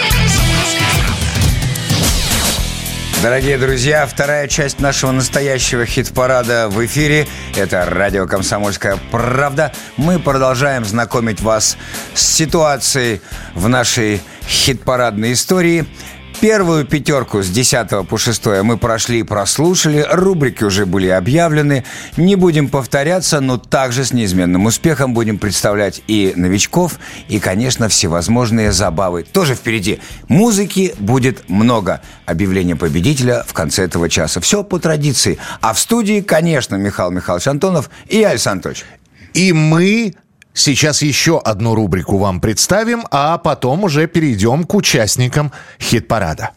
Дорогие 3.21 3.57
друзья, 3.57 4.07
вторая 4.07 4.47
часть 4.47 4.79
нашего 4.79 5.11
настоящего 5.11 5.85
хит-парада 5.85 6.69
в 6.69 6.85
эфире. 6.85 7.27
Это 7.53 7.83
радио 7.83 8.25
«Комсомольская 8.25 8.97
правда». 9.11 9.73
Мы 9.97 10.19
продолжаем 10.19 10.85
знакомить 10.85 11.41
вас 11.41 11.75
с 12.13 12.25
ситуацией 12.25 13.19
в 13.55 13.67
нашей 13.67 14.21
хит-парадной 14.47 15.33
истории. 15.33 15.85
Первую 16.41 16.85
пятерку 16.85 17.43
с 17.43 17.49
10 17.49 18.07
по 18.07 18.17
6 18.17 18.45
мы 18.63 18.77
прошли 18.77 19.19
и 19.19 19.23
прослушали. 19.23 20.05
Рубрики 20.09 20.63
уже 20.63 20.85
были 20.85 21.09
объявлены. 21.09 21.83
Не 22.15 22.35
будем 22.37 22.69
повторяться, 22.69 23.41
но 23.41 23.57
также 23.57 24.05
с 24.05 24.13
неизменным 24.13 24.65
успехом 24.65 25.13
будем 25.13 25.37
представлять 25.37 26.01
и 26.07 26.31
новичков, 26.37 26.97
и, 27.27 27.39
конечно, 27.39 27.89
всевозможные 27.89 28.71
забавы. 28.71 29.23
Тоже 29.23 29.53
впереди. 29.53 29.99
Музыки 30.29 30.95
будет 30.97 31.49
много. 31.49 31.99
Объявление 32.25 32.77
победителя 32.77 33.43
в 33.45 33.51
конце 33.51 33.83
этого 33.83 34.07
часа. 34.07 34.39
Все 34.39 34.63
по 34.63 34.79
традиции. 34.79 35.37
А 35.59 35.73
в 35.73 35.79
студии, 35.79 36.21
конечно, 36.21 36.75
Михаил 36.75 37.11
Михайлович 37.11 37.47
Антонов 37.47 37.89
и 38.07 38.19
я, 38.19 38.29
Александр 38.29 38.69
Анатольевич. 38.69 38.85
И 39.33 39.51
мы 39.51 40.15
сейчас 40.53 41.01
еще 41.01 41.39
одну 41.39 41.75
рубрику 41.75 42.17
вам 42.17 42.41
представим, 42.41 43.03
а 43.11 43.37
потом 43.37 43.83
уже 43.83 44.07
перейдем 44.07 44.63
к 44.63 44.73
участникам 44.75 45.51
хит-парада. 45.79 46.51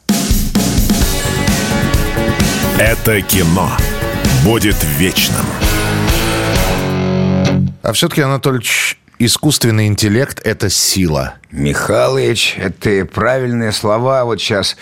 Это 2.79 3.21
кино 3.23 3.71
будет 4.45 4.77
вечным. 4.99 5.47
А 7.83 7.93
все-таки, 7.93 8.23
Анатольевич, 8.23 8.99
искусственный 9.19 9.87
интеллект– 9.87 10.41
это 10.45 10.71
сила. 10.71 11.35
Михалыч, 11.51 12.57
это 12.59 13.05
правильные 13.05 13.73
слова 13.73 14.25
вот 14.25 14.41
сейчас 14.41 14.77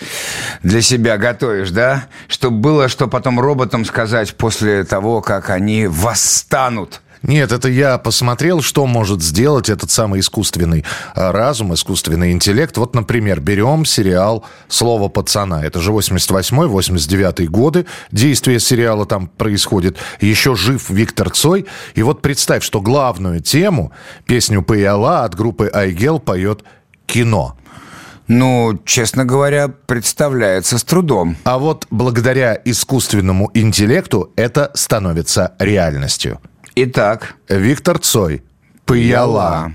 для 0.63 0.81
себя 0.81 1.17
готовишь, 1.17 1.71
да? 1.71 2.05
Чтобы 2.27 2.57
было 2.57 2.87
что 2.87 3.07
потом 3.07 3.39
роботам 3.39 3.85
сказать 3.85 4.35
после 4.35 4.83
того, 4.83 5.21
как 5.21 5.49
они 5.49 5.87
восстанут. 5.87 7.01
Нет, 7.23 7.51
это 7.51 7.69
я 7.69 7.99
посмотрел, 7.99 8.61
что 8.61 8.87
может 8.87 9.21
сделать 9.21 9.69
этот 9.69 9.91
самый 9.91 10.21
искусственный 10.21 10.83
а, 11.13 11.31
разум, 11.31 11.73
искусственный 11.73 12.31
интеллект. 12.31 12.75
Вот, 12.77 12.95
например, 12.95 13.39
берем 13.39 13.85
сериал 13.85 14.43
«Слово 14.67 15.07
пацана». 15.07 15.63
Это 15.63 15.79
же 15.81 15.91
88-89 15.91 17.45
годы. 17.45 17.85
Действие 18.11 18.59
сериала 18.59 19.05
там 19.05 19.27
происходит. 19.27 19.97
Еще 20.19 20.55
жив 20.55 20.89
Виктор 20.89 21.29
Цой. 21.29 21.67
И 21.93 22.01
вот 22.01 22.23
представь, 22.23 22.63
что 22.63 22.81
главную 22.81 23.39
тему, 23.41 23.91
песню 24.25 24.63
«Паяла» 24.63 25.23
от 25.23 25.35
группы 25.35 25.69
«Айгел» 25.71 26.17
поет 26.19 26.63
кино. 27.05 27.55
Ну, 28.27 28.79
честно 28.85 29.25
говоря, 29.25 29.67
представляется 29.67 30.77
с 30.77 30.83
трудом. 30.83 31.35
А 31.43 31.59
вот 31.59 31.85
благодаря 31.91 32.59
искусственному 32.63 33.51
интеллекту 33.53 34.31
это 34.37 34.71
становится 34.73 35.53
реальностью. 35.59 36.39
Итак, 36.73 37.35
Виктор 37.49 37.99
Цой. 37.99 38.43
Паяла. 38.85 39.73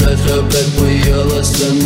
Мәхәббәт 0.00 0.68
пыяласын, 0.78 1.78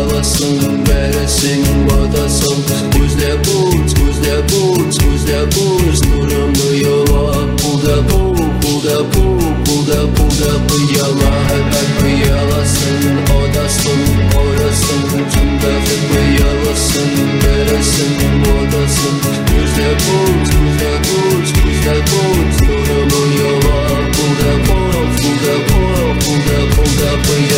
alasın 0.00 0.86
veresin 0.88 1.64
badasın. 1.88 2.56
Kuzde 2.92 3.32
buz, 3.38 3.94
kuzde 3.94 4.36
buz, 4.48 4.98
kuzde 4.98 5.40
buz. 5.46 6.02
Nurum 6.06 6.52
yola 6.82 7.32
Buda 7.60 7.96
bu, 8.10 8.36
buda 8.62 8.98
bu, 9.14 9.24
buda 9.66 10.00
buda 10.16 10.52
bu 10.68 10.98
Yala. 10.98 11.32
Hemen 11.50 11.88
bu 11.96 12.28
yalasın 12.28 13.04
Odasın, 13.36 14.00
orasın. 14.40 15.02
Tümde 15.32 15.72
bu 16.10 16.42
yalasın 16.42 17.10
Veresin 17.44 18.14
badasın. 18.44 19.16
Kuzde 19.50 19.90
buz, 20.04 20.48
kuzde 20.50 20.92
buz, 21.08 21.52
kuzde 21.52 21.96
buz. 22.10 22.68
Nurum 22.68 23.10
yola 23.40 23.80
Buda 24.16 24.52
bu, 24.66 24.78
buda 25.22 25.54
bu, 25.68 25.80
buda 26.20 26.58
buda 26.76 27.10
bu 27.24 27.49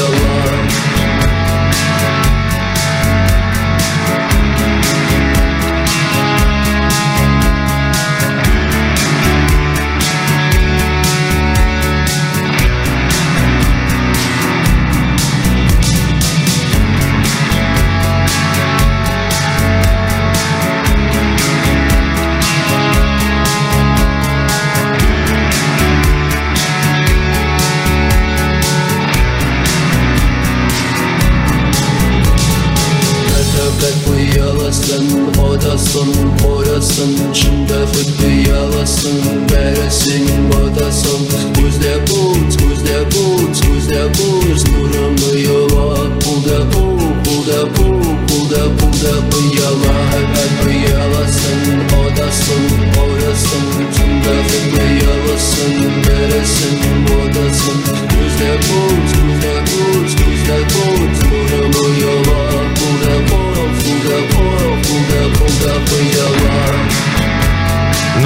Olsun 35.93 36.14
orasın 36.47 37.30
içinde 37.30 37.86
fıtı 37.86 38.51
yalasın 38.51 39.20
Veresin 39.53 40.28
badasın. 40.51 41.28
Gözde 41.55 42.01
buz, 42.07 42.57
gözde 42.57 43.07
buz, 43.07 43.61
gözde 43.61 44.09
buz 44.09 44.64
Nurumu 44.68 45.38
yola. 45.49 45.97
Bulda 45.97 46.66
bu, 46.72 46.99
bulda 47.24 47.68
bu, 47.76 47.84
bulda 48.28 48.64
bulda 48.64 49.14
bu 49.32 49.57
yala. 49.61 49.95
Hemen 50.12 50.51
bu 50.64 50.90
yalasın 50.90 51.61
Odasın 52.01 52.64
orasın 53.03 53.66
içinde 53.90 54.34
fıtı 54.49 55.05
yalasın 55.05 55.74
Veresin 56.09 56.78
badasın. 57.09 57.80
Gözde 58.11 58.59
buz 58.59 59.12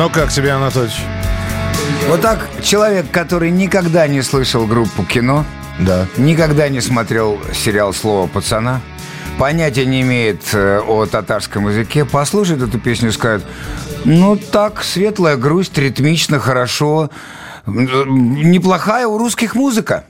Ну 0.07 0.12
как 0.12 0.30
тебе, 0.30 0.52
Анатольевич? 0.52 0.94
вот 2.09 2.20
так 2.20 2.48
человек, 2.62 3.11
который 3.11 3.50
никогда 3.50 4.07
не 4.07 4.22
слышал 4.22 4.64
группу 4.64 5.02
кино, 5.02 5.44
Да. 5.80 6.07
никогда 6.16 6.68
не 6.68 6.80
смотрел 6.80 7.40
сериал 7.52 7.92
«Слово 7.92 8.28
пацана», 8.28 8.80
понятия 9.36 9.84
не 9.84 10.02
имеет 10.02 10.42
э, 10.52 10.78
о 10.78 11.07
татарском 11.07 11.68
языке, 11.68 12.04
послушает 12.04 12.62
эту 12.62 12.78
песню 12.78 13.09
и 13.09 13.12
скажет, 13.12 13.44
ну 14.04 14.36
так, 14.36 14.84
светлая 14.84 15.36
грусть, 15.36 15.76
ритмично, 15.76 16.38
хорошо, 16.38 17.11
М, 17.66 18.36
неплохая 18.52 19.09
у 19.09 19.18
русских 19.18 19.57
музыка. 19.57 20.04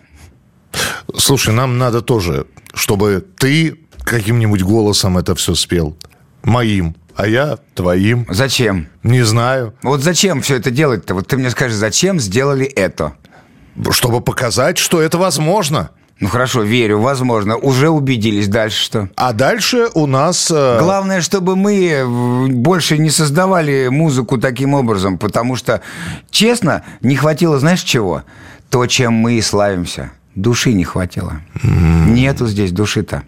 Слушай, 1.17 1.55
нам 1.55 1.79
надо 1.79 2.03
тоже, 2.03 2.45
чтобы 2.75 3.25
ты 3.39 3.79
каким-нибудь 4.05 4.61
голосом 4.61 5.17
это 5.17 5.35
все 5.35 5.55
спел. 5.55 5.97
Моим. 6.47 6.95
А 7.15 7.27
я 7.27 7.59
твоим. 7.75 8.27
Зачем? 8.31 8.87
Не 9.03 9.23
знаю. 9.23 9.75
Вот 9.83 10.03
зачем 10.03 10.41
все 10.43 10.57
это 10.57 10.71
делать-то? 10.71 11.15
Вот 11.15 11.27
ты 11.27 11.37
мне 11.37 11.51
скажи, 11.51 11.75
зачем 11.75 12.21
сделали 12.21 12.65
это? 12.67 13.13
Чтобы 13.91 14.21
показать, 14.21 14.79
что 14.79 15.01
это 15.03 15.19
возможно. 15.19 15.91
Ну 16.21 16.29
хорошо, 16.29 16.63
верю, 16.63 17.01
возможно. 17.01 17.57
Уже 17.57 17.91
убедились. 17.91 18.49
Дальше 18.49 18.83
что? 18.85 19.09
А 19.17 19.33
дальше 19.35 19.89
у 19.93 20.07
нас... 20.07 20.51
э, 20.51 20.79
Главное, 20.79 21.21
чтобы 21.21 21.57
мы 21.57 21.87
э, 21.89 22.47
больше 22.49 22.97
не 22.97 23.11
создавали 23.11 23.89
музыку 23.89 24.39
таким 24.39 24.73
образом, 24.75 25.19
потому 25.19 25.57
что, 25.57 25.83
честно, 26.31 26.85
не 27.03 27.17
хватило, 27.17 27.59
знаешь 27.59 27.83
чего? 27.83 28.23
То, 28.71 28.87
чем 28.87 29.13
мы 29.13 29.35
и 29.35 29.43
славимся. 29.43 30.11
Души 30.35 30.73
не 30.73 30.85
хватило. 30.85 31.41
Нету 31.63 32.47
здесь 32.47 32.73
души-то. 32.73 33.23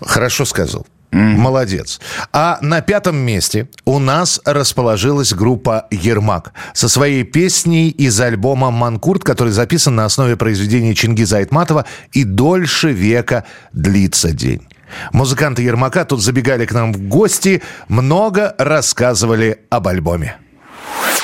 Хорошо 0.00 0.44
сказал. 0.44 0.86
Молодец. 1.12 2.00
А 2.32 2.58
на 2.60 2.80
пятом 2.80 3.16
месте 3.16 3.68
у 3.84 3.98
нас 3.98 4.40
расположилась 4.44 5.32
группа 5.32 5.86
«Ермак» 5.90 6.52
со 6.74 6.88
своей 6.88 7.24
песней 7.24 7.88
из 7.90 8.20
альбома 8.20 8.70
«Манкурт», 8.70 9.24
который 9.24 9.52
записан 9.52 9.94
на 9.96 10.04
основе 10.04 10.36
произведения 10.36 10.94
Чингиза 10.94 11.38
Айтматова 11.38 11.86
«И 12.12 12.24
дольше 12.24 12.92
века 12.92 13.44
длится 13.72 14.32
день». 14.32 14.66
Музыканты 15.12 15.62
Ермака 15.62 16.04
тут 16.04 16.22
забегали 16.22 16.64
к 16.66 16.72
нам 16.72 16.92
в 16.92 17.00
гости, 17.08 17.62
много 17.88 18.54
рассказывали 18.58 19.60
об 19.70 19.88
альбоме. 19.88 20.36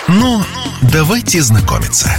Ну, 0.09 0.43
давайте 0.83 1.41
знакомиться. 1.43 2.11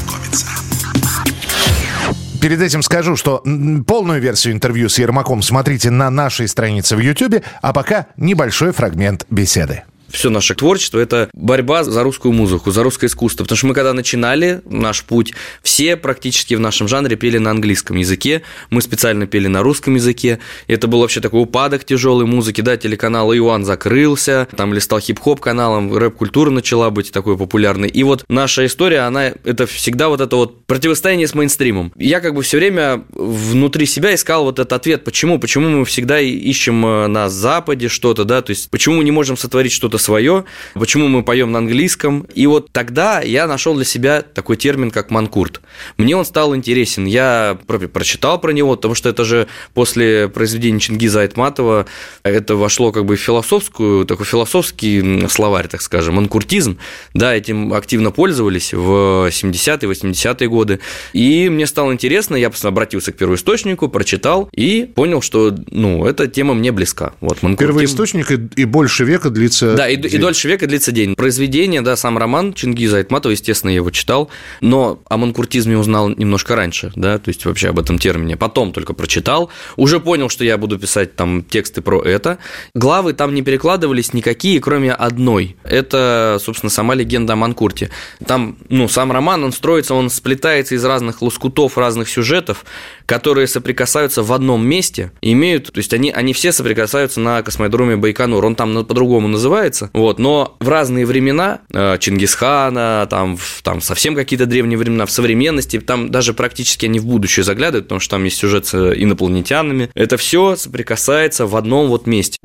Перед 2.43 2.61
этим 2.61 2.81
скажу, 2.81 3.15
что 3.15 3.41
полную 3.87 4.19
версию 4.19 4.53
интервью 4.53 4.89
с 4.89 4.99
Ермаком 4.99 5.41
смотрите 5.41 5.89
на 5.89 6.09
нашей 6.09 6.49
странице 6.49 6.97
в 6.97 6.99
YouTube, 6.99 7.41
а 7.61 7.71
пока 7.71 8.07
небольшой 8.17 8.73
фрагмент 8.73 9.25
беседы. 9.29 9.83
Все 10.13 10.29
наше 10.29 10.55
творчество– 10.55 10.99
это 10.99 11.29
борьба 11.33 11.83
за 11.83 12.03
русскую 12.03 12.31
музыку, 12.31 12.71
за 12.71 12.83
русское 12.83 13.07
искусство. 13.07 13.43
Потому 13.43 13.57
что 13.57 13.67
мы 13.67 13.73
когда 13.73 13.93
начинали 13.93 14.61
наш 14.65 15.03
путь, 15.03 15.33
все 15.63 15.97
практически 15.97 16.53
в 16.53 16.59
нашем 16.59 16.87
жанре 16.87 17.15
пели 17.15 17.39
на 17.39 17.51
английском 17.51 17.97
языке, 17.97 18.43
мы 18.69 18.81
специально 18.81 19.25
пели 19.25 19.47
на 19.47 19.63
русском 19.63 19.95
языке. 19.95 20.39
И 20.67 20.73
это 20.73 20.87
был 20.87 20.99
вообще 21.01 21.19
такой 21.19 21.41
упадок 21.41 21.83
тяжелой 21.83 22.25
музыки, 22.25 22.61
да, 22.61 22.77
телеканал 22.77 23.33
Иоанн 23.33 23.65
закрылся, 23.65 24.47
там 24.55 24.73
листал 24.73 24.99
хип-хоп 24.99 25.39
каналом, 25.39 25.95
рэп-культура 25.95 26.51
начала 26.51 26.91
быть 26.91 27.11
такой 27.11 27.35
популярной. 27.35 27.89
И 27.89 28.03
вот 28.03 28.23
наша 28.29 28.65
история, 28.67 29.01
она, 29.01 29.33
это 29.43 29.65
всегда 29.65 30.09
вот 30.09 30.21
это 30.21 30.35
вот 30.35 30.65
противостояние 30.67 31.27
с 31.27 31.33
мейнстримом. 31.33 31.91
Я 31.97 32.19
как 32.19 32.35
бы 32.35 32.43
все 32.43 32.57
время 32.57 33.03
внутри 33.13 33.87
себя 33.87 34.13
искал 34.13 34.43
вот 34.43 34.59
этот 34.59 34.73
ответ, 34.73 35.03
почему, 35.03 35.39
почему 35.39 35.69
мы 35.69 35.85
всегда 35.85 36.19
ищем 36.19 36.85
э, 36.85 37.07
на 37.07 37.29
Западе 37.29 37.87
что-то, 37.87 38.25
да, 38.25 38.43
то 38.43 38.51
есть 38.51 38.69
почему 38.69 38.97
мы 38.97 39.03
не 39.03 39.11
можем 39.11 39.37
сотворить 39.37 39.71
что-то 39.71 39.97
свое, 40.03 40.45
почему 40.73 41.07
мы 41.07 41.23
поем 41.23 41.51
на 41.51 41.59
английском. 41.59 42.27
И 42.35 42.45
вот 42.47 42.71
тогда 42.71 43.21
я 43.21 43.47
нашел 43.47 43.75
для 43.75 43.85
себя 43.85 44.21
такой 44.21 44.57
термин, 44.57 44.91
как 44.91 45.09
манкурт. 45.09 45.61
Мне 45.97 46.15
он 46.15 46.25
стал 46.25 46.55
интересен. 46.55 47.05
Я 47.05 47.57
про- 47.67 47.79
прочитал 47.79 48.39
про 48.39 48.51
него, 48.51 48.75
потому 48.75 48.95
что 48.95 49.09
это 49.09 49.23
же 49.25 49.47
после 49.73 50.27
произведения 50.27 50.79
Чингиза 50.79 51.21
Айтматова 51.21 51.85
это 52.23 52.55
вошло 52.55 52.91
как 52.91 53.05
бы 53.05 53.15
в 53.15 53.19
философскую, 53.19 54.05
такой 54.05 54.25
философский 54.25 55.27
словарь, 55.29 55.67
так 55.67 55.81
скажем, 55.81 56.15
манкуртизм. 56.15 56.77
Да, 57.13 57.35
этим 57.35 57.73
активно 57.73 58.11
пользовались 58.11 58.73
в 58.73 59.29
70-е, 59.29 59.89
80-е 59.89 60.49
годы. 60.49 60.79
И 61.13 61.49
мне 61.49 61.65
стало 61.65 61.91
интересно, 61.93 62.35
я 62.35 62.49
просто 62.49 62.67
обратился 62.67 63.11
к 63.11 63.17
первоисточнику, 63.17 63.87
прочитал 63.89 64.49
и 64.53 64.83
понял, 64.93 65.21
что, 65.21 65.55
ну, 65.69 66.05
эта 66.05 66.27
тема 66.27 66.53
мне 66.53 66.71
близка. 66.71 67.13
Вот, 67.21 67.41
манкуртизм. 67.43 67.57
Первоисточник 67.73 68.31
и, 68.31 68.61
и 68.61 68.65
больше 68.65 69.03
века 69.03 69.29
длится... 69.29 69.75
Да, 69.75 69.92
и, 69.93 70.15
и 70.15 70.17
дольше 70.17 70.47
века 70.47 70.67
длится 70.67 70.91
день. 70.91 71.15
Произведение, 71.15 71.81
да, 71.81 71.95
сам 71.95 72.17
роман 72.17 72.53
Чингиза 72.53 72.97
Айтматова, 72.97 73.31
естественно, 73.31 73.69
я 73.71 73.77
его 73.77 73.91
читал, 73.91 74.29
но 74.61 75.01
о 75.09 75.17
манкуртизме 75.17 75.77
узнал 75.77 76.09
немножко 76.09 76.55
раньше, 76.55 76.91
да, 76.95 77.17
то 77.17 77.29
есть 77.29 77.45
вообще 77.45 77.69
об 77.69 77.79
этом 77.79 77.99
термине. 77.99 78.37
Потом 78.37 78.71
только 78.73 78.93
прочитал, 78.93 79.49
уже 79.75 79.99
понял, 79.99 80.29
что 80.29 80.43
я 80.43 80.57
буду 80.57 80.77
писать 80.79 81.15
там 81.15 81.43
тексты 81.43 81.81
про 81.81 82.01
это. 82.01 82.37
Главы 82.73 83.13
там 83.13 83.33
не 83.33 83.41
перекладывались 83.41 84.13
никакие, 84.13 84.59
кроме 84.59 84.93
одной. 84.93 85.55
Это, 85.63 86.37
собственно, 86.41 86.69
сама 86.69 86.95
легенда 86.95 87.33
о 87.33 87.35
Манкурте. 87.35 87.89
Там, 88.25 88.57
ну, 88.69 88.87
сам 88.87 89.11
роман, 89.11 89.43
он 89.43 89.51
строится, 89.51 89.93
он 89.93 90.09
сплетается 90.09 90.75
из 90.75 90.83
разных 90.85 91.21
лоскутов, 91.21 91.77
разных 91.77 92.09
сюжетов, 92.09 92.65
которые 93.05 93.47
соприкасаются 93.47 94.23
в 94.23 94.31
одном 94.33 94.65
месте, 94.65 95.11
имеют, 95.21 95.71
то 95.71 95.79
есть 95.79 95.93
они, 95.93 96.11
они 96.11 96.33
все 96.33 96.51
соприкасаются 96.51 97.19
на 97.19 97.41
космодроме 97.41 97.95
Байконур. 97.97 98.45
Он 98.45 98.55
там 98.55 98.85
по-другому 98.85 99.27
называется, 99.27 99.82
вот, 99.93 100.19
но 100.19 100.55
в 100.59 100.69
разные 100.69 101.05
времена 101.05 101.59
э, 101.73 101.97
Чингисхана, 101.99 103.07
там, 103.09 103.37
в- 103.37 103.61
там 103.63 103.81
совсем 103.81 104.15
какие-то 104.15 104.45
древние 104.45 104.77
времена, 104.77 105.05
в 105.05 105.11
современности, 105.11 105.79
там 105.79 106.09
даже 106.09 106.33
практически 106.33 106.85
они 106.85 106.99
в 106.99 107.05
будущее 107.05 107.43
заглядывают, 107.43 107.85
потому 107.85 107.99
что 107.99 108.11
там 108.11 108.23
есть 108.23 108.37
сюжет 108.37 108.65
с 108.67 108.73
инопланетянами. 108.93 109.89
Это 109.95 110.17
все 110.17 110.55
соприкасается 110.55 111.45
в 111.45 111.55
одном 111.55 111.87
вот 111.87 112.07
месте. 112.07 112.37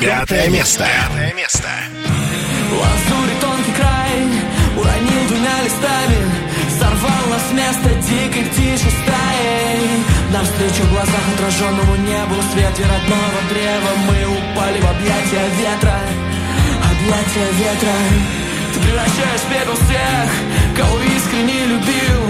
Пятое 0.00 0.48
место. 0.48 0.84
Пятое 0.84 1.34
место. 1.34 1.68
Лазури 2.72 3.34
тонкий 3.40 3.72
край 3.76 4.18
Уронил 4.76 5.28
двумя 5.28 5.62
листами 5.62 6.16
Сорвал 6.78 7.24
нас 7.30 7.42
с 7.48 7.52
места 7.52 7.88
дикой 8.08 8.44
птичьей 8.50 8.90
стаей 9.04 9.80
Навстречу 10.32 10.82
в 10.82 10.92
глазах 10.92 11.22
отраженному 11.34 11.96
небу 11.96 12.34
В 12.34 12.52
свете 12.52 12.82
родного 12.82 13.40
древа 13.48 13.90
Мы 14.08 14.36
упали 14.36 14.80
в 14.80 14.86
объятия 14.90 15.46
ветра 15.60 16.00
Объятия 17.04 17.52
ветра. 17.52 17.92
Ты 18.72 18.80
превращаешь 18.80 19.44
в 19.44 19.48
пепел 19.52 19.76
всех 19.76 20.28
Кого 20.74 20.98
искренне 21.00 21.66
любил. 21.66 22.20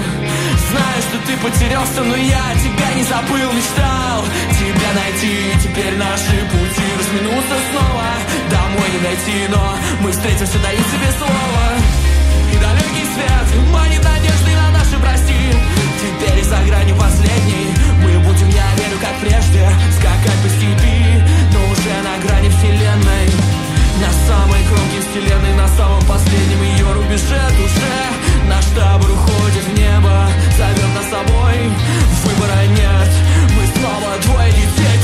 Знаю, 0.66 0.98
что 1.06 1.16
ты 1.28 1.36
потерялся, 1.38 2.02
но 2.02 2.16
я 2.16 2.42
тебя 2.58 2.88
не 2.96 3.04
забыл 3.04 3.52
Мечтал 3.54 4.24
тебя 4.50 4.90
найти. 4.98 5.54
Теперь 5.62 5.94
наши 5.94 6.34
пути 6.50 6.86
разминутся 6.98 7.56
снова. 7.70 8.08
Домой 8.50 8.88
не 8.90 8.98
дойти, 8.98 9.38
но 9.48 9.62
мы 10.00 10.10
встретимся, 10.10 10.58
даю 10.58 10.82
тебе 10.90 11.10
слово. 11.22 11.64
И 12.50 12.56
далекий 12.58 13.06
свет 13.14 13.46
манит 13.70 14.02
надеждой 14.02 14.54
на 14.58 14.70
наши 14.74 14.98
прости. 14.98 15.38
Теперь 16.02 16.40
из-за 16.40 16.58
грани 16.66 16.92
последней 16.98 17.70
Мы 18.02 18.18
будем, 18.26 18.48
я 18.48 18.66
верю, 18.74 18.98
как 19.00 19.14
прежде 19.20 19.70
Скакать 19.96 20.40
по 20.42 20.48
степи, 20.48 21.22
но 21.52 21.60
уже 21.70 21.94
на 22.02 22.18
грани 22.26 22.48
вселенной 22.50 23.63
На 24.00 24.10
самой 24.26 24.62
кромке 24.64 25.00
вселенной 25.00 25.54
На 25.54 25.68
самом 25.68 26.02
последнем 26.06 26.62
ее 26.62 26.92
рубеже 26.92 27.40
душе 27.58 27.96
Наш 28.48 28.64
табор 28.76 29.10
уходит 29.10 29.64
в 29.64 29.78
небо. 29.78 30.28
Зовет 30.58 30.94
нас 30.94 31.10
собой 31.10 31.70
Выбора 32.24 32.66
нет. 32.68 33.10
Мы 33.56 33.66
снова 33.78 34.18
двое 34.22 34.50
детей 34.50 35.03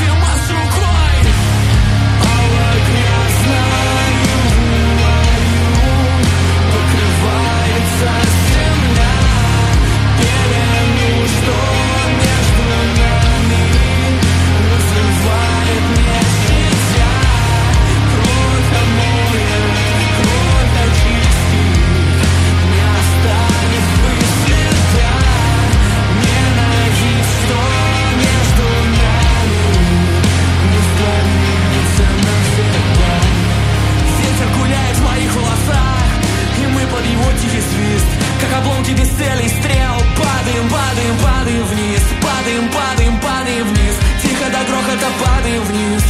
обломки 38.60 38.90
без 38.92 39.08
цели 39.08 39.44
и 39.44 39.48
стрел 39.48 39.96
Падаем, 40.16 40.68
падаем, 40.68 41.16
падаем 41.22 41.64
вниз 41.66 42.02
Падаем, 42.20 42.70
падаем, 42.70 43.20
падаем 43.20 43.66
вниз 43.66 43.94
Тихо 44.22 44.50
до 44.50 44.64
грохота 44.70 45.06
падаем 45.24 45.62
вниз 45.62 46.02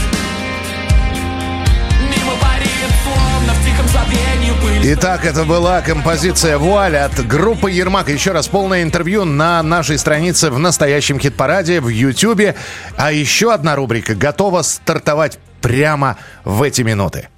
Мимо 2.03 2.32
парит, 2.40 2.90
словно 3.05 3.53
в 3.55 3.64
тихом 3.64 3.88
забвении 3.88 4.53
пыль 4.62 4.94
Итак, 4.94 5.24
это 5.24 5.44
была 5.44 5.80
композиция 5.82 6.59
«Вуаль» 6.59 6.96
от 6.96 7.26
группы 7.26 7.70
«Ермак». 7.70 8.09
Еще 8.09 8.32
раз, 8.32 8.48
полное 8.48 8.82
интервью 8.82 9.24
на 9.24 9.62
нашей 9.62 9.98
странице 9.98 10.51
в 10.51 10.59
настоящем 10.59 11.18
хит-параде 11.18 11.80
в 11.80 11.88
Ютьюбе. 11.88 12.57
А 12.96 13.12
еще 13.12 13.53
одна 13.53 13.76
рубрика 13.76 14.14
готова 14.14 14.62
стартовать 14.62 15.38
прямо 15.61 16.16
в 16.44 16.62
эти 16.62 16.82
минуты. 16.82 17.28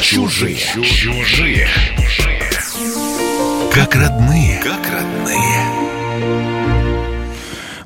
Чужие. 0.00 0.56
Чужие. 0.56 1.68
Как 3.74 3.96
родные. 3.96 4.60
Как 4.62 4.86
родные. 4.88 5.64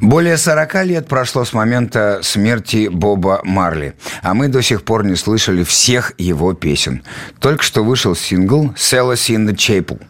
Более 0.03 0.36
40 0.36 0.84
лет 0.84 1.09
прошло 1.09 1.47
с 1.47 1.55
момента 1.55 2.20
смерти 2.22 2.89
Боба 2.89 3.41
Марли, 3.43 3.95
а 4.20 4.34
мы 4.34 4.49
до 4.49 4.61
сих 4.61 4.84
пор 4.84 5.07
не 5.07 5.16
слышали 5.16 5.64
всех 5.64 6.12
его 6.18 6.53
песен. 6.53 7.03
Только 7.41 7.62
что 7.62 7.82
вышел 7.82 8.14
сингл 8.14 8.74
«Cellas 8.76 9.30
in 9.34 9.49
the 9.49 9.55
Chapel», 9.55 10.03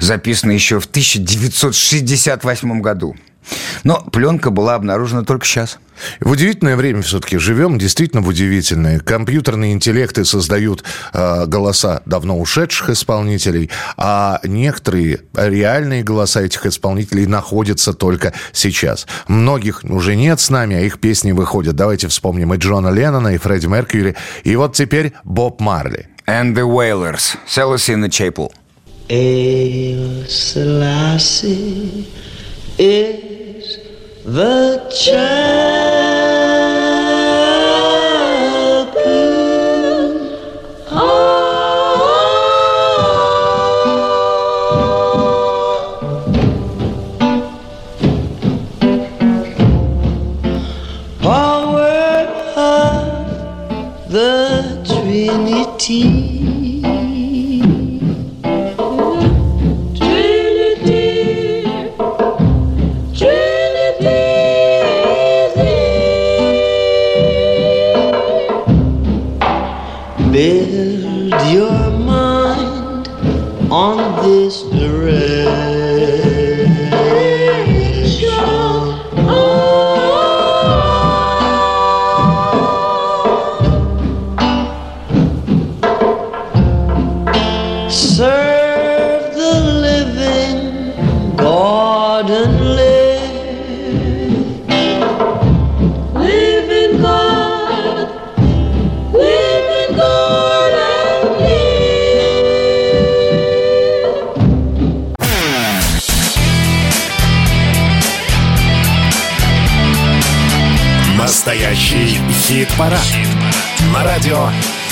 записанный 0.00 0.54
еще 0.54 0.80
в 0.80 0.86
1968 0.86 2.80
году. 2.80 3.14
Но 3.84 4.00
пленка 4.00 4.48
была 4.50 4.76
обнаружена 4.76 5.24
только 5.24 5.44
сейчас. 5.44 5.78
В 6.20 6.30
удивительное 6.30 6.76
время 6.76 7.02
все-таки 7.02 7.38
живем, 7.38 7.78
действительно 7.78 8.22
в 8.22 8.28
удивительное. 8.28 9.00
Компьютерные 9.00 9.72
интеллекты 9.72 10.24
создают 10.24 10.84
э, 11.12 11.46
голоса 11.46 12.02
давно 12.06 12.38
ушедших 12.38 12.90
исполнителей, 12.90 13.70
а 13.96 14.40
некоторые 14.44 15.20
реальные 15.34 16.02
голоса 16.02 16.42
этих 16.42 16.66
исполнителей 16.66 17.26
находятся 17.26 17.92
только 17.92 18.32
сейчас. 18.52 19.06
Многих 19.28 19.84
уже 19.84 20.16
нет 20.16 20.40
с 20.40 20.50
нами, 20.50 20.76
а 20.76 20.80
их 20.80 21.00
песни 21.00 21.32
выходят. 21.32 21.76
Давайте 21.76 22.08
вспомним 22.08 22.54
и 22.54 22.58
Джона 22.58 22.88
Леннона, 22.88 23.34
и 23.34 23.38
Фредди 23.38 23.66
Меркьюри, 23.66 24.16
и 24.44 24.56
вот 24.56 24.74
теперь 24.74 25.12
Боб 25.24 25.60
Марли. 25.60 26.08
And 26.26 26.54
the 26.54 26.66
Wailers. 26.66 27.36
«Cellas 27.46 27.88
in 27.88 28.02
the 28.02 28.10
Chapel». 28.10 28.52
El 29.08 30.26
Selassie 30.28 32.06
The 34.30 34.86
child. 34.90 36.37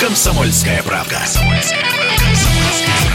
«Комсомольская 0.06 0.84
правка». 0.84 1.18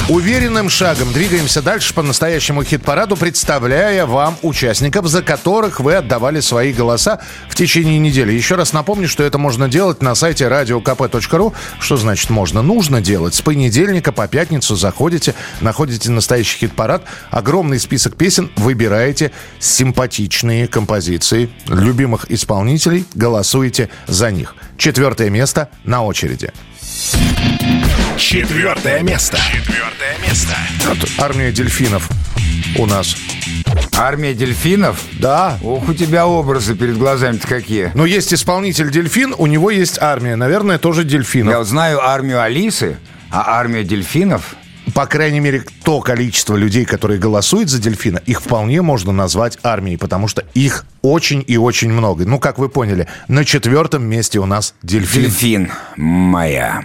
Уверенным 0.09 0.69
шагом 0.69 1.13
двигаемся 1.13 1.61
дальше 1.61 1.93
по 1.93 2.01
настоящему 2.01 2.65
хит-параду, 2.65 3.15
представляя 3.15 4.05
вам 4.05 4.37
участников, 4.41 5.07
за 5.07 5.21
которых 5.23 5.79
вы 5.79 5.95
отдавали 5.95 6.41
свои 6.41 6.73
голоса 6.73 7.21
в 7.47 7.55
течение 7.55 7.97
недели. 7.97 8.33
Еще 8.33 8.55
раз 8.55 8.73
напомню, 8.73 9.07
что 9.07 9.23
это 9.23 9.37
можно 9.37 9.69
делать 9.69 10.01
на 10.01 10.15
сайте 10.15 10.45
radiokp.ru. 10.49 11.53
Что 11.79 11.95
значит 11.95 12.29
можно? 12.29 12.61
Нужно 12.61 12.99
делать. 12.99 13.35
С 13.35 13.41
понедельника 13.41 14.11
по 14.11 14.27
пятницу 14.27 14.75
заходите, 14.75 15.33
находите 15.61 16.11
настоящий 16.11 16.57
хит-парад, 16.57 17.05
огромный 17.29 17.79
список 17.79 18.17
песен, 18.17 18.51
выбираете 18.57 19.31
симпатичные 19.59 20.67
композиции 20.67 21.49
любимых 21.67 22.29
исполнителей, 22.29 23.05
голосуете 23.13 23.87
за 24.07 24.29
них. 24.29 24.55
Четвертое 24.77 25.29
место 25.29 25.69
на 25.85 26.03
очереди. 26.03 26.51
Четвертое 28.17 29.01
место. 29.01 29.37
Четвертое 29.51 30.17
место. 30.27 30.53
Вот 30.85 30.97
армия 31.17 31.51
дельфинов 31.51 32.07
у 32.77 32.85
нас. 32.85 33.15
Армия 33.97 34.33
дельфинов? 34.33 35.01
Да. 35.13 35.57
Ох, 35.63 35.89
у 35.89 35.93
тебя 35.93 36.27
образы 36.27 36.75
перед 36.75 36.97
глазами-то 36.97 37.47
какие. 37.47 37.91
Но 37.95 38.05
есть 38.05 38.33
исполнитель 38.33 38.91
дельфин, 38.91 39.33
у 39.37 39.47
него 39.47 39.71
есть 39.71 39.97
армия. 39.99 40.35
Наверное, 40.35 40.77
тоже 40.77 41.03
дельфинов. 41.03 41.51
Я 41.51 41.57
вот 41.59 41.67
знаю 41.67 42.03
армию 42.03 42.41
Алисы, 42.41 42.97
а 43.31 43.59
армия 43.59 43.83
дельфинов... 43.83 44.55
По 44.93 45.05
крайней 45.05 45.39
мере, 45.39 45.63
то 45.83 46.01
количество 46.01 46.55
людей, 46.55 46.85
которые 46.85 47.19
голосуют 47.19 47.69
за 47.69 47.79
дельфина, 47.81 48.21
их 48.25 48.41
вполне 48.41 48.81
можно 48.81 49.11
назвать 49.11 49.57
армией, 49.63 49.97
потому 49.97 50.27
что 50.27 50.43
их 50.53 50.85
очень 51.01 51.43
и 51.47 51.57
очень 51.57 51.91
много. 51.91 52.25
Ну, 52.25 52.39
как 52.39 52.57
вы 52.57 52.69
поняли, 52.69 53.07
на 53.27 53.45
четвертом 53.45 54.03
месте 54.03 54.39
у 54.39 54.45
нас 54.45 54.75
дельфин. 54.81 55.23
Дельфин 55.23 55.71
моя. 55.95 56.83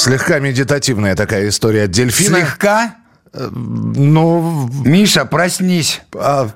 Слегка 0.00 0.38
медитативная 0.38 1.14
такая 1.14 1.46
история 1.50 1.84
от 1.84 1.90
дельфина. 1.90 2.38
Слегка? 2.38 2.94
Ну... 3.34 4.66
Миша, 4.82 5.26
проснись. 5.26 6.00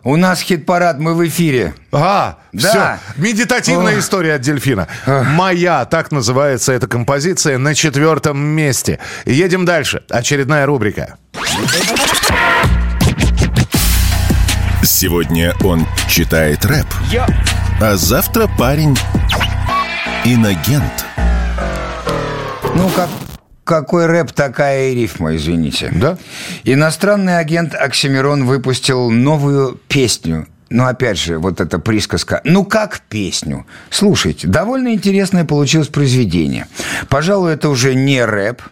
У 0.03 0.16
нас 0.16 0.40
хит-парад, 0.40 0.99
мы 0.99 1.14
в 1.14 1.28
эфире. 1.28 1.74
А, 1.92 2.38
Да. 2.55 2.99
все. 3.14 3.20
Медитативная 3.20 3.97
Ох. 3.97 4.01
история 4.01 4.36
от 4.36 4.40
дельфина. 4.40 4.88
Моя, 5.07 5.84
так 5.84 6.11
называется 6.11 6.72
эта 6.72 6.86
композиция, 6.88 7.59
на 7.59 7.74
четвертом 7.74 8.38
месте. 8.38 8.99
Едем 9.26 9.66
дальше. 9.66 10.03
Очередная 10.09 10.64
рубрика. 10.64 11.18
Сегодня 14.82 15.55
он 15.62 15.86
читает 16.09 16.64
рэп, 16.64 16.86
а 17.78 17.97
завтра 17.97 18.49
парень 18.59 18.97
инагент. 20.24 21.05
Ну, 22.74 22.88
как, 22.88 23.09
какой 23.65 24.07
рэп, 24.07 24.33
такая 24.33 24.91
и 24.91 24.95
рифма, 24.95 25.37
извините. 25.37 25.91
Да? 25.95 26.19
Иностранный 26.65 27.39
агент 27.39 27.75
Оксимирон 27.75 28.45
выпустил 28.45 29.11
новую 29.11 29.81
песню. 29.89 30.47
Но 30.71 30.87
опять 30.87 31.19
же, 31.19 31.39
вот 31.39 31.61
эта 31.61 31.79
присказка. 31.79 32.41
Ну 32.45 32.65
как 32.65 33.01
песню? 33.09 33.67
Слушайте, 33.91 34.49
довольно 34.49 34.93
интересное 34.93 35.45
получилось 35.45 35.89
произведение. 35.89 36.67
Пожалуй, 37.09 37.53
это 37.53 37.69
уже 37.69 37.95
не 37.95 38.25
рэп. 38.25 38.62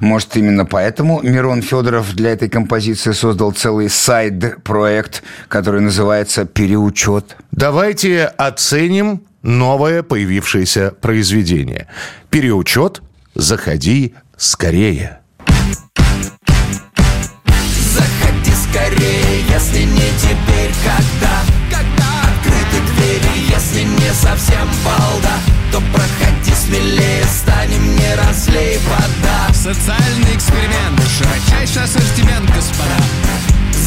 Может, 0.00 0.36
именно 0.36 0.64
поэтому 0.64 1.20
Мирон 1.22 1.62
Федоров 1.62 2.14
для 2.14 2.30
этой 2.32 2.48
композиции 2.48 3.12
создал 3.12 3.52
целый 3.52 3.88
сайд-проект, 3.88 5.22
который 5.48 5.80
называется 5.80 6.44
«Переучет». 6.44 7.36
Давайте 7.52 8.24
оценим 8.24 9.22
новое 9.42 10.02
появившееся 10.02 10.92
произведение. 11.00 11.86
Переучет. 12.30 13.02
Заходи 13.34 14.14
Скорее! 14.40 15.20
Заходи 17.92 18.52
скорее, 18.70 19.44
если 19.50 19.82
не 19.82 20.10
теперь, 20.16 20.72
когда, 20.82 21.42
когда 21.70 22.22
открыты 22.22 22.80
двери, 22.90 23.50
если 23.50 23.82
не 23.82 24.14
совсем 24.14 24.66
балда, 24.82 25.34
то 25.70 25.82
проходи 25.92 26.54
смелее, 26.54 27.22
станем 27.26 27.94
не 27.96 28.14
разлей 28.14 28.78
вода. 28.88 29.52
Социальный 29.52 30.34
эксперимент, 30.34 30.98
широчайший 31.18 31.82
ассортимент, 31.82 32.48
господа. 32.54 32.96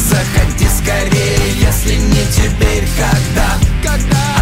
Заходи 0.08 0.68
скорее, 0.68 1.50
если 1.58 1.96
не 1.96 2.24
теперь, 2.30 2.86
когда, 2.96 3.58
когда 3.82 4.33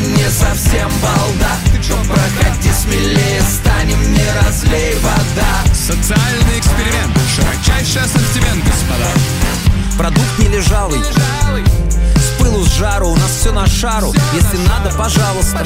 не 0.00 0.28
совсем 0.30 0.88
балда. 1.02 1.52
То 1.88 1.96
проходи 2.06 2.70
смелее, 2.72 3.40
станем 3.42 4.00
не 4.12 4.24
разлей 4.42 4.94
вода. 4.96 5.74
Социальный 5.74 6.58
эксперимент, 6.58 7.16
широчайший 7.34 8.02
ассортимент, 8.02 8.64
господа. 8.64 9.10
Продукт 9.96 10.38
не 10.38 10.48
лежалый. 10.48 11.00
С 11.00 12.37
пылу 12.38 12.64
с 12.64 12.72
жару, 12.74 13.10
у 13.10 13.16
нас 13.16 13.30
все 13.30 13.52
на 13.52 13.66
шару. 13.66 14.14
Если 14.32 14.56
надо, 14.68 14.96
пожалуйста. 14.96 15.64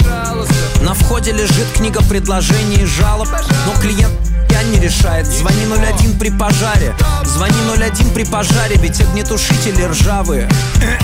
На 0.83 0.95
входе 0.95 1.33
лежит 1.33 1.67
книга 1.77 2.03
предложений 2.03 2.83
и 2.83 2.87
жалоб 2.87 3.29
Но 3.67 3.81
клиент 3.81 4.13
я 4.51 4.63
не 4.65 4.79
решает. 4.79 5.27
Звони 5.27 5.67
01 5.67 6.19
при 6.19 6.31
пожаре. 6.31 6.95
Звони 7.25 7.57
01 7.77 8.11
при 8.11 8.25
пожаре 8.25 8.77
Ведь 8.77 9.01
огнетушители 9.01 9.83
ржавые. 9.85 10.49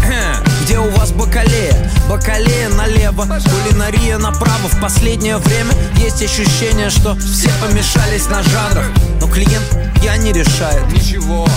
Где 0.62 0.78
у 0.78 0.90
вас 0.90 1.12
бакалея? 1.12 1.90
Бакалея 2.08 2.68
налево 2.70 3.26
Кулинария 3.26 4.18
направо. 4.18 4.68
В 4.68 4.80
последнее 4.80 5.38
время 5.38 5.74
есть 5.96 6.22
ощущение, 6.22 6.90
что 6.90 7.14
Все 7.16 7.50
помешались 7.60 8.28
на 8.28 8.42
жанрах. 8.42 8.86
Но 9.20 9.28
клиент 9.28 9.64
я 10.02 10.16
не 10.16 10.32
решает. 10.32 10.90
Ничего. 10.92 11.48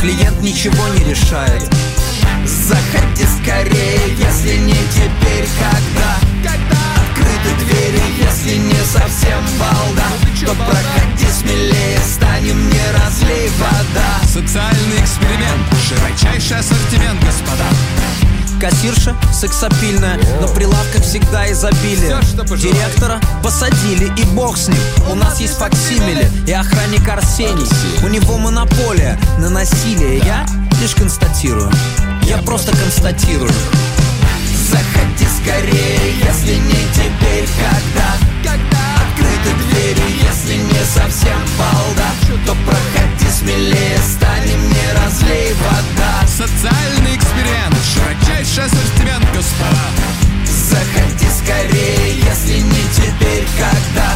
Клиент 0.00 0.40
ничего 0.42 0.88
не 0.88 1.04
решает 1.04 1.62
Заходи 2.44 3.24
скорее, 3.40 4.16
если 4.18 4.56
не 4.58 4.72
теперь, 4.72 5.48
когда? 5.58 6.16
Открыты 6.96 7.64
двери, 7.64 8.02
если 8.18 8.56
не 8.58 8.84
совсем 8.84 9.40
балда. 9.58 10.04
То 10.44 10.54
проходи 10.54 11.26
смелее, 11.32 11.98
станем 12.00 12.68
не 12.68 12.82
разлей 12.92 13.50
вода. 13.58 14.20
Социальный 14.24 15.00
эксперимент, 15.00 15.66
широчайший 15.88 16.58
ассортимент, 16.58 17.22
господа. 17.24 17.64
Кассирша 18.60 19.14
сексапильная, 19.32 20.18
на 20.40 20.48
прилавках 20.48 21.02
всегда 21.02 21.50
изобилие. 21.52 22.18
Директора 22.56 23.20
посадили 23.42 24.10
и 24.16 24.24
бог 24.34 24.56
с 24.56 24.68
ним. 24.68 24.80
У 25.10 25.14
нас 25.14 25.40
есть 25.40 25.58
факсимили 25.58 26.30
и 26.46 26.52
охранник 26.52 27.06
Арсений. 27.08 27.68
У 28.02 28.08
него 28.08 28.38
монополия 28.38 29.18
на 29.38 29.50
насилие. 29.50 30.18
Я 30.18 30.46
лишь 30.80 30.94
констатирую 30.94 31.70
Я 32.24 32.38
просто 32.38 32.76
констатирую. 32.76 33.52
Заходи 34.70 35.26
скорее, 35.40 36.14
если 36.24 36.54
не 36.54 36.88
теперь, 36.92 37.46
когда 37.56 38.14
Открыты 39.14 39.54
двери, 39.68 40.18
если 40.22 40.54
не 40.54 40.84
совсем 40.84 41.38
балда 41.58 42.10
То 42.46 42.56
проходи 42.66 43.30
смелее, 43.30 43.98
станем 43.98 44.68
не 44.68 44.92
разлей 44.98 45.54
вода. 45.54 46.26
Социальный 46.26 47.16
эксперимент, 47.16 47.76
широчайший 47.94 48.64
ассортимент, 48.64 49.26
господа. 49.34 49.86
Заходи 50.44 51.28
скорее, 51.42 52.16
если 52.18 52.60
не 52.60 52.82
теперь, 52.92 53.46
когда 53.56 54.14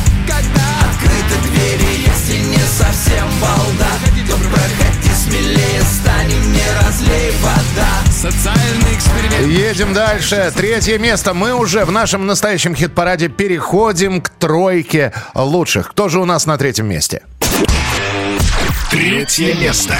Открыты 0.91 1.49
двери, 1.51 2.07
если 2.07 2.39
не 2.39 2.59
совсем 2.59 3.29
балда 3.41 3.88
смелее, 5.29 5.83
станем 5.83 6.53
не 6.53 6.63
разлей 6.83 7.33
вода 7.41 8.11
Социальный 8.11 8.95
эксперимент 8.95 9.47
Едем 9.47 9.93
дальше. 9.93 10.53
Третье 10.55 10.99
место. 10.99 11.35
Мы 11.35 11.55
уже 11.55 11.85
в 11.85 11.93
нашем 11.93 12.27
настоящем 12.27 12.75
хит-параде 12.75 13.29
переходим 13.29 14.21
к 14.21 14.29
тройке 14.29 15.13
лучших. 15.35 15.91
Кто 15.91 16.09
же 16.09 16.21
у 16.21 16.25
нас 16.25 16.47
на 16.47 16.59
третьем 16.59 16.87
месте? 16.87 17.23
Третье 18.91 19.55
место. 19.55 19.97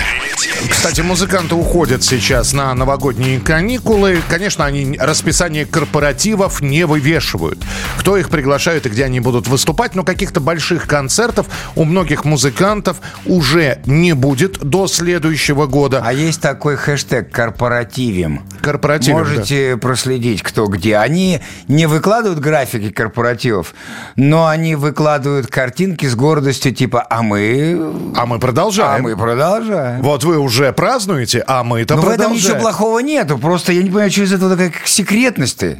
Кстати, 0.71 1.01
музыканты 1.01 1.57
уходят 1.57 2.05
сейчас 2.05 2.53
на 2.53 2.73
новогодние 2.75 3.41
каникулы. 3.41 4.23
Конечно, 4.29 4.65
они 4.65 4.97
расписание 4.99 5.67
корпоративов 5.67 6.61
не 6.61 6.87
вывешивают. 6.87 7.59
Кто 7.99 8.17
их 8.17 8.31
приглашает 8.31 8.87
и 8.87 8.89
где 8.89 9.05
они 9.05 9.19
будут 9.19 9.49
выступать, 9.49 9.97
но 9.97 10.05
каких-то 10.05 10.41
больших 10.41 10.87
концертов 10.87 11.47
у 11.75 11.85
многих 11.85 12.25
музыкантов 12.25 12.99
уже 13.27 13.81
не 13.87 14.13
будет 14.13 14.61
до 14.61 14.87
следующего 14.87 15.67
года. 15.67 16.03
А 16.05 16.13
есть 16.13 16.41
такой 16.41 16.77
хэштег 16.77 17.33
«корпоративим». 17.33 18.43
Корпоративим, 18.63 19.19
Можете 19.19 19.77
проследить, 19.77 20.43
кто 20.43 20.67
где. 20.67 20.99
Они 20.99 21.41
не 21.67 21.87
выкладывают 21.87 22.39
графики 22.39 22.91
корпоративов, 22.91 23.75
но 24.15 24.47
они 24.47 24.77
выкладывают 24.77 25.49
картинки 25.49 26.07
с 26.07 26.15
гордостью 26.15 26.73
типа 26.73 27.05
«А 27.09 27.23
мы...» 27.23 27.93
А 28.15 28.27
мы 28.27 28.39
продолжаем. 28.39 29.05
А 29.05 29.09
мы 29.09 29.17
продолжаем. 29.17 30.03
Вот 30.03 30.25
вы 30.29 30.39
уже 30.39 30.73
празднуете, 30.73 31.43
а 31.47 31.65
мы-то 31.65 31.97
Но 31.97 32.03
в 32.03 32.05
этом 32.05 32.17
продолжаем. 32.17 32.37
ничего 32.57 32.61
плохого 32.61 32.99
нету. 32.99 33.39
Просто 33.39 33.73
я 33.73 33.83
не 33.83 33.89
понимаю, 33.89 34.11
что 34.11 34.23
из 34.23 34.33
этого 34.33 34.51
такая 34.51 34.73
секретность-то. 34.85 35.79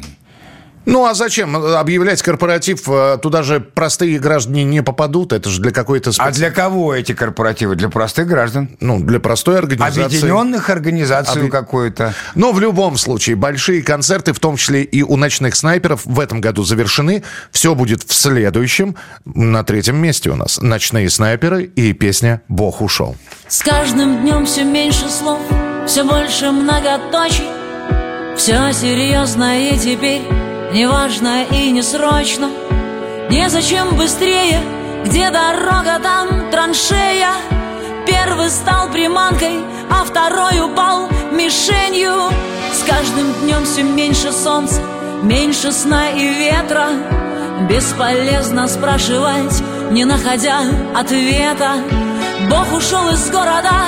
Ну 0.85 1.05
а 1.05 1.13
зачем 1.13 1.55
объявлять 1.55 2.21
корпоратив? 2.21 2.87
Э, 2.87 3.17
Туда 3.21 3.43
же 3.43 3.59
простые 3.59 4.17
граждане 4.19 4.63
не 4.63 4.81
попадут. 4.81 5.33
Это 5.33 5.49
же 5.49 5.61
для 5.61 5.71
какой-то... 5.71 6.11
А 6.17 6.31
для 6.31 6.51
кого 6.51 6.95
эти 6.95 7.13
корпоративы? 7.13 7.75
Для 7.75 7.89
простых 7.89 8.27
граждан? 8.27 8.75
Ну, 8.79 8.99
для 8.99 9.19
простой 9.19 9.59
организации. 9.59 10.03
Объединенных 10.05 10.69
организаций 10.69 11.43
Объ- 11.43 11.49
какой-то. 11.49 12.13
Но 12.35 12.51
в 12.51 12.59
любом 12.59 12.97
случае, 12.97 13.35
большие 13.35 13.83
концерты, 13.83 14.33
в 14.33 14.39
том 14.39 14.55
числе 14.57 14.83
и 14.83 15.03
у 15.03 15.15
ночных 15.15 15.55
снайперов, 15.55 16.05
в 16.05 16.19
этом 16.19 16.41
году 16.41 16.63
завершены. 16.63 17.23
Все 17.51 17.75
будет 17.75 18.03
в 18.03 18.13
следующем. 18.13 18.95
На 19.25 19.63
третьем 19.63 19.97
месте 19.97 20.29
у 20.29 20.35
нас 20.35 20.59
ночные 20.59 21.09
снайперы 21.09 21.63
и 21.63 21.93
песня 21.93 22.41
«Бог 22.47 22.81
ушел». 22.81 23.15
С 23.47 23.61
каждым 23.61 24.21
днем 24.21 24.45
все 24.45 24.63
меньше 24.63 25.09
слов, 25.09 25.39
все 25.87 26.03
больше 26.03 26.51
многоточий 26.51 27.47
Все 28.37 28.71
серьезно 28.73 29.69
и 29.69 29.77
теперь 29.77 30.21
не 30.71 30.87
важно 30.87 31.43
и 31.43 31.71
не 31.71 31.81
срочно 31.81 32.49
Незачем 33.29 33.95
быстрее, 33.95 34.59
где 35.05 35.29
дорога, 35.29 35.99
там 36.01 36.49
траншея. 36.49 37.29
Первый 38.07 38.49
стал 38.49 38.89
приманкой, 38.89 39.63
а 39.87 40.03
второй 40.03 40.59
упал 40.59 41.07
мишенью. 41.31 42.11
С 42.73 42.83
каждым 42.89 43.31
днем 43.41 43.65
все 43.65 43.83
меньше 43.83 44.31
солнца, 44.31 44.81
меньше 45.21 45.71
сна 45.71 46.09
и 46.09 46.27
ветра. 46.27 46.87
Бесполезно 47.69 48.67
спрашивать, 48.67 49.61
не 49.91 50.05
находя 50.05 50.61
ответа. 50.95 51.73
Бог 52.49 52.73
ушел 52.75 53.09
из 53.09 53.29
города 53.29 53.83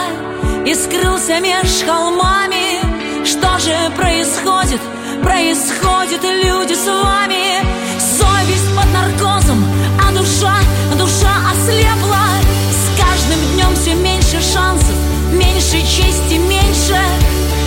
и 0.68 0.76
скрылся 0.76 1.40
меж 1.40 1.84
холмами. 1.84 3.26
Что 3.26 3.58
же 3.58 3.76
происходит? 3.98 4.82
Происходит, 5.22 6.24
люди 6.24 6.74
с 6.74 6.88
вами 6.88 7.64
Совесть 8.00 8.76
под 8.76 8.92
наркозом, 8.92 9.64
а 10.00 10.12
душа, 10.12 10.56
душа 10.98 11.32
ослепла. 11.52 12.28
С 12.72 13.00
каждым 13.00 13.40
днем 13.54 13.76
все 13.76 13.94
меньше 13.94 14.42
шансов, 14.42 14.96
меньше 15.32 15.82
чести, 15.82 16.36
меньше. 16.36 17.00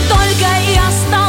Только 0.09 0.49
и 0.69 0.77
осталась 0.77 1.24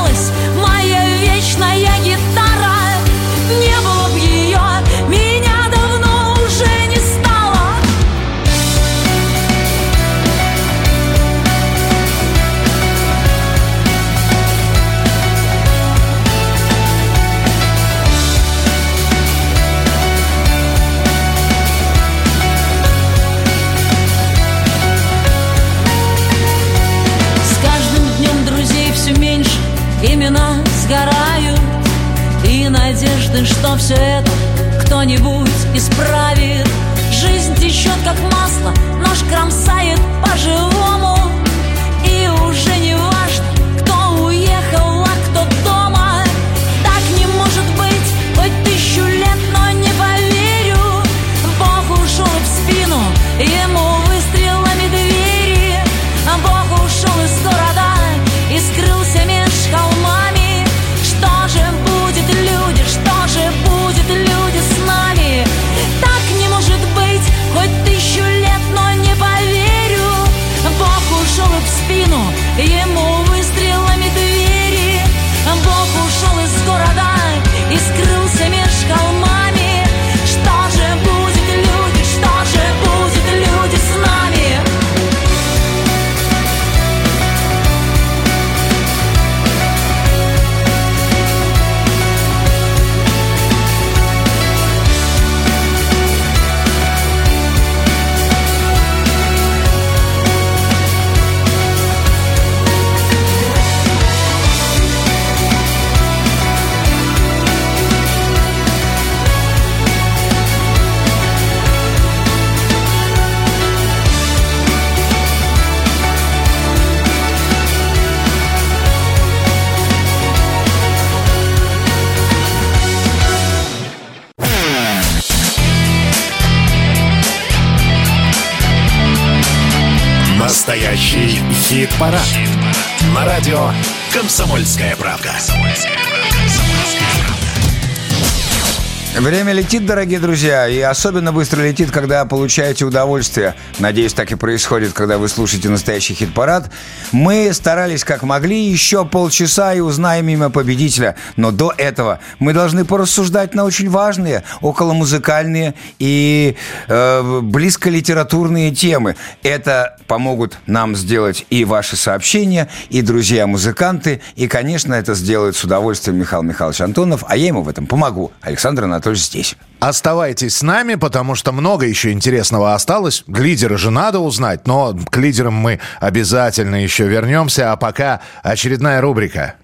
летит, 139.76 139.88
дорогие 139.88 140.20
друзья, 140.20 140.70
и 140.70 140.80
особенно 140.80 141.34
быстро 141.34 141.62
летит, 141.62 141.92
когда 141.92 142.24
получаете 142.24 142.86
удовольствие. 142.86 143.56
Надеюсь, 143.80 144.14
так 144.14 144.32
и 144.32 144.36
происходит, 144.36 144.94
когда 144.94 145.18
вы 145.18 145.28
слушаете 145.28 145.68
настоящий 145.68 146.14
хит-парад. 146.14 146.72
Мы 147.12 147.52
старались 147.54 148.04
как 148.04 148.24
могли 148.24 148.70
еще 148.70 149.06
полчаса 149.06 149.74
и 149.74 149.80
узнаем 149.80 150.28
имя 150.30 150.50
победителя. 150.50 151.16
Но 151.36 151.52
до 151.52 151.74
этого 151.78 152.20
мы 152.40 152.54
должны 152.54 152.86
порассуждать 152.86 153.54
на 153.54 153.64
очень 153.66 153.90
важные, 153.90 154.44
околомузыкальные 154.62 155.76
и 156.00 156.56
э, 156.88 157.42
близко 157.42 157.90
литературные 157.90 158.74
темы. 158.74 159.16
Это 159.44 159.98
помогут 160.08 160.58
нам 160.66 160.96
сделать 160.96 161.46
и 161.50 161.66
ваши 161.66 161.96
сообщения, 161.96 162.70
и 162.90 163.02
друзья-музыканты, 163.02 164.22
и, 164.36 164.48
конечно, 164.48 164.94
это 164.94 165.14
сделает 165.14 165.56
с 165.56 165.64
удовольствием 165.64 166.18
Михаил 166.18 166.44
Михайлович 166.44 166.82
Антонов, 166.82 167.24
а 167.28 167.38
я 167.38 167.48
ему 167.48 167.62
в 167.62 167.70
этом 167.70 167.88
помогу. 167.88 168.32
Александр 168.42 168.84
Анатольевич 168.84 169.26
здесь. 169.26 169.56
Оставайтесь 169.80 170.58
с 170.58 170.62
нами, 170.62 170.96
потому 170.96 171.36
что 171.36 171.52
много 171.52 171.86
еще 171.86 172.12
интересного 172.12 172.74
осталось. 172.74 173.24
Лидера 173.28 173.78
же 173.78 173.92
надо 173.92 174.20
узнать, 174.20 174.68
но 174.68 174.98
к 175.10 175.18
лидерам 175.18 175.54
мы 175.54 175.80
обязательно 176.00 176.82
еще 176.82 177.06
вернемся. 177.06 177.72
А 177.72 177.76
пока 177.76 178.22
очередная 178.44 179.02
рубрика. 179.02 179.56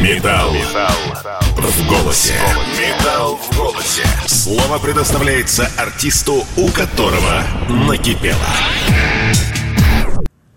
Металл 0.00 0.52
в 1.56 1.88
голосе. 1.88 2.34
Металл 2.78 3.36
в 3.36 3.56
голосе. 3.56 4.02
Слово 4.26 4.78
предоставляется 4.78 5.70
артисту, 5.76 6.44
у 6.56 6.68
которого 6.68 7.42
накипело. 7.68 8.36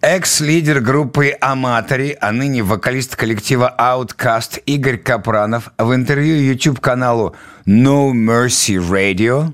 Экс-лидер 0.01 0.79
группы 0.79 1.35
«Аматори», 1.41 2.17
а 2.21 2.31
ныне 2.31 2.63
вокалист 2.63 3.17
коллектива 3.17 3.75
Outcast 3.77 4.61
Игорь 4.65 4.97
Капранов 4.97 5.73
в 5.77 5.93
интервью 5.93 6.35
YouTube-каналу 6.35 7.35
No 7.65 8.13
Mercy 8.13 8.77
Radio 8.77 9.51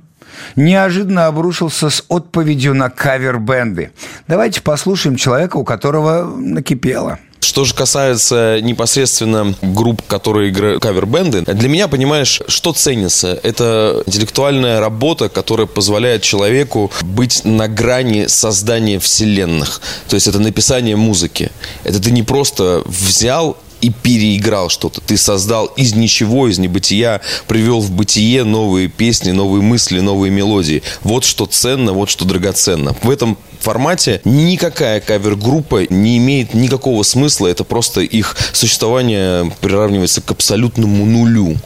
неожиданно 0.56 1.26
обрушился 1.26 1.90
с 1.90 2.06
отповедью 2.10 2.76
на 2.76 2.92
кавер-бенды. 2.92 3.92
Давайте 4.28 4.62
послушаем 4.62 5.16
человека, 5.16 5.58
у 5.58 5.64
которого 5.64 6.26
накипело. 6.26 7.18
Что 7.46 7.64
же 7.64 7.76
касается 7.76 8.60
непосредственно 8.60 9.54
групп, 9.62 10.02
которые 10.08 10.50
играют 10.50 10.82
кавер-бенды, 10.82 11.44
для 11.44 11.70
меня, 11.70 11.88
понимаешь, 11.88 12.42
что 12.48 12.74
ценится? 12.74 13.40
Это 13.44 14.02
интеллектуальная 14.08 14.80
работа, 14.80 15.30
которая 15.30 15.68
позволяет 15.68 16.24
человеку 16.24 16.92
быть 17.04 17.46
на 17.46 17.68
грани 17.68 18.26
создания 18.26 18.98
вселенных. 18.98 19.80
То 20.10 20.16
есть 20.16 20.26
это 20.26 20.40
написание 20.40 20.96
музыки. 20.96 21.52
Это 21.84 22.02
ты 22.02 22.10
не 22.10 22.24
просто 22.24 22.82
взял 22.86 23.58
и 23.80 23.92
переиграл 23.92 24.70
что-то. 24.70 25.00
Ты 25.02 25.16
создал 25.16 25.68
из 25.68 25.94
ничего, 25.94 26.48
из 26.48 26.58
небытия, 26.58 27.22
привел 27.48 27.80
в 27.80 27.92
бытие 27.92 28.44
новые 28.44 28.88
песни, 28.88 29.30
новые 29.30 29.62
мысли, 29.62 30.00
новые 30.00 30.32
мелодии. 30.32 30.82
Вот 31.04 31.24
что 31.24 31.46
ценно, 31.46 31.94
вот 31.94 32.10
что 32.10 32.26
драгоценно. 32.26 32.96
В 33.04 33.10
этом 33.12 33.38
формате 33.66 34.22
никакая 34.26 35.02
кавер-группа 35.02 35.88
не 35.90 36.18
имеет 36.18 36.54
никакого 36.54 37.02
смысла. 37.02 37.48
Это 37.48 37.64
просто 37.64 38.02
их 38.02 38.36
существование 38.54 39.52
приравнивается 39.60 40.22
к 40.22 40.30
абсолютному 40.30 41.06
нулю. 41.06 41.58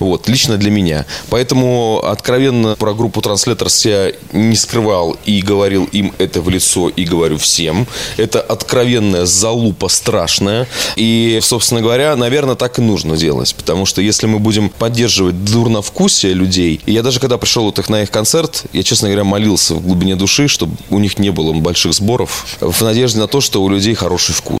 Вот, 0.00 0.28
лично 0.28 0.56
для 0.56 0.72
меня. 0.72 1.06
Поэтому 1.30 2.02
откровенно 2.04 2.74
про 2.74 2.92
группу 2.92 3.20
Translators 3.20 3.88
я 3.88 4.12
не 4.32 4.56
скрывал 4.56 5.16
и 5.24 5.40
говорил 5.42 5.84
им 5.92 6.12
это 6.18 6.40
в 6.40 6.50
лицо 6.50 6.88
и 6.88 7.04
говорю 7.04 7.38
всем. 7.38 7.86
Это 8.16 8.40
откровенная 8.40 9.24
залупа 9.24 9.88
страшная. 9.88 10.66
И, 10.96 11.38
собственно 11.40 11.80
говоря, 11.80 12.16
наверное, 12.16 12.56
так 12.56 12.80
и 12.80 12.82
нужно 12.82 13.16
делать. 13.16 13.54
Потому 13.54 13.86
что 13.86 14.02
если 14.02 14.26
мы 14.26 14.40
будем 14.40 14.70
поддерживать 14.70 15.44
дурновкусие 15.44 16.32
людей, 16.32 16.80
и 16.84 16.92
я 16.92 17.02
даже 17.02 17.20
когда 17.20 17.38
пришел 17.38 17.64
вот 17.64 17.78
их 17.78 17.88
на 17.88 18.02
их 18.02 18.10
концерт, 18.10 18.64
я, 18.72 18.82
честно 18.82 19.08
говоря, 19.08 19.22
молился 19.22 19.76
в 19.76 19.82
глубине 19.82 20.16
души, 20.16 20.48
чтобы 20.48 20.74
у 20.90 20.98
них 20.98 21.18
не 21.20 21.30
было 21.30 21.43
больших 21.52 21.92
сборов, 21.94 22.46
в 22.60 22.82
надежде 22.82 23.20
на 23.20 23.26
то, 23.26 23.40
что 23.40 23.62
у 23.62 23.68
людей 23.68 23.94
хороший 23.94 24.34
вкус. 24.34 24.58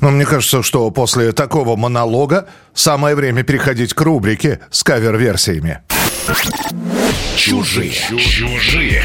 Но 0.00 0.10
мне 0.10 0.24
кажется, 0.24 0.62
что 0.62 0.90
после 0.90 1.32
такого 1.32 1.76
монолога 1.76 2.48
самое 2.74 3.16
время 3.16 3.42
переходить 3.42 3.94
к 3.94 4.00
рубрике 4.00 4.60
с 4.70 4.82
кавер-версиями. 4.82 5.80
Чужие. 7.36 7.92
Чужие. 7.92 9.02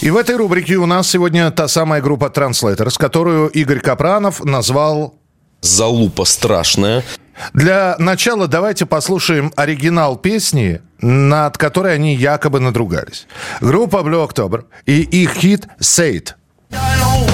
И 0.00 0.10
в 0.10 0.16
этой 0.16 0.36
рубрике 0.36 0.76
у 0.76 0.86
нас 0.86 1.10
сегодня 1.10 1.50
та 1.50 1.66
самая 1.66 2.00
группа 2.00 2.26
Translators, 2.26 2.96
которую 2.98 3.48
Игорь 3.48 3.80
Капранов 3.80 4.44
назвал 4.44 5.14
Залупа 5.60 6.24
страшная. 6.24 7.04
Для 7.52 7.96
начала 7.98 8.46
давайте 8.46 8.86
послушаем 8.86 9.52
оригинал 9.56 10.16
песни, 10.16 10.80
над 11.00 11.56
которой 11.58 11.94
они 11.94 12.14
якобы 12.14 12.60
надругались. 12.60 13.26
Группа 13.60 13.98
Blue 13.98 14.28
October 14.28 14.64
и 14.86 15.02
их 15.02 15.34
хит 15.34 15.68
«Say 15.80 16.22
It». 16.22 17.27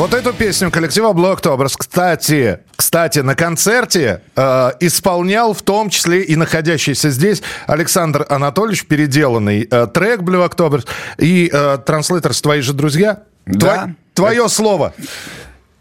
Вот 0.00 0.14
эту 0.14 0.32
песню 0.32 0.70
коллектива 0.70 1.12
Octobers, 1.12 1.74
кстати, 1.76 2.60
кстати, 2.74 3.18
на 3.18 3.34
концерте 3.34 4.22
э, 4.34 4.70
исполнял 4.80 5.52
в 5.52 5.60
том 5.60 5.90
числе 5.90 6.22
и 6.22 6.36
находящийся 6.36 7.10
здесь 7.10 7.42
Александр 7.66 8.24
Анатольевич, 8.30 8.86
переделанный 8.86 9.68
э, 9.70 9.86
трек 9.92 10.22
Octobers 10.22 10.88
и 11.18 11.50
э, 11.52 11.78
Translators 11.84 12.40
«Твои 12.40 12.62
же 12.62 12.72
друзья». 12.72 13.24
Да. 13.44 13.90
Твое 14.14 14.48
слово. 14.48 14.94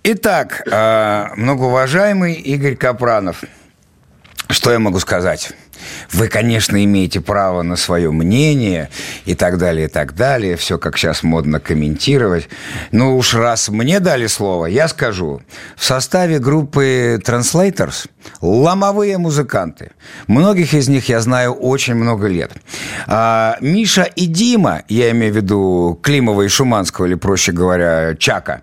Итак, 0.03 0.63
э, 0.69 1.27
многоуважаемый 1.37 2.33
Игорь 2.33 2.75
Капранов, 2.75 3.45
что 4.49 4.73
я 4.73 4.79
могу 4.79 4.99
сказать? 4.99 5.53
Вы, 6.11 6.27
конечно, 6.27 6.83
имеете 6.83 7.21
право 7.21 7.61
на 7.61 7.75
свое 7.75 8.11
мнение 8.11 8.89
и 9.25 9.35
так 9.35 9.57
далее, 9.57 9.85
и 9.85 9.89
так 9.89 10.15
далее. 10.15 10.55
Все, 10.55 10.77
как 10.77 10.97
сейчас 10.97 11.23
модно 11.23 11.59
комментировать. 11.59 12.49
Ну 12.91 13.17
уж 13.17 13.33
раз 13.33 13.69
мне 13.69 13.99
дали 13.99 14.27
слово, 14.27 14.67
я 14.67 14.87
скажу. 14.87 15.41
В 15.75 15.83
составе 15.83 16.39
группы 16.39 17.19
Translators 17.25 18.07
ломовые 18.41 19.17
музыканты. 19.17 19.91
Многих 20.27 20.73
из 20.73 20.87
них 20.89 21.09
я 21.09 21.19
знаю 21.21 21.53
очень 21.53 21.95
много 21.95 22.27
лет. 22.27 22.51
А, 23.07 23.57
Миша 23.61 24.03
и 24.03 24.25
Дима, 24.25 24.83
я 24.87 25.11
имею 25.11 25.33
в 25.33 25.35
виду 25.35 25.99
Климова 26.01 26.43
и 26.43 26.47
Шуманского, 26.47 27.05
или, 27.05 27.15
проще 27.15 27.51
говоря, 27.51 28.15
Чака, 28.15 28.61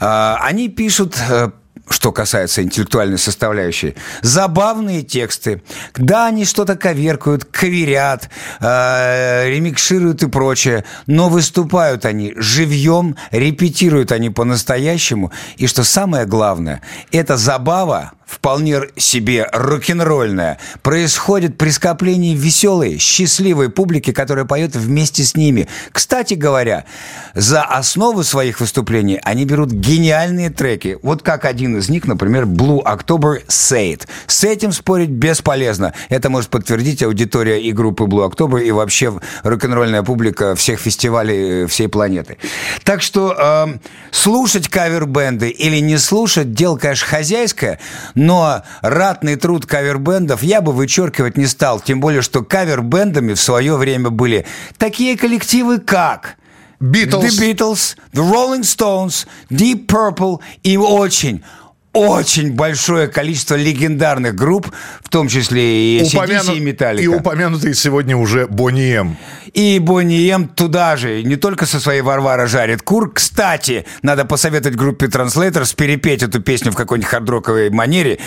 а, 0.00 0.38
они 0.42 0.68
пишут 0.68 1.16
э, 1.28 1.50
что 1.90 2.12
касается 2.12 2.62
интеллектуальной 2.62 3.18
составляющей, 3.18 3.94
забавные 4.22 5.02
тексты. 5.02 5.62
Да, 5.96 6.26
они 6.26 6.44
что-то 6.44 6.76
коверкают, 6.76 7.44
каверят, 7.44 8.30
э, 8.60 9.48
ремикшируют 9.48 10.22
и 10.22 10.28
прочее, 10.28 10.84
но 11.06 11.28
выступают 11.28 12.04
они 12.04 12.34
живьем, 12.36 13.16
репетируют 13.30 14.12
они 14.12 14.30
по-настоящему. 14.30 15.32
И 15.56 15.66
что 15.66 15.84
самое 15.84 16.26
главное, 16.26 16.82
эта 17.12 17.36
забава, 17.36 18.12
вполне 18.28 18.82
себе 18.96 19.48
рок-н-ролльная, 19.52 20.58
происходит 20.82 21.56
при 21.56 21.70
скоплении 21.70 22.36
веселой, 22.36 22.98
счастливой 22.98 23.70
публики, 23.70 24.12
которая 24.12 24.44
поет 24.44 24.76
вместе 24.76 25.24
с 25.24 25.34
ними. 25.34 25.66
Кстати 25.90 26.34
говоря, 26.34 26.84
за 27.34 27.62
основу 27.62 28.22
своих 28.22 28.60
выступлений 28.60 29.18
они 29.24 29.44
берут 29.44 29.70
гениальные 29.70 30.50
треки. 30.50 30.98
Вот 31.02 31.22
как 31.22 31.44
один 31.46 31.78
из 31.78 31.88
них, 31.88 32.06
например, 32.06 32.44
Blue 32.44 32.82
October 32.82 33.44
Say 33.46 33.94
It. 33.94 34.06
С 34.26 34.44
этим 34.44 34.72
спорить 34.72 35.10
бесполезно. 35.10 35.94
Это 36.10 36.28
может 36.28 36.50
подтвердить 36.50 37.02
аудитория 37.02 37.62
и 37.62 37.72
группы 37.72 38.04
Blue 38.04 38.28
October, 38.28 38.62
и 38.62 38.70
вообще 38.70 39.18
рок-н-ролльная 39.42 40.02
публика 40.02 40.54
всех 40.54 40.80
фестивалей 40.80 41.66
всей 41.66 41.88
планеты. 41.88 42.36
Так 42.84 43.00
что 43.00 43.34
э, 43.38 43.78
слушать 44.10 44.68
кавер-бенды 44.68 45.48
или 45.48 45.78
не 45.78 45.96
слушать, 45.96 46.52
дело, 46.52 46.76
конечно, 46.76 47.06
хозяйское, 47.06 47.78
но 48.18 48.62
ратный 48.82 49.36
труд 49.36 49.64
кавер-бендов 49.64 50.42
я 50.42 50.60
бы 50.60 50.72
вычеркивать 50.72 51.36
не 51.36 51.46
стал. 51.46 51.80
Тем 51.80 52.00
более, 52.00 52.20
что 52.20 52.42
кавер-бендами 52.42 53.34
в 53.34 53.40
свое 53.40 53.76
время 53.76 54.10
были 54.10 54.44
такие 54.76 55.16
коллективы, 55.16 55.78
как... 55.78 56.36
Beatles. 56.80 57.22
The 57.22 57.40
Beatles, 57.40 57.96
The 58.12 58.22
Rolling 58.22 58.62
Stones, 58.62 59.26
Deep 59.50 59.86
Purple 59.86 60.38
и 60.62 60.76
очень, 60.76 61.42
очень 61.92 62.54
большое 62.54 63.08
количество 63.08 63.54
легендарных 63.54 64.34
групп, 64.34 64.70
в 65.02 65.08
том 65.08 65.28
числе 65.28 65.98
и 65.98 66.02
Упомяну- 66.02 66.56
и 66.56 66.60
Металлика. 66.60 67.02
И 67.02 67.06
упомянутый 67.08 67.74
сегодня 67.74 68.16
уже 68.16 68.46
Бонни 68.46 68.92
М. 68.94 69.16
И 69.54 69.78
Бонни 69.78 70.28
М 70.30 70.48
туда 70.48 70.96
же, 70.96 71.22
не 71.22 71.36
только 71.36 71.66
со 71.66 71.80
своей 71.80 72.02
Варвара 72.02 72.46
жарит 72.46 72.82
кур. 72.82 73.12
Кстати, 73.12 73.86
надо 74.02 74.24
посоветовать 74.24 74.76
группе 74.76 75.06
Translators 75.06 75.74
перепеть 75.74 76.22
эту 76.22 76.40
песню 76.40 76.72
в 76.72 76.76
какой-нибудь 76.76 77.10
хардроковой 77.10 77.70
манере. 77.70 78.18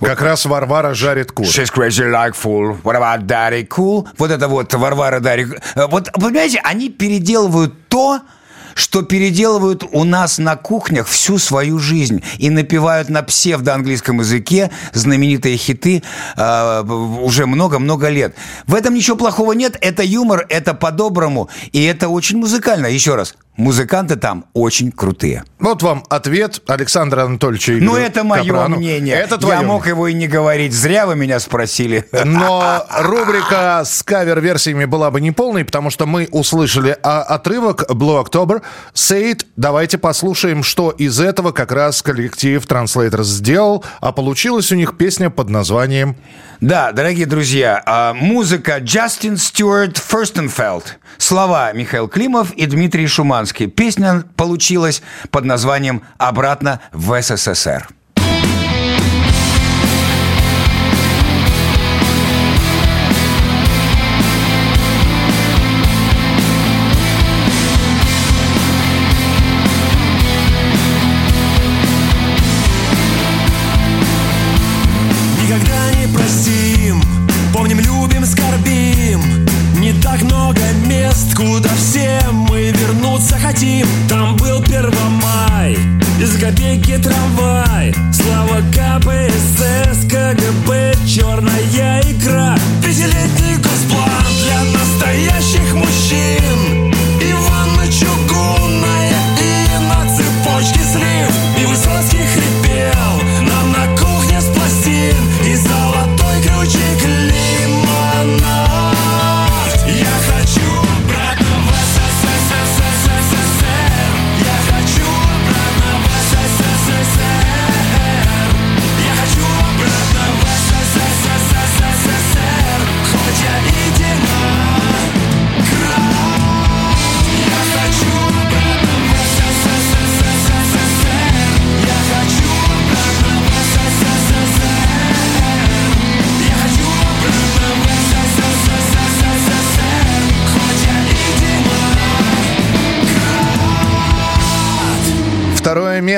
Как 0.00 0.20
раз 0.20 0.44
Варвара 0.44 0.94
жарит 0.94 1.32
кур. 1.32 1.46
She's 1.46 1.72
crazy 1.74 2.04
like 2.10 2.34
fool. 2.34 2.76
What 2.82 2.96
about 2.96 3.26
Daddy 3.26 3.66
cool? 3.66 4.06
Вот 4.18 4.30
это 4.30 4.46
вот 4.48 4.72
Варвара 4.74 5.20
Дарья. 5.20 5.48
Вот, 5.74 6.12
понимаете, 6.12 6.60
они 6.62 6.90
переделывают 6.90 7.88
то, 7.88 8.20
что 8.76 9.02
переделывают 9.02 9.84
у 9.90 10.04
нас 10.04 10.38
на 10.38 10.54
кухнях 10.54 11.08
всю 11.08 11.38
свою 11.38 11.78
жизнь 11.78 12.22
и 12.38 12.50
напевают 12.50 13.08
на 13.08 13.22
псевдоанглийском 13.22 14.20
языке 14.20 14.70
знаменитые 14.92 15.56
хиты 15.56 16.02
э, 16.36 16.82
уже 16.82 17.46
много-много 17.46 18.10
лет. 18.10 18.36
В 18.66 18.74
этом 18.74 18.94
ничего 18.94 19.16
плохого 19.16 19.52
нет, 19.52 19.78
это 19.80 20.02
юмор, 20.02 20.46
это 20.50 20.74
по-доброму, 20.74 21.48
и 21.72 21.82
это 21.84 22.08
очень 22.10 22.36
музыкально. 22.36 22.86
Еще 22.86 23.14
раз, 23.14 23.34
музыканты 23.56 24.16
там 24.16 24.44
очень 24.52 24.92
крутые. 24.92 25.44
Вот 25.58 25.82
вам 25.82 26.04
ответ 26.10 26.60
Александра 26.66 27.22
Анатольевича 27.22 27.72
Ну, 27.72 27.92
Игоря 27.92 28.06
это 28.06 28.24
мое 28.24 28.42
Капрану. 28.44 28.76
мнение. 28.76 29.14
Это 29.16 29.38
твое 29.38 29.60
Я 29.60 29.66
мог 29.66 29.86
его 29.86 30.06
и 30.08 30.14
не 30.14 30.28
говорить. 30.28 30.72
Зря 30.72 31.06
вы 31.06 31.16
меня 31.16 31.40
спросили. 31.40 32.04
Но 32.24 32.84
рубрика 33.00 33.82
с 33.84 34.02
кавер-версиями 34.02 34.84
была 34.84 35.10
бы 35.10 35.20
неполной, 35.20 35.64
потому 35.64 35.90
что 35.90 36.06
мы 36.06 36.28
услышали 36.30 36.96
а, 37.02 37.22
отрывок 37.22 37.90
Blue 37.90 38.22
October. 38.22 38.62
It. 38.94 39.46
Давайте 39.56 39.98
послушаем, 39.98 40.62
что 40.62 40.90
из 40.90 41.20
этого 41.20 41.52
как 41.52 41.72
раз 41.72 42.02
коллектив 42.02 42.62
Translators 42.64 43.24
сделал. 43.24 43.84
А 44.00 44.12
получилась 44.12 44.70
у 44.72 44.74
них 44.74 44.96
песня 44.96 45.30
под 45.30 45.48
названием 45.48 46.16
Да, 46.60 46.92
дорогие 46.92 47.26
друзья, 47.26 47.82
а, 47.86 48.12
музыка 48.14 48.78
Джастин 48.78 49.36
Стюарт 49.36 49.98
Ферстенфелд, 49.98 50.98
слова 51.18 51.72
Михаил 51.72 52.08
Климов 52.08 52.52
и 52.52 52.66
Дмитрий 52.66 53.06
Шуманский. 53.46 53.66
Песня 53.68 54.24
получилась 54.36 55.02
под 55.30 55.44
названием 55.44 56.02
«Обратно 56.18 56.80
в 56.92 57.20
СССР». 57.20 57.88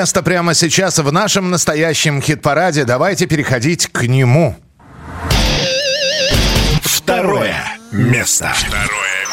Место 0.09 0.23
прямо 0.23 0.55
сейчас 0.55 0.97
в 0.97 1.11
нашем 1.11 1.51
настоящем 1.51 2.19
хит-параде. 2.19 2.83
Давайте 2.83 3.27
переходить 3.27 3.85
к 3.91 4.07
нему. 4.07 4.55
Второе 6.81 7.55
место. 7.91 8.51
Второе 8.55 8.87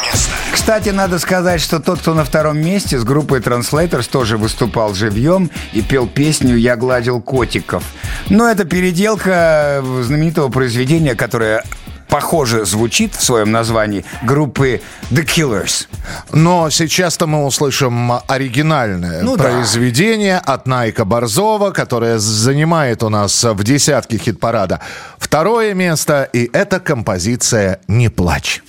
место. 0.05 0.31
Кстати, 0.53 0.89
надо 0.89 1.17
сказать, 1.17 1.61
что 1.61 1.79
тот, 1.79 1.97
кто 1.97 2.13
на 2.13 2.23
втором 2.23 2.59
месте 2.59 2.99
с 2.99 3.03
группой 3.03 3.39
Translators 3.39 4.07
тоже 4.07 4.37
выступал 4.37 4.93
живьем 4.93 5.49
и 5.73 5.81
пел 5.81 6.05
песню 6.05 6.55
«Я 6.55 6.75
гладил 6.75 7.21
котиков». 7.21 7.83
Но 8.29 8.47
это 8.47 8.63
переделка 8.63 9.83
знаменитого 10.03 10.49
произведения, 10.49 11.15
которое 11.15 11.63
похоже 12.09 12.65
звучит 12.65 13.15
в 13.15 13.23
своем 13.23 13.51
названии 13.51 14.05
группы 14.23 14.81
The 15.11 15.23
Killers. 15.25 15.87
Но 16.31 16.69
сейчас-то 16.69 17.27
мы 17.27 17.45
услышим 17.45 18.11
оригинальное 18.27 19.21
Ну 19.23 19.35
да. 19.37 19.43
произведение 19.43 20.37
от 20.37 20.67
Найка 20.67 21.05
Борзова, 21.05 21.71
которое 21.71 22.17
занимает 22.19 23.03
у 23.03 23.09
нас 23.09 23.43
в 23.43 23.63
десятке 23.63 24.17
хит-парада 24.17 24.79
второе 25.17 25.73
место, 25.73 26.23
и 26.33 26.49
это 26.53 26.79
композиция 26.79 27.79
«Не 27.87 28.09
плачь». 28.09 28.61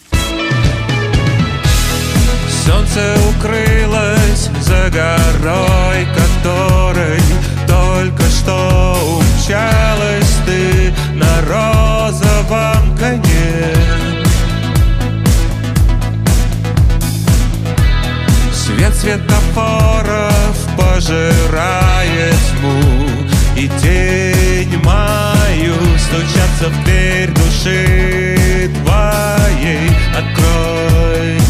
Солнце 2.67 3.17
укрылось 3.31 4.51
за 4.61 4.91
горой, 4.91 6.07
которой 6.15 7.21
только 7.67 8.23
что 8.25 9.23
умчалась 9.49 10.37
ты 10.47 10.93
на 11.15 11.41
розовом 11.49 12.97
коне. 12.99 13.75
Свет 18.53 18.95
светофоров 18.95 20.57
пожирает 20.77 22.35
тьму 22.61 23.09
И 23.57 23.69
тень 23.81 24.79
мою 24.85 25.75
стучатся 25.99 26.69
в 26.69 26.85
дверь 26.85 27.31
души 27.31 28.71
твоей 28.85 29.91
Открой, 30.15 31.41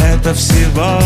это 0.00 0.32
всего 0.34 1.00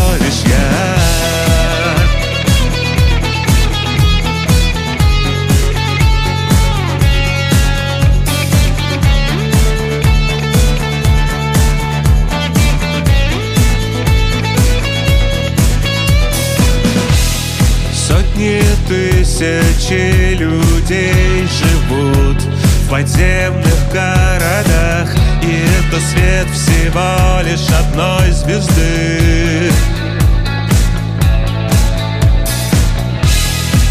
людей 20.93 21.47
живут 21.47 22.41
в 22.41 22.89
подземных 22.89 23.91
городах. 23.91 25.09
И 25.41 25.65
это 25.79 25.99
свет 25.99 26.47
всего 26.53 27.41
лишь 27.43 27.67
одной 27.69 28.31
звезды. 28.31 29.71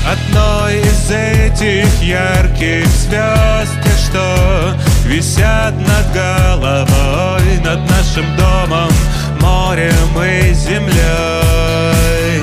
Одной 0.04 0.80
из 0.80 1.10
этих 1.10 2.02
ярких 2.02 2.86
звезд 2.86 3.72
что 4.10 4.76
висят 5.06 5.74
над 5.74 6.12
головой 6.12 7.60
Над 7.64 7.78
нашим 7.88 8.26
домом, 8.36 8.90
морем 9.40 10.22
и 10.22 10.52
землей. 10.52 12.42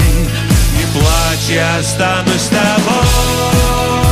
Не 0.78 1.00
плачь, 1.00 1.50
я 1.50 1.78
останусь 1.78 2.42
с 2.42 2.48
тобой 2.48 4.09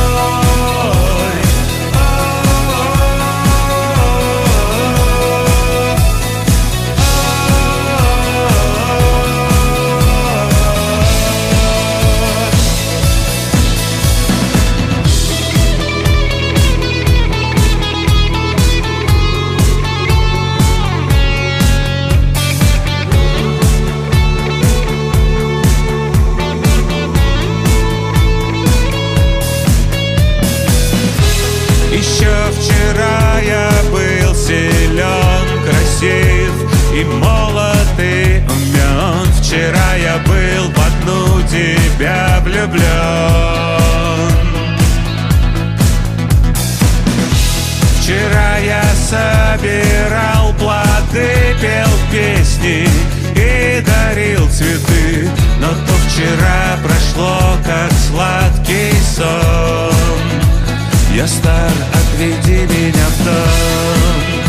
влюблен 42.68 43.08
Вчера 48.00 48.56
я 48.58 48.82
собирал 49.08 50.54
плоды, 50.54 51.54
пел 51.60 51.88
песни 52.10 52.88
и 53.34 53.82
дарил 53.84 54.48
цветы. 54.48 55.28
Но 55.60 55.68
то 55.68 55.92
вчера 56.08 56.78
прошло, 56.82 57.38
как 57.66 57.92
сладкий 57.92 58.94
сон. 59.14 59.92
Я 61.14 61.26
стар, 61.26 61.70
отведи 61.92 62.60
меня 62.62 63.06
в 63.08 63.24
дом 63.24 64.47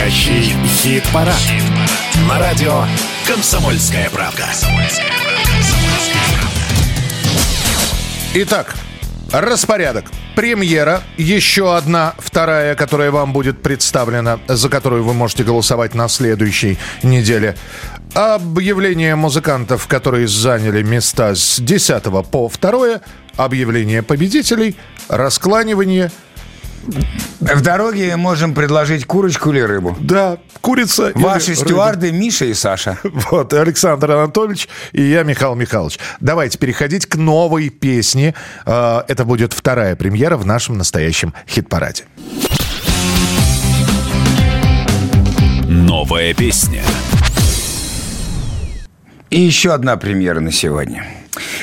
Настоящий 0.00 0.54
хит-парад. 0.66 1.36
На 2.26 2.38
радио 2.38 2.84
«Комсомольская 3.26 4.08
правда». 4.08 4.46
Итак, 8.32 8.74
распорядок. 9.30 10.06
Премьера, 10.34 11.02
еще 11.18 11.76
одна, 11.76 12.14
вторая, 12.18 12.76
которая 12.76 13.10
вам 13.10 13.34
будет 13.34 13.60
представлена, 13.60 14.40
за 14.48 14.70
которую 14.70 15.04
вы 15.04 15.12
можете 15.12 15.44
голосовать 15.44 15.94
на 15.94 16.08
следующей 16.08 16.78
неделе. 17.02 17.54
Объявление 18.14 19.16
музыкантов, 19.16 19.86
которые 19.86 20.28
заняли 20.28 20.82
места 20.82 21.34
с 21.34 21.60
10 21.60 22.04
по 22.30 22.48
2, 22.48 23.00
объявление 23.36 24.02
победителей, 24.02 24.76
раскланивание– 25.10 26.10
В 27.40 27.60
дороге 27.62 28.16
можем 28.16 28.54
предложить 28.54 29.04
курочку 29.04 29.50
или 29.50 29.60
рыбу. 29.60 29.96
Да, 30.00 30.38
курица 30.60 31.10
или 31.10 31.22
Ваши 31.22 31.52
рыба. 31.52 31.60
стюарды 31.64 32.12
Миша 32.12 32.46
и 32.46 32.54
Саша. 32.54 32.98
Вот, 33.30 33.52
Александр 33.52 34.10
Анатольевич 34.12 34.68
и 34.92 35.02
я, 35.02 35.22
Михаил 35.22 35.54
Михайлович. 35.54 35.98
Давайте 36.20 36.58
переходить 36.58 37.06
к 37.06 37.16
новой 37.16 37.68
песне. 37.68 38.34
Э, 38.66 39.02
Это 39.08 39.24
будет 39.24 39.52
вторая 39.52 39.94
премьера 39.96 40.36
в 40.36 40.46
нашем 40.46 40.78
настоящем 40.78 41.34
хит-параде. 41.48 42.04
Новая 45.68 46.34
песня. 46.34 46.82
И 49.30 49.40
еще 49.40 49.72
одна 49.72 49.96
премьера 49.96 50.40
на 50.40 50.50
сегодня. 50.50 51.06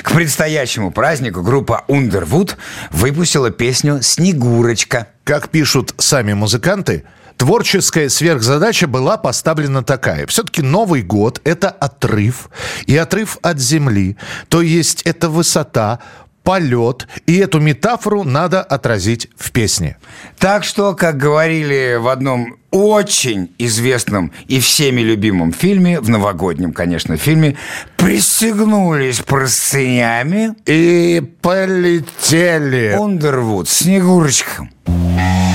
К 0.01 0.11
предстоящему 0.11 0.91
празднику 0.91 1.41
группа 1.41 1.83
Underwood 1.87 2.55
выпустила 2.91 3.51
песню 3.51 4.01
«Снегурочка». 4.01 5.07
Как 5.23 5.49
пишут 5.49 5.93
сами 5.97 6.33
музыканты, 6.33 7.03
творческая 7.35 8.09
сверхзадача 8.09 8.87
была 8.87 9.17
поставлена 9.17 9.83
такая. 9.83 10.25
Все-таки 10.27 10.61
Новый 10.61 11.03
год– 11.03 11.41
это 11.43 11.69
отрыв, 11.69 12.49
и 12.85 12.95
отрыв 12.95 13.37
от 13.41 13.59
земли. 13.59 14.17
То 14.47 14.61
есть 14.61 15.01
это 15.03 15.29
высота, 15.29 15.99
полет, 16.47 17.09
и 17.25 17.39
эту 17.39 17.59
метафору 17.59 18.23
надо 18.23 18.61
отразить 18.61 19.27
в 19.35 19.51
песне. 19.51 19.97
Так 20.39 20.63
что, 20.63 20.95
как 20.95 21.17
говорили 21.17 21.97
в 21.99 22.07
одном 22.07 22.55
очень 22.71 23.51
известном 23.57 24.31
и 24.47 24.61
всеми 24.61 25.01
любимом 25.01 25.51
фильме, 25.51 25.99
в 25.99 26.09
новогоднем, 26.09 26.71
конечно, 26.71 27.17
фильме, 27.17 27.57
пристегнулись 27.97 29.19
простынями 29.19 30.55
и 30.65 31.21
полетели. 31.41 32.97
Underwood, 32.97 33.67
Снегурочка. 33.67 34.69
Ты 34.85 35.46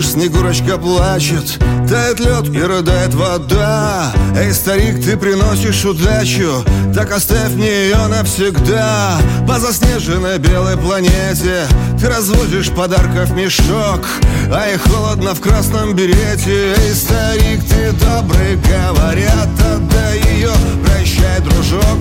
слышишь, 0.00 0.12
Снегурочка 0.12 0.78
плачет 0.78 1.58
Тает 1.88 2.20
лед 2.20 2.48
и 2.54 2.62
рыдает 2.62 3.14
вода. 3.14 4.12
Эй, 4.36 4.52
старик, 4.52 5.02
ты 5.02 5.16
приносишь 5.16 5.84
удачу 5.84 6.64
Так 6.94 7.12
оставь 7.12 7.52
мне 7.52 7.84
ее 7.84 8.06
навсегда. 8.08 9.18
По 9.46 9.58
заснеженной 9.58 10.38
белой 10.38 10.76
планете 10.76 11.66
Ты 12.00 12.08
разводишь 12.08 12.70
подарков 12.70 13.30
мешок. 13.34 14.06
А 14.52 14.68
и 14.72 14.76
холодно 14.76 15.34
в 15.34 15.40
красном 15.40 15.94
берете. 15.94 16.74
Эй, 16.76 16.94
старик, 16.94 17.60
ты 17.68 17.92
добрый, 17.92 18.56
говорят 18.56 19.48
Отдай 19.74 20.20
ее, 20.34 20.52
прощай, 20.84 21.40
дружок 21.40 21.98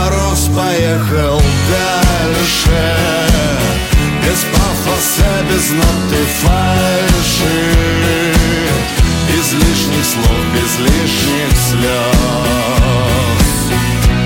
Мороз 0.00 0.48
поехал 0.56 1.42
дальше. 1.68 2.80
Без 4.24 4.40
пафоса, 4.50 5.30
без 5.50 5.70
ноты 5.72 6.22
фальши. 6.40 7.58
Без 9.28 9.52
лишних 9.52 10.04
слов, 10.04 10.40
без 10.54 10.72
лишних 10.78 11.52
слез. 11.68 12.60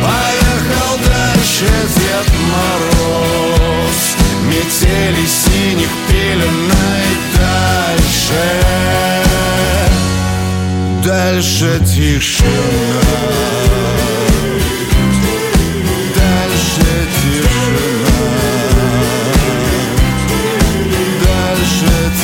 Поехал 0.01 0.95
дальше 1.05 1.71
Дед 1.97 2.29
Мороз. 2.53 3.99
Метели 4.47 5.27
синих 5.27 5.93
пеленой 6.09 7.09
дальше 7.37 8.45
Дальше 11.03 11.81
тишина 11.85 13.45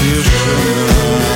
тишина 0.00 1.29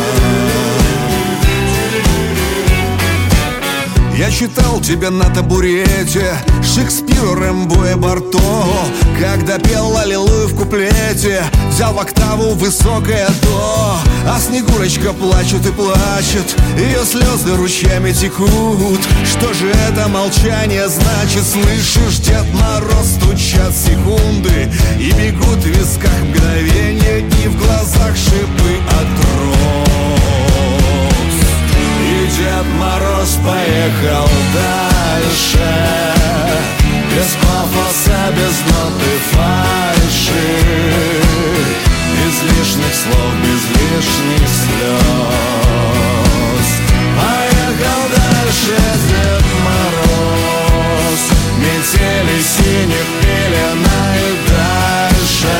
Я 4.17 4.31
читал 4.31 4.81
тебя 4.81 5.11
на 5.11 5.25
табурете 5.35 6.37
Шекспиру, 6.63 7.35
Рэмбо 7.35 7.91
и 7.91 7.95
Барто. 7.95 8.39
Когда 9.21 9.59
пел 9.59 9.97
Аллилуйю 9.97 10.47
в 10.47 10.55
куплете 10.55 11.43
Взял 11.69 11.93
в 11.93 11.99
октаву 11.99 12.55
высокое 12.55 13.29
до 13.43 13.97
А 14.29 14.39
Снегурочка 14.39 15.13
плачет 15.13 15.67
и 15.67 15.73
плачет 15.73 16.57
Ее 16.79 17.05
слезы 17.05 17.57
ручьями 17.57 18.13
текут. 18.13 19.01
Что 19.25 19.53
же 19.53 19.69
это 19.89 20.07
молчание 20.09 20.89
значит? 20.89 21.43
Слышишь, 21.43 22.19
Дед 22.19 22.47
Мороз 22.55 23.17
стучат 23.17 23.75
секунды 23.75 24.71
И 24.99 25.11
бегут 25.11 25.59
в 25.59 25.67
висках 25.67 26.13
мгновения 26.23 27.19
И 27.45 27.49
в 27.49 27.59
глазах 27.59 28.17
шипы 28.17 28.79
от 28.91 29.85
роз 29.85 29.94
Дед 32.37 32.67
Мороз 32.81 33.39
поехал 33.45 34.29
дальше. 34.53 35.69
Без 37.13 37.31
пафоса, 37.41 38.19
без 38.33 38.57
ноты 38.73 39.15
фальши. 39.31 40.49
Без 42.11 42.37
лишних 42.43 42.95
слов, 42.95 43.33
без 43.41 43.63
лишних 43.71 44.49
слез. 44.49 45.09
Поехал 47.21 48.03
дальше 48.11 48.77
Дед 49.09 49.47
Мороз. 49.65 51.23
Метели 51.59 52.39
синих 52.43 53.09
пелена 53.23 54.03
и 54.17 54.19
дальше 54.51 55.55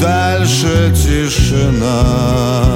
Дальше 0.00 0.74
тишина 0.94 2.75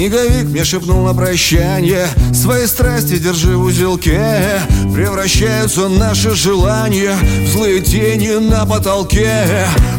Снеговик 0.00 0.46
мне 0.46 0.64
шепнул 0.64 1.04
на 1.04 1.12
прощание 1.12 2.08
Свои 2.32 2.64
страсти 2.64 3.18
держи 3.18 3.54
в 3.54 3.64
узелке. 3.64 4.18
Превращаются 4.94 5.90
наши 5.90 6.34
желания 6.34 7.14
В 7.44 7.48
злые 7.48 7.82
тени 7.82 8.38
на 8.38 8.64
потолке. 8.64 9.46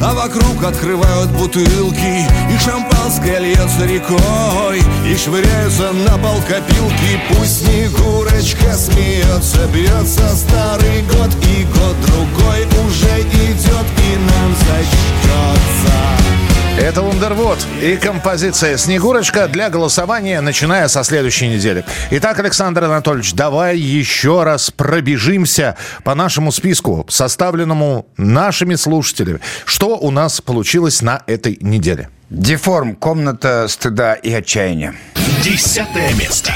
А 0.01 0.15
вокруг 0.15 0.63
открывают 0.63 1.29
бутылки 1.33 2.25
И 2.51 2.57
шампанское 2.65 3.37
льется 3.41 3.85
рекой 3.85 4.81
И 5.07 5.15
швыряются 5.15 5.91
на 5.91 6.17
пол 6.17 6.41
копилки. 6.47 7.21
Пусть 7.29 7.59
Снегурочка 7.59 8.73
смеется 8.73 9.67
Бьется 9.71 10.35
старый 10.35 11.03
год 11.03 11.29
И 11.45 11.63
год 11.65 11.95
другой 12.07 12.65
уже 12.87 13.21
идет 13.21 13.85
И 13.99 14.17
нам 14.17 14.55
зачтется 14.55 16.50
Это 16.79 17.01
Вундервуд 17.01 17.59
и 17.81 17.97
композиция 17.97 18.77
«Снегурочка» 18.77 19.47
для 19.47 19.69
голосования, 19.69 20.41
начиная 20.41 20.87
со 20.87 21.03
следующей 21.03 21.47
недели. 21.47 21.85
Итак, 22.11 22.39
Александр 22.39 22.85
Анатольевич, 22.85 23.33
давай 23.33 23.77
еще 23.77 24.43
раз 24.43 24.71
пробежимся 24.71 25.75
по 26.03 26.15
нашему 26.15 26.51
списку, 26.51 27.05
составленному 27.09 28.07
нашими 28.17 28.75
слушателями. 28.75 29.41
Что 29.65 29.97
у 29.97 30.11
нас 30.11 30.41
получилось 30.41 31.01
на 31.01 31.21
этой 31.27 31.57
неделе? 31.61 32.09
Деформ. 32.29 32.95
Комната 32.95 33.67
стыда 33.67 34.13
и 34.13 34.31
отчаяния. 34.31 34.95
Десятое 35.43 36.13
место. 36.13 36.53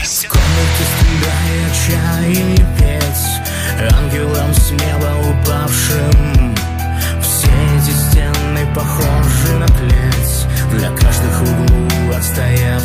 отчаяние 1.76 2.66
петь 2.80 3.92
Ангелом 3.92 4.54
с 4.54 4.72
неба 4.72 5.12
упавшим 5.30 6.35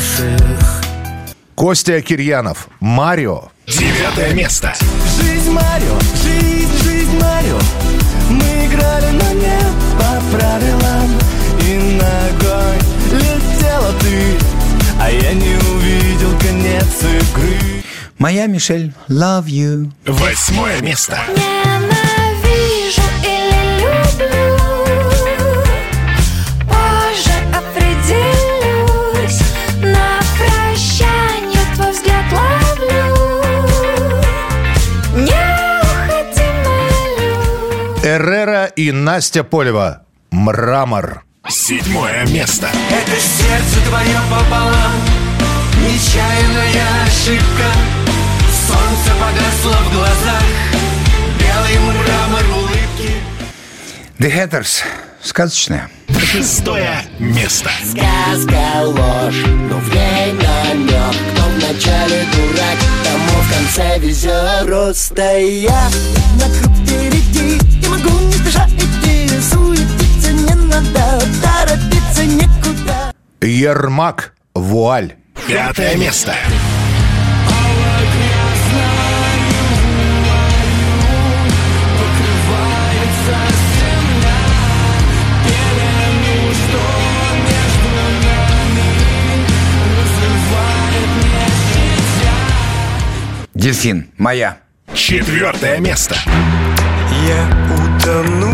отстоявших 0.01 0.81
Костя 1.55 2.01
Кирьянов, 2.01 2.69
Марио. 2.81 3.51
Девятое 3.67 4.33
место. 4.33 4.73
Жизнь 5.21 5.51
Марио, 5.51 6.01
жизнь, 6.23 6.83
жизнь 6.83 7.19
Марио 7.21 7.59
Мы 8.31 8.67
играли, 8.67 9.11
но 9.11 9.33
не 9.35 9.61
по 9.99 10.37
правилам 10.37 11.11
И 11.69 11.99
ногой 11.99 12.79
летела 13.13 13.93
ты 14.01 14.39
А 14.99 15.11
я 15.11 15.35
не 15.35 15.55
увидел 15.55 16.39
конец 16.39 17.03
игры 17.03 17.59
Моя 18.19 18.47
Мишель, 18.47 18.93
love 19.09 19.47
you. 19.47 19.91
Восьмое 20.07 20.81
место. 20.81 21.19
Ненавижу 21.29 22.30
и 38.77 38.93
Настя 38.93 39.45
Полева. 39.45 40.03
Мрамор. 40.31 41.25
Седьмое 41.49 42.25
место. 42.27 42.69
Это 42.91 43.21
сердце 43.21 43.81
твое 43.89 44.19
пополам 44.31 44.93
Нечаянная 45.81 47.05
ошибка 47.05 47.73
Солнце 48.67 49.11
погасло 49.19 49.83
в 49.85 49.95
глазах 49.95 50.43
Белый 51.41 51.79
мрамор 51.79 52.45
улыбки 52.59 53.15
The 54.19 54.31
Hatters. 54.31 54.83
Сказочная. 55.23 55.91
Шестое 56.19 57.03
место. 57.19 57.71
Сказка 57.83 58.83
ложь, 58.85 59.45
но 59.69 59.79
в 59.79 59.95
ней 59.95 60.33
намек 60.33 61.17
Кто 61.33 61.43
вначале 61.55 62.27
дурак, 62.35 62.79
тому 63.03 63.43
в 63.43 63.53
конце 63.53 63.99
везет 63.99 64.67
Просто 64.67 65.39
я 65.39 65.91
на 66.37 66.45
круг 66.59 66.77
впереди 66.77 67.59
И 67.83 67.89
могу 67.89 68.30
идти 68.57 69.29
Суетиться 69.41 70.33
не 70.33 70.55
надо, 70.55 71.23
торопиться 71.43 72.25
некуда 72.25 73.15
Ермак. 73.43 74.35
Вуаль. 74.55 75.15
Пятое 75.47 75.97
место. 75.97 76.35
Дельфин. 93.55 94.11
Моя. 94.17 94.59
Четвертое 94.95 95.79
место. 95.79 96.17
Я 97.29 97.80
утону 98.11 98.53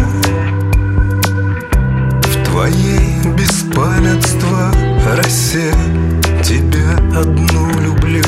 в 2.23 2.45
твоей 2.45 3.23
беспамятства 3.37 4.73
росе 5.16 5.73
Тебя 6.43 6.97
одну 7.19 7.81
люблю 7.81 8.23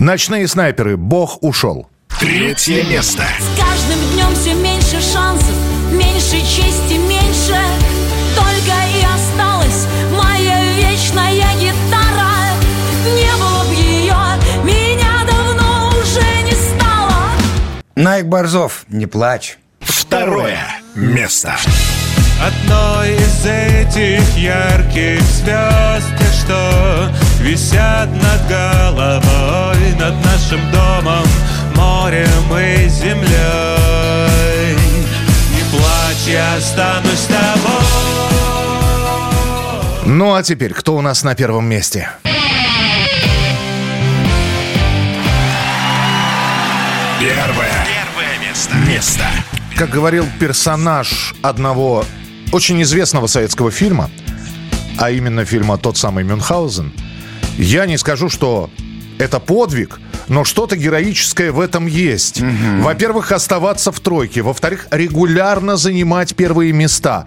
Ночные 0.00 0.46
снайперы. 0.48 0.98
Бог 0.98 1.38
ушел. 1.40 1.88
Третье 2.20 2.84
место. 2.84 3.22
С 3.22 3.58
каждым 3.58 3.98
днем 4.12 4.34
все 4.34 4.52
меньше 4.52 5.00
шансов, 5.00 5.54
меньше 5.92 6.40
чести, 6.40 6.98
меньше. 7.08 7.56
Только 8.36 8.74
и 9.00 9.13
Найк 17.96 18.26
Борзов. 18.26 18.84
Не 18.88 19.06
плачь. 19.06 19.58
Второе 19.80 20.58
место. 20.94 21.56
Одной 22.42 23.14
из 23.14 23.46
этих 23.46 24.36
ярких 24.36 25.20
звезд 25.22 26.24
что 26.44 27.10
висят 27.40 28.08
над 28.10 28.48
головой, 28.48 29.94
над 29.98 30.14
нашим 30.24 30.60
домом, 30.70 31.24
морем 31.74 32.58
и 32.58 32.88
землей. 32.88 34.76
Не 35.54 35.62
плачь, 35.70 36.26
я 36.26 36.56
останусь 36.56 37.20
с 37.20 37.26
тобой. 37.26 37.84
Ну 40.06 40.34
а 40.34 40.42
теперь, 40.42 40.74
кто 40.74 40.96
у 40.96 41.00
нас 41.00 41.24
на 41.24 41.34
первом 41.34 41.66
месте? 41.66 42.10
Первое. 47.18 47.73
Место. 48.54 48.76
Место. 48.86 49.24
Как 49.76 49.90
говорил 49.90 50.24
персонаж 50.38 51.34
одного 51.42 52.04
очень 52.52 52.80
известного 52.82 53.26
советского 53.26 53.72
фильма, 53.72 54.10
а 54.96 55.10
именно 55.10 55.44
фильма 55.44 55.76
«Тот 55.76 55.96
самый 55.96 56.22
Мюнхгаузен», 56.22 56.92
я 57.58 57.84
не 57.86 57.98
скажу, 57.98 58.28
что 58.28 58.70
это 59.18 59.40
подвиг, 59.40 59.98
но 60.28 60.44
что-то 60.44 60.76
героическое 60.76 61.50
в 61.50 61.58
этом 61.58 61.88
есть. 61.88 62.40
Во-первых, 62.78 63.32
оставаться 63.32 63.90
в 63.90 63.98
тройке. 63.98 64.42
Во-вторых, 64.42 64.86
регулярно 64.92 65.76
занимать 65.76 66.36
первые 66.36 66.72
места. 66.72 67.26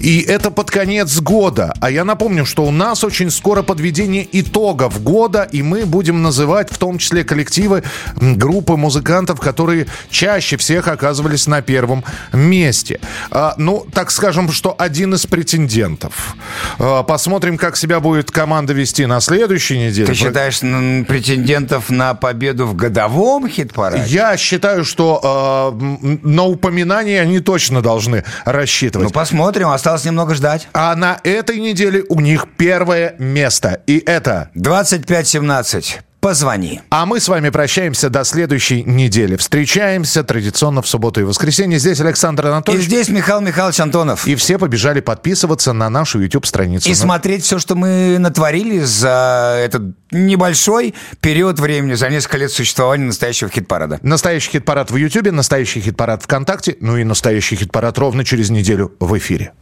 И 0.00 0.20
это 0.20 0.50
под 0.50 0.70
конец 0.70 1.20
года. 1.20 1.74
А 1.80 1.90
я 1.90 2.04
напомню, 2.04 2.46
что 2.46 2.64
у 2.64 2.70
нас 2.70 3.04
очень 3.04 3.30
скоро 3.30 3.62
подведение 3.62 4.26
итогов 4.32 5.02
года, 5.02 5.48
и 5.50 5.62
мы 5.62 5.86
будем 5.86 6.22
называть 6.22 6.70
в 6.70 6.78
том 6.78 6.98
числе 6.98 7.24
коллективы, 7.24 7.82
группы 8.16 8.76
музыкантов, 8.76 9.40
которые 9.40 9.86
чаще 10.10 10.56
всех 10.56 10.88
оказывались 10.88 11.46
на 11.46 11.62
первом 11.62 12.04
месте. 12.32 13.00
А, 13.30 13.54
ну, 13.56 13.86
так 13.92 14.10
скажем, 14.10 14.50
что 14.52 14.74
один 14.78 15.14
из 15.14 15.26
претендентов. 15.26 16.36
А, 16.78 17.02
посмотрим, 17.02 17.58
как 17.58 17.76
себя 17.76 18.00
будет 18.00 18.30
команда 18.30 18.72
вести 18.72 19.06
на 19.06 19.20
следующей 19.20 19.78
неделе. 19.78 20.06
Ты 20.06 20.14
считаешь 20.14 20.60
претендентов 21.06 21.90
на 21.90 22.14
победу 22.14 22.66
в 22.66 22.76
годовом 22.76 23.48
хит-параде? 23.48 24.04
Я 24.06 24.36
считаю, 24.36 24.84
что 24.84 25.72
э, 25.72 25.84
м, 25.84 26.20
на 26.22 26.44
упоминание 26.44 27.20
они 27.20 27.40
точно 27.40 27.82
должны 27.82 28.24
рассчитывать. 28.44 29.08
Ну, 29.08 29.12
посмотрим, 29.12 29.68
осталось 29.78 30.04
немного 30.04 30.34
ждать. 30.34 30.68
А 30.74 30.94
на 30.94 31.18
этой 31.24 31.58
неделе 31.58 32.04
у 32.08 32.20
них 32.20 32.46
первое 32.56 33.14
место. 33.18 33.80
И 33.86 34.02
это... 34.04 34.50
25-17. 34.56 36.00
Позвони. 36.20 36.80
А 36.90 37.06
мы 37.06 37.20
с 37.20 37.28
вами 37.28 37.50
прощаемся 37.50 38.10
до 38.10 38.24
следующей 38.24 38.82
недели. 38.82 39.36
Встречаемся 39.36 40.24
традиционно 40.24 40.82
в 40.82 40.88
субботу 40.88 41.20
и 41.20 41.22
воскресенье. 41.22 41.78
Здесь 41.78 42.00
Александр 42.00 42.46
И 42.46 42.48
Анатольевич. 42.48 42.86
здесь 42.86 43.08
Михаил 43.08 43.40
Михайлович 43.40 43.78
Антонов. 43.78 44.26
И 44.26 44.34
все 44.34 44.58
побежали 44.58 44.98
подписываться 44.98 45.72
на 45.72 45.88
нашу 45.88 46.20
YouTube-страницу. 46.20 46.88
И 46.88 46.92
Ну, 46.92 46.96
смотреть 46.96 47.44
все, 47.44 47.60
что 47.60 47.76
мы 47.76 48.16
натворили 48.18 48.80
за 48.80 49.60
этот 49.64 49.94
небольшой 50.10 50.96
период 51.20 51.60
времени, 51.60 51.94
за 51.94 52.08
несколько 52.08 52.38
лет 52.38 52.50
существования 52.50 53.04
настоящего 53.04 53.48
хит-парада. 53.48 54.00
Настоящий 54.02 54.50
хит-парад 54.50 54.90
в 54.90 54.96
YouTube, 54.96 55.30
настоящий 55.30 55.80
хит-парад 55.80 56.24
ВКонтакте, 56.24 56.76
ну 56.80 56.96
и 56.96 57.04
настоящий 57.04 57.54
хит-парад 57.54 57.96
ровно 57.96 58.24
через 58.24 58.50
неделю 58.50 58.92
в 58.98 59.16
эфире. 59.18 59.52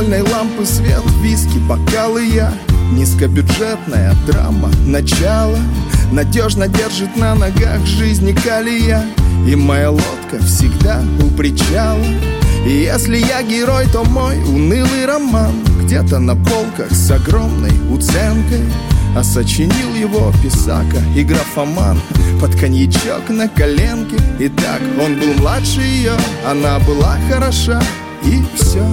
Настольной 0.00 0.32
лампы 0.32 0.64
свет, 0.64 1.02
виски, 1.20 1.58
бокалы 1.68 2.24
я. 2.24 2.50
Низкобюджетная 2.92 4.14
драма, 4.26 4.70
начало. 4.86 5.58
Надежно 6.10 6.68
держит 6.68 7.18
на 7.18 7.34
ногах 7.34 7.84
жизни 7.84 8.32
калия. 8.32 9.04
И 9.46 9.54
моя 9.54 9.90
лодка 9.90 10.38
всегда 10.40 11.02
у 11.22 11.28
причала. 11.36 12.02
И 12.66 12.70
если 12.70 13.18
я 13.18 13.42
герой, 13.42 13.84
то 13.92 14.02
мой 14.04 14.38
унылый 14.44 15.04
роман 15.04 15.52
Где-то 15.82 16.18
на 16.18 16.34
полках 16.34 16.90
с 16.90 17.10
огромной 17.10 17.72
уценкой. 17.90 18.64
А 19.14 19.22
сочинил 19.22 19.94
его 19.94 20.32
писака 20.42 21.02
и 21.14 21.24
графоман 21.24 22.00
Под 22.40 22.58
коньячок 22.58 23.28
на 23.28 23.48
коленке. 23.48 24.16
Итак, 24.38 24.80
он 24.98 25.18
был 25.20 25.34
младше 25.34 25.82
ее 25.82 26.12
Она 26.46 26.78
была 26.78 27.18
хороша 27.28 27.82
И 28.24 28.42
все 28.56 28.86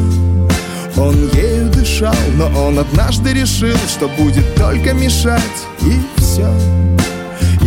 Он 0.97 1.29
ею 1.33 1.69
дышал 1.69 2.15
Но 2.35 2.47
он 2.65 2.79
однажды 2.79 3.33
решил 3.33 3.77
Что 3.87 4.07
будет 4.09 4.55
только 4.55 4.93
мешать 4.93 5.41
И 5.81 6.01
все 6.17 6.51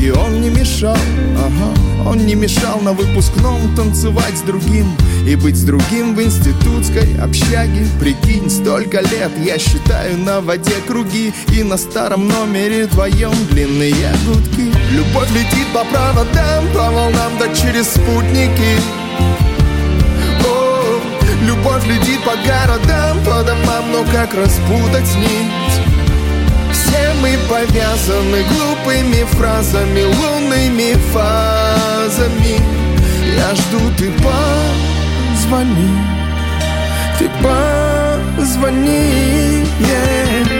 и 0.01 0.11
он 0.11 0.41
не 0.41 0.49
мешал, 0.49 0.97
ага 1.37 2.09
Он 2.09 2.25
не 2.25 2.35
мешал 2.35 2.81
на 2.81 2.95
выпускном 2.95 3.75
танцевать 3.77 4.35
с 4.35 4.41
другим 4.41 4.87
И 5.27 5.37
быть 5.37 5.57
с 5.57 5.63
другим 5.63 6.15
в 6.15 6.23
институтской 6.23 7.19
общаге. 7.21 7.87
Прикинь, 8.01 8.49
столько 8.49 9.01
лет 9.03 9.31
я 9.45 9.59
считаю 9.59 10.17
на 10.17 10.41
воде 10.41 10.77
круги 10.87 11.35
И 11.55 11.63
на 11.63 11.77
старом 11.77 12.29
номере 12.29 12.87
вдвоем 12.87 13.35
длинные 13.51 14.15
гудки. 14.27 14.73
Любовь 14.93 15.31
летит 15.33 15.67
по 15.75 15.85
проводам, 15.85 16.67
по 16.73 16.91
волнам, 16.91 17.33
да 17.39 17.55
через 17.55 17.91
спутники 17.91 19.00
Любовь 21.43 21.87
летит 21.87 22.23
по 22.23 22.37
городам, 22.47 23.19
по 23.25 23.43
домам, 23.43 23.93
но 23.93 24.05
как 24.13 24.35
распутать 24.35 25.15
нить? 25.17 25.81
Все 26.71 27.15
мы 27.21 27.39
повязаны 27.49 28.45
глупыми 28.45 29.25
фразами, 29.25 30.03
лунными 30.03 30.95
фазами 31.13 32.61
Я 33.37 33.55
жду, 33.55 33.81
ты 33.97 34.13
позвони, 34.13 35.91
ты 37.19 37.29
позвони, 38.37 39.01
yeah. 39.81 40.60